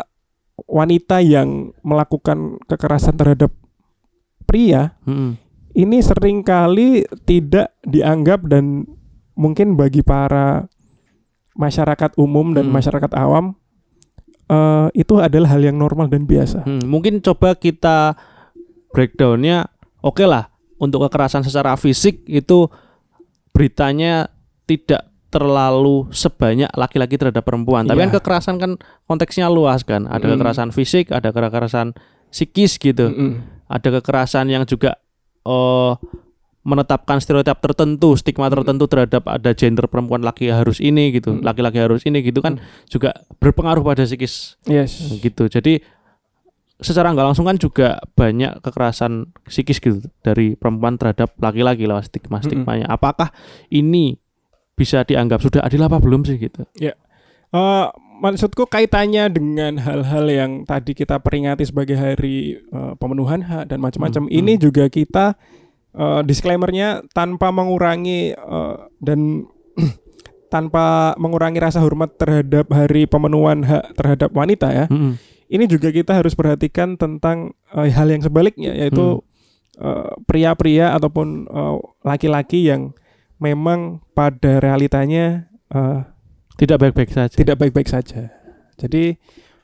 wanita 0.69 1.19
yang 1.21 1.73
melakukan 1.81 2.61
kekerasan 2.69 3.17
terhadap 3.17 3.49
pria 4.45 4.93
Mm-mm. 5.09 5.33
ini 5.73 5.97
sering 6.05 6.45
kali 6.45 7.09
tidak 7.25 7.73
dianggap 7.81 8.45
dan 8.45 8.85
mungkin 9.33 9.73
bagi 9.73 10.05
para 10.05 10.69
masyarakat 11.57 12.13
umum 12.21 12.53
dan 12.53 12.69
Hmm. 12.69 12.75
masyarakat 12.77 13.11
awam 13.17 13.57
eh, 14.53 14.87
itu 14.93 15.17
adalah 15.17 15.49
hal 15.49 15.61
yang 15.63 15.75
normal 15.75 16.05
dan 16.05 16.23
biasa. 16.23 16.61
Hmm, 16.63 16.85
mungkin 16.85 17.17
coba 17.19 17.57
kita 17.57 18.13
breakdownnya 18.93 19.65
oke 19.99 20.21
lah 20.21 20.53
untuk 20.77 21.09
kekerasan 21.09 21.41
secara 21.41 21.73
fisik 21.73 22.21
itu 22.29 22.69
beritanya 23.49 24.29
tidak 24.65 25.09
terlalu 25.29 26.05
sebanyak 26.13 26.69
laki-laki 26.77 27.17
terhadap 27.17 27.41
perempuan. 27.41 27.89
Tapi 27.89 27.97
Iya. 27.97 28.05
kan 28.05 28.11
kekerasan 28.21 28.55
kan 28.61 28.71
konteksnya 29.09 29.49
luas 29.49 29.81
kan. 29.81 30.05
Ada 30.05 30.29
Mm. 30.29 30.31
kekerasan 30.37 30.69
fisik, 30.69 31.09
ada 31.09 31.33
kekerasan 31.33 31.97
psikis 32.29 32.77
gitu. 32.77 33.09
Mm-mm. 33.09 33.41
Ada 33.65 33.97
kekerasan 33.97 34.53
yang 34.53 34.61
juga 34.69 35.01
eh 35.43 35.93
menetapkan 36.63 37.19
stereotip 37.19 37.59
tertentu, 37.59 38.15
stigma 38.15 38.47
tertentu 38.47 38.87
terhadap 38.87 39.27
ada 39.27 39.51
gender 39.51 39.83
perempuan 39.91 40.23
laki 40.23 40.47
harus 40.47 40.79
ini 40.79 41.11
gitu, 41.11 41.35
Mm. 41.35 41.43
laki-laki 41.43 41.79
harus 41.79 42.07
ini 42.07 42.23
gitu 42.23 42.39
kan 42.39 42.55
juga 42.87 43.11
berpengaruh 43.43 43.83
pada 43.83 44.07
psikis 44.07 44.55
Yes. 44.63 44.95
gitu. 45.19 45.51
Jadi 45.51 45.83
secara 46.79 47.11
nggak 47.11 47.27
langsung 47.31 47.47
kan 47.47 47.59
juga 47.59 47.99
banyak 48.15 48.63
kekerasan 48.63 49.31
psikis 49.47 49.83
gitu 49.83 50.03
dari 50.23 50.55
perempuan 50.55 50.95
terhadap 50.95 51.35
laki-laki 51.39 51.83
lewat 51.83 52.07
stigma-stigmanya. 52.11 52.87
Apakah 52.87 53.31
ini 53.67 54.15
bisa 54.73 55.03
dianggap 55.03 55.43
sudah 55.43 55.61
adil 55.63 55.83
apa 55.83 55.99
belum 55.99 56.23
sih 56.23 56.39
gitu? 56.39 56.63
Eh, 56.73 57.87
maksudku 58.23 58.65
kaitannya 58.65 59.29
dengan 59.29 59.77
hal-hal 59.83 60.25
yang 60.31 60.51
tadi 60.65 60.97
kita 60.97 61.19
peringati 61.21 61.67
sebagai 61.67 61.99
hari 61.99 62.57
eh, 62.57 62.93
pemenuhan 62.97 63.45
hak 63.45 63.69
dan 63.69 63.83
macam-macam. 63.83 64.25
Hmm, 64.25 64.33
Ini 64.33 64.53
hmm. 64.57 64.61
juga 64.63 64.87
kita 64.89 65.35
eh, 65.93 66.21
disclaimernya 66.23 67.05
tanpa 67.13 67.49
mengurangi 67.49 68.33
eh, 68.33 68.75
dan 68.99 69.45
tanpa 70.53 71.17
mengurangi 71.17 71.57
rasa 71.57 71.81
hormat 71.81 72.13
terhadap 72.17 72.69
hari 72.69 73.09
pemenuhan 73.09 73.65
hak 73.65 73.97
terhadap 73.97 74.29
wanita 74.33 74.69
ya. 74.69 74.85
Mm-mm. 74.89 75.17
Ini 75.49 75.69
juga 75.69 75.93
kita 75.93 76.17
harus 76.17 76.33
perhatikan 76.33 76.97
tentang 76.97 77.53
eh, 77.73 77.89
hal 77.89 78.09
yang 78.09 78.21
sebaliknya 78.21 78.73
yaitu 78.73 79.21
eh, 79.77 80.13
pria-pria 80.25 80.93
ataupun 80.93 81.49
eh, 81.49 81.75
laki-laki 82.01 82.69
yang 82.69 82.93
memang 83.41 84.01
pada 84.13 84.61
realitanya 84.61 85.49
eh, 85.73 85.99
Tidak 86.53 86.77
baik-baik 86.77 87.09
saja. 87.09 87.33
tidak 87.33 87.57
baik-baik 87.57 87.89
saja. 87.89 88.29
Jadi 88.77 89.17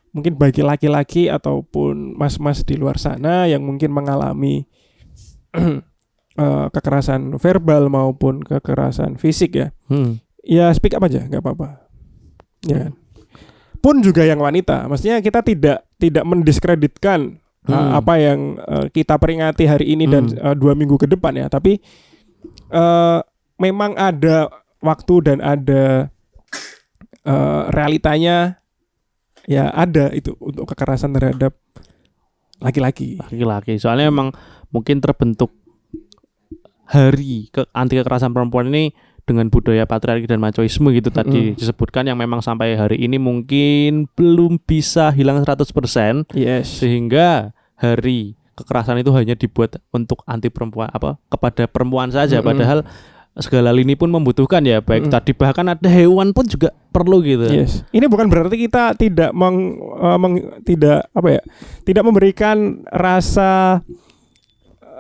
mungkin 0.10 0.42
bagi 0.42 0.66
laki-laki 0.66 1.30
ataupun 1.30 2.18
mas-mas 2.18 2.66
di 2.66 2.74
luar 2.74 2.98
sana 2.98 3.46
yang 3.46 3.62
mungkin 3.62 3.94
mengalami 3.94 4.66
eh, 6.40 6.66
kekerasan 6.72 7.36
verbal 7.36 7.92
maupun 7.92 8.40
kekerasan 8.40 9.20
fisik 9.20 9.60
ya, 9.60 9.68
Hmm. 9.92 10.24
ya 10.42 10.72
speak 10.72 10.96
up 10.96 11.04
aja, 11.04 11.28
nggak 11.28 11.44
apa-apa. 11.44 11.84
Ya. 12.64 12.88
kan? 12.88 12.94
Pun 13.80 14.00
juga 14.00 14.24
yang 14.24 14.40
wanita, 14.40 14.88
maksudnya 14.88 15.20
kita 15.20 15.40
tidak 15.40 15.84
tidak 15.96 16.24
mendiskreditkan 16.24 17.40
eh, 17.64 17.76
Hmm. 17.76 17.92
apa 17.94 18.14
yang 18.16 18.40
eh, 18.58 18.88
kita 18.90 19.16
peringati 19.16 19.64
hari 19.64 19.92
ini 19.92 20.08
dan 20.08 20.32
Hmm. 20.32 20.40
eh, 20.40 20.56
dua 20.56 20.74
minggu 20.74 20.96
ke 20.96 21.06
depan 21.06 21.36
ya, 21.36 21.52
tapi 21.52 21.84
eh, 22.72 23.20
memang 23.60 24.00
ada 24.00 24.48
waktu 24.80 25.16
dan 25.22 25.38
ada 25.40 26.08
eh, 27.20 27.62
realitanya 27.70 28.64
ya 29.44 29.68
ada 29.70 30.08
itu 30.14 30.36
untuk 30.40 30.70
kekerasan 30.70 31.12
terhadap 31.12 31.52
laki-laki. 32.60 33.20
Laki-laki. 33.20 33.76
Soalnya 33.76 34.08
emang 34.08 34.32
mungkin 34.70 35.00
terbentuk 35.00 35.52
hari 36.90 37.48
ke 37.50 37.70
anti 37.72 37.96
kekerasan 37.96 38.34
perempuan 38.34 38.68
ini 38.68 38.90
dengan 39.22 39.46
budaya 39.46 39.86
patriarki 39.86 40.26
dan 40.26 40.42
machoisme 40.42 40.90
gitu 40.90 41.08
tadi 41.08 41.54
Mm. 41.54 41.56
disebutkan 41.56 42.02
yang 42.04 42.18
memang 42.18 42.42
sampai 42.42 42.74
hari 42.74 42.98
ini 43.00 43.16
mungkin 43.16 44.10
belum 44.12 44.58
bisa 44.60 45.14
hilang 45.14 45.38
100% 45.40 46.26
Yes. 46.34 46.82
sehingga 46.82 47.54
hari 47.76 48.34
kekerasan 48.58 48.98
itu 48.98 49.14
hanya 49.14 49.34
dibuat 49.34 49.78
untuk 49.90 50.26
anti 50.26 50.50
perempuan 50.50 50.90
apa 50.90 51.22
kepada 51.28 51.64
perempuan 51.64 52.10
saja 52.10 52.42
Mm-mm. 52.42 52.50
padahal 52.50 52.80
segala 53.38 53.70
lini 53.70 53.94
pun 53.94 54.10
membutuhkan 54.10 54.60
ya 54.62 54.82
baik 54.82 55.08
Mm-mm. 55.08 55.14
tadi 55.14 55.32
bahkan 55.32 55.70
ada 55.70 55.88
hewan 55.88 56.34
pun 56.34 56.44
juga 56.44 56.74
perlu 56.90 57.22
gitu 57.22 57.46
Yes. 57.48 57.86
Ini 57.94 58.10
bukan 58.10 58.28
berarti 58.28 58.58
kita 58.58 58.98
tidak 58.98 59.30
meng, 59.32 59.78
eh, 59.78 60.18
meng- 60.18 60.66
tidak 60.66 61.06
apa 61.08 61.38
ya, 61.38 61.42
tidak 61.86 62.02
memberikan 62.04 62.82
rasa 62.90 63.80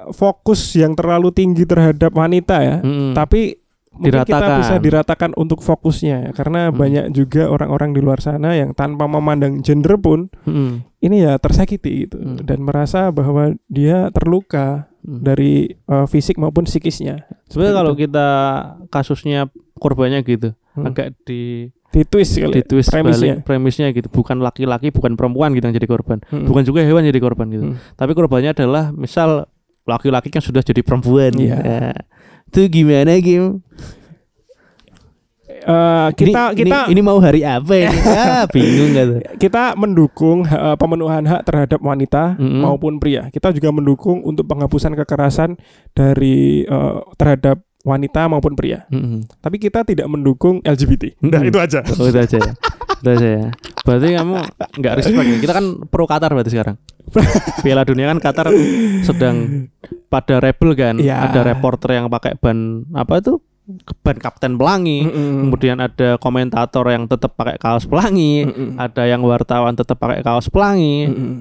fokus 0.09 0.73
yang 0.73 0.93
terlalu 0.93 1.29
tinggi 1.29 1.63
terhadap 1.63 2.11
wanita 2.11 2.55
ya. 2.59 2.77
Mm-mm. 2.79 3.11
Tapi 3.11 3.57
mungkin 3.89 4.21
kita 4.21 4.31
Diratakan. 4.31 4.59
bisa 4.59 4.75
diratakan 4.77 5.31
untuk 5.33 5.59
fokusnya 5.59 6.15
ya. 6.21 6.31
karena 6.31 6.69
Hmm. 6.69 6.77
banyak 6.77 7.05
juga 7.11 7.47
orang-orang 7.47 7.91
di 7.91 7.99
luar 7.99 8.17
sana 8.17 8.53
yang 8.53 8.71
tanpa 8.71 9.05
memandang 9.05 9.59
gender 9.59 9.97
pun 9.97 10.29
Mm-mm. 10.43 10.85
ini 10.99 11.17
ya 11.19 11.35
tersakiti 11.35 12.05
gitu 12.05 12.15
Hmm. 12.15 12.37
dan 12.39 12.61
merasa 12.61 13.09
bahwa 13.09 13.51
dia 13.65 14.07
terluka 14.09 14.87
Mm. 14.99 15.19
dari 15.21 15.51
eh, 15.73 16.05
fisik 16.05 16.35
maupun 16.35 16.63
psikisnya. 16.63 17.23
Sebenarnya 17.47 17.75
kalau 17.77 17.91
Seperti 17.91 18.05
kita 18.05 18.27
kasusnya 18.87 19.39
korbannya 19.75 20.19
gitu 20.21 20.53
Hmm. 20.73 20.85
agak 20.85 21.15
di 21.23 21.67
itu. 21.67 21.75
di 21.89 22.01
twist 22.05 22.37
kali 22.37 22.53
di 22.53 22.61
twist 22.61 22.87
premisnya. 22.87 23.35
balik 23.35 23.43
premisnya 23.43 23.87
gitu 23.89 24.05
bukan 24.07 24.37
laki-laki 24.37 24.91
bukan 24.91 25.15
perempuan 25.15 25.49
gitu 25.51 25.65
yang 25.65 25.73
jadi 25.73 25.89
korban 25.89 26.21
Mm-mm. 26.21 26.45
bukan 26.45 26.61
juga 26.61 26.85
hewan 26.85 27.01
jadi 27.01 27.17
korban 27.17 27.47
gitu 27.49 27.65
Hmm. 27.65 27.75
tapi 27.95 28.11
korbannya 28.13 28.53
adalah 28.53 28.93
misal 28.93 29.49
laki-laki 29.89 30.29
yang 30.29 30.45
sudah 30.45 30.61
jadi 30.61 30.79
perempuan 30.79 31.33
Iya. 31.33 31.57
Ya. 31.57 31.91
itu 32.45 32.69
gimana 32.69 33.17
Kim? 33.17 33.65
Eh, 35.49 36.07
kita 36.15 36.53
ini, 36.53 36.59
kita 36.63 36.77
ini, 36.87 36.91
ini 36.95 37.01
mau 37.01 37.19
hari 37.19 37.41
apa 37.41 37.73
ini 37.73 37.99
ah 38.21 38.45
bingung 38.47 38.95
gitu 38.95 39.13
kita 39.35 39.73
mendukung 39.75 40.45
eh, 40.45 40.75
pemenuhan 40.77 41.25
hak 41.25 41.41
terhadap 41.43 41.81
wanita 41.81 42.37
Mm-mm. 42.37 42.63
maupun 42.63 42.95
pria. 42.95 43.27
Kita 43.27 43.51
juga 43.51 43.69
mendukung 43.69 44.23
untuk 44.23 44.45
penghapusan 44.45 44.93
kekerasan 44.95 45.57
dari 45.91 46.63
eh, 46.63 46.95
terhadap 47.17 47.59
wanita 47.81 48.29
maupun 48.29 48.53
pria. 48.53 48.85
Mm-mm. 48.87 49.25
Tapi 49.41 49.57
kita 49.57 49.83
tidak 49.83 50.05
mendukung 50.05 50.61
LGBT. 50.63 51.17
Nah, 51.21 51.41
Mm-mm. 51.43 51.49
itu 51.51 51.57
aja. 51.59 51.79
oh, 51.81 52.07
itu 52.07 52.19
aja 52.19 52.39
ya 53.03 53.11
aja 53.15 53.27
ya. 53.27 53.43
Berarti 53.87 54.07
kamu 54.15 54.35
nggak 54.79 54.93
respect 54.99 55.27
ya? 55.27 55.37
Kita 55.39 55.53
kan 55.55 55.65
pro 55.87 56.05
Qatar 56.05 56.31
berarti 56.35 56.51
sekarang. 56.51 56.75
Piala 57.65 57.83
Dunia 57.87 58.11
kan 58.11 58.19
Qatar 58.21 58.47
sedang 59.01 59.67
pada 60.11 60.37
rebel 60.37 60.75
kan? 60.75 60.95
Iya. 60.99 61.31
ada 61.31 61.41
reporter 61.41 61.97
yang 61.97 62.07
pakai 62.11 62.37
ban 62.37 62.85
apa 62.93 63.23
itu? 63.23 63.39
Ban 64.01 64.17
kapten 64.17 64.57
pelangi. 64.57 65.05
Mm-mm. 65.05 65.45
kemudian 65.45 65.77
ada 65.77 66.17
komentator 66.17 66.85
yang 66.89 67.05
tetap 67.05 67.37
pakai 67.37 67.61
kaos 67.61 67.85
pelangi. 67.85 68.45
Mm-mm. 68.45 68.69
ada 68.77 69.03
yang 69.05 69.21
wartawan 69.21 69.73
tetap 69.77 69.97
pakai 70.01 70.25
kaos 70.25 70.49
pelangi. 70.49 71.09
Mm-mm. 71.09 71.33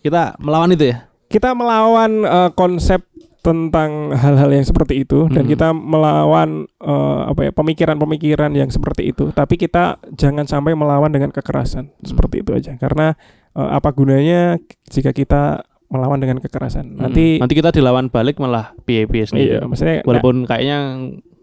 kita 0.00 0.36
melawan 0.40 0.72
itu 0.72 0.92
ya? 0.92 1.06
Kita 1.30 1.54
melawan 1.54 2.26
eh, 2.26 2.50
konsep 2.58 3.06
tentang 3.40 4.12
hal-hal 4.12 4.52
yang 4.52 4.64
seperti 4.64 5.04
itu 5.08 5.24
dan 5.32 5.48
Mm-mm. 5.48 5.52
kita 5.56 5.72
melawan 5.72 6.68
eh, 6.80 7.20
apa 7.32 7.40
ya 7.48 7.52
pemikiran-pemikiran 7.56 8.52
yang 8.52 8.68
seperti 8.68 9.12
itu. 9.16 9.32
Tapi 9.32 9.56
kita 9.56 9.96
jangan 10.12 10.44
sampai 10.44 10.76
melawan 10.76 11.08
dengan 11.08 11.32
kekerasan. 11.32 11.92
Seperti 12.04 12.44
itu 12.44 12.52
aja. 12.52 12.76
Karena 12.76 13.16
eh, 13.56 13.70
apa 13.72 13.96
gunanya 13.96 14.60
jika 14.92 15.16
kita 15.16 15.64
melawan 15.88 16.20
dengan 16.20 16.38
kekerasan? 16.38 17.00
Nanti 17.00 17.40
nanti 17.40 17.54
kita 17.56 17.72
dilawan 17.72 18.12
balik 18.12 18.36
malah 18.38 18.76
piye-piye 18.84 19.24
sendiri 19.26 19.58
Iya, 19.58 19.66
maksudnya 19.66 20.06
walaupun 20.06 20.44
kayaknya 20.46 20.78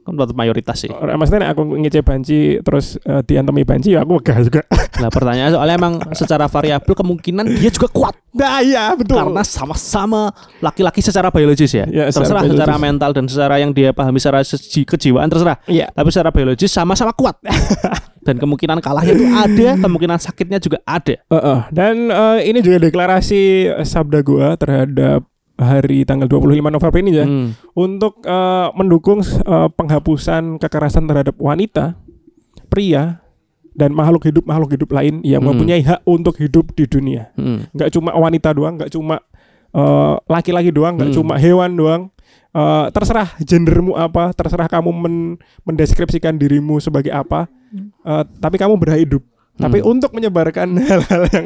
kan 0.07 0.15
mayoritas 0.31 0.87
sih 0.87 0.89
maksudnya 0.89 1.51
aku 1.51 1.67
ngece 1.83 1.99
banci 1.99 2.63
terus 2.63 2.95
eh, 3.03 3.21
diantemi 3.27 3.67
banci 3.67 3.93
ya 3.93 4.07
aku 4.07 4.23
wegah 4.23 4.39
juga. 4.43 4.61
Nah 4.97 5.13
pertanyaan 5.13 5.53
soalnya 5.53 5.75
emang 5.77 5.93
secara 6.17 6.49
variabel 6.49 6.97
kemungkinan 6.97 7.45
dia 7.61 7.69
juga 7.69 7.85
kuat 7.93 8.17
Nah, 8.37 8.61
iya 8.61 8.93
betul. 8.93 9.17
karena 9.17 9.41
sama-sama 9.41 10.29
laki-laki 10.61 11.01
secara 11.01 11.33
biologis 11.33 11.73
ya. 11.73 11.89
Ya, 11.89 12.05
secara 12.13 12.21
terserah 12.21 12.41
biologis. 12.45 12.53
secara 12.61 12.75
mental 12.77 13.09
dan 13.17 13.25
secara 13.25 13.55
yang 13.57 13.71
dia 13.73 13.89
pahami 13.89 14.21
secara 14.21 14.45
seji- 14.45 14.85
kejiwaan 14.85 15.25
terserah. 15.25 15.57
Iya. 15.65 15.89
Tapi 15.89 16.09
secara 16.13 16.29
biologis 16.29 16.69
sama-sama 16.69 17.17
kuat. 17.17 17.33
dan 18.27 18.35
kemungkinan 18.37 18.77
kalahnya 18.83 19.15
itu 19.15 19.25
ada, 19.25 19.69
kemungkinan 19.81 20.19
sakitnya 20.21 20.59
juga 20.61 20.77
ada. 20.85 21.17
Heeh. 21.17 21.59
Dan 21.73 22.13
eh, 22.13 22.39
ini 22.45 22.61
juga 22.61 22.77
deklarasi 22.77 23.73
sabda 23.81 24.21
gua 24.21 24.53
terhadap 24.53 25.25
hari 25.57 26.05
tanggal 26.05 26.29
25 26.29 26.69
November 26.69 26.99
ini 27.01 27.11
ya 27.11 27.25
Hmm. 27.25 27.57
untuk 27.73 28.21
eh, 28.21 28.67
mendukung 28.73 29.19
eh, 29.21 29.69
penghapusan 29.69 30.57
kekerasan 30.57 31.05
terhadap 31.05 31.35
wanita, 31.37 31.97
pria 32.67 33.25
dan 33.73 33.93
makhluk 33.93 34.25
hidup 34.25 34.43
makhluk 34.43 34.73
hidup 34.73 34.89
lain 34.89 35.21
yang 35.21 35.41
Hmm. 35.41 35.53
mempunyai 35.53 35.81
hak 35.81 36.01
untuk 36.03 36.37
hidup 36.37 36.73
di 36.73 36.85
dunia. 36.85 37.29
Hmm. 37.33 37.65
Nggak 37.71 37.89
cuma 37.91 38.13
wanita 38.13 38.49
doang, 38.51 38.77
nggak 38.77 38.89
cuma 38.89 39.21
eh, 39.67 40.15
laki-laki 40.25 40.71
doang, 40.71 40.95
nggak 40.95 41.11
Hmm. 41.11 41.17
cuma 41.21 41.33
hewan 41.37 41.71
doang. 41.73 42.03
Eh, 42.49 42.85
terserah 42.89 43.37
gendermu 43.37 43.93
apa, 43.93 44.33
terserah 44.33 44.65
kamu 44.65 44.89
men- 44.89 45.37
mendeskripsikan 45.61 46.33
dirimu 46.33 46.79
sebagai 46.79 47.11
apa, 47.11 47.45
eh, 48.01 48.23
tapi 48.37 48.57
kamu 48.57 48.79
berhak 48.79 48.97
hidup. 48.99 49.21
Tapi 49.53 49.81
Hmm. 49.81 49.89
untuk 49.91 50.13
menyebarkan 50.13 50.69
hal-hal 50.89 51.23
yang 51.29 51.45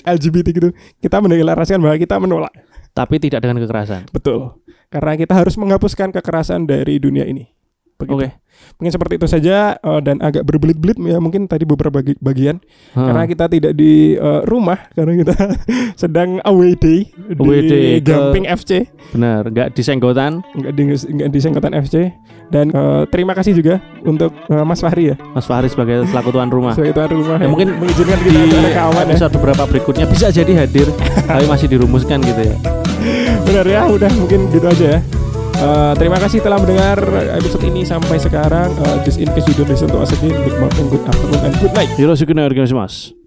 LGBT 0.00 0.46
gitu, 0.50 0.68
kita 0.98 1.18
mendeklarasikan 1.18 1.78
bahwa 1.78 1.94
kita 1.94 2.16
menolak. 2.16 2.54
Tapi 2.98 3.14
tidak 3.16 3.38
dengan 3.40 3.62
kekerasan. 3.62 4.10
Betul. 4.10 4.58
Karena 4.88 5.14
kita 5.14 5.32
harus 5.32 5.54
menghapuskan 5.54 6.10
kekerasan 6.10 6.64
dari 6.64 6.98
dunia 6.98 7.22
ini. 7.22 7.46
Begitu. 7.94 8.14
Oke. 8.16 8.28
Mungkin 8.74 8.90
seperti 8.90 9.14
itu 9.16 9.26
saja 9.26 9.74
eh, 9.74 10.00
dan 10.00 10.18
agak 10.18 10.42
berbelit-belit 10.42 10.98
ya 11.00 11.18
mungkin 11.18 11.46
tadi 11.46 11.62
beberapa 11.62 11.94
bagi- 11.94 12.18
bagian 12.18 12.58
Hmm. 12.90 13.06
karena 13.06 13.22
kita 13.24 13.44
tidak 13.46 13.72
di 13.72 13.92
eh, 14.12 14.42
rumah 14.44 14.90
karena 14.92 15.14
kita 15.16 15.34
sedang 15.96 16.42
away 16.42 16.74
day 16.74 17.06
Away 17.32 17.58
di 17.60 17.68
day 17.68 17.86
ke- 17.96 18.06
Gamping 18.08 18.46
FC 18.48 18.86
Benar, 19.08 19.46
nggak 19.46 19.68
disenggotan 19.72 20.42
enggak 20.52 20.72
di 20.74 20.82
enggak 20.90 21.28
di 21.28 21.38
Sengkatan 21.38 21.74
FC 21.76 22.10
dan 22.48 22.66
eh, 22.68 23.02
terima 23.08 23.30
kasih 23.32 23.52
juga 23.52 23.78
untuk 24.00 24.34
eh, 24.44 24.64
Mas 24.64 24.78
Fahri 24.80 25.10
ya 25.10 25.16
Mas 25.28 25.46
Fahri 25.46 25.66
sebagai 25.66 26.02
selaku 26.04 26.30
tuan 26.32 26.46
rumah. 26.48 26.74
sebagai 26.74 26.94
tuan 26.94 27.10
rumah 27.12 27.36
Ya, 27.36 27.46
yang 27.46 27.50
mungkin 27.52 27.68
mengizinkan 27.76 28.16
Di 28.16 28.26
kita 28.26 28.42
ada 28.44 28.58
rekaman 28.64 28.94
ya 29.00 29.10
episode 29.12 29.32
beberapa 29.34 29.62
berikutnya 29.66 30.06
bisa 30.06 30.26
jadi 30.30 30.52
hadir, 30.56 30.86
tapi 31.28 31.46
masih 31.46 31.66
dirumuskan 31.68 32.18
gitu 32.20 32.42
ya 32.44 32.77
benar 33.46 33.66
ya 33.66 33.82
udah 33.88 34.10
mungkin 34.16 34.48
gitu 34.52 34.66
aja 34.68 34.86
ya 34.98 35.00
Uh, 35.58 35.90
terima 35.98 36.14
kasih 36.22 36.38
telah 36.38 36.54
mendengar 36.62 37.02
episode 37.34 37.66
ini 37.66 37.82
sampai 37.82 38.14
sekarang. 38.14 38.70
Uh, 38.78 39.02
just 39.02 39.18
in 39.18 39.26
case 39.34 39.42
you 39.50 39.58
don't 39.58 39.66
listen 39.66 39.90
to 39.90 39.98
us 39.98 40.14
again, 40.14 40.30
good 40.46 40.54
morning, 40.54 40.86
good 40.86 41.02
afternoon, 41.02 41.50
and 41.50 41.54
good 41.58 41.74
night. 41.74 41.90
Yoroshiku 41.98 42.30
mas. 42.78 43.17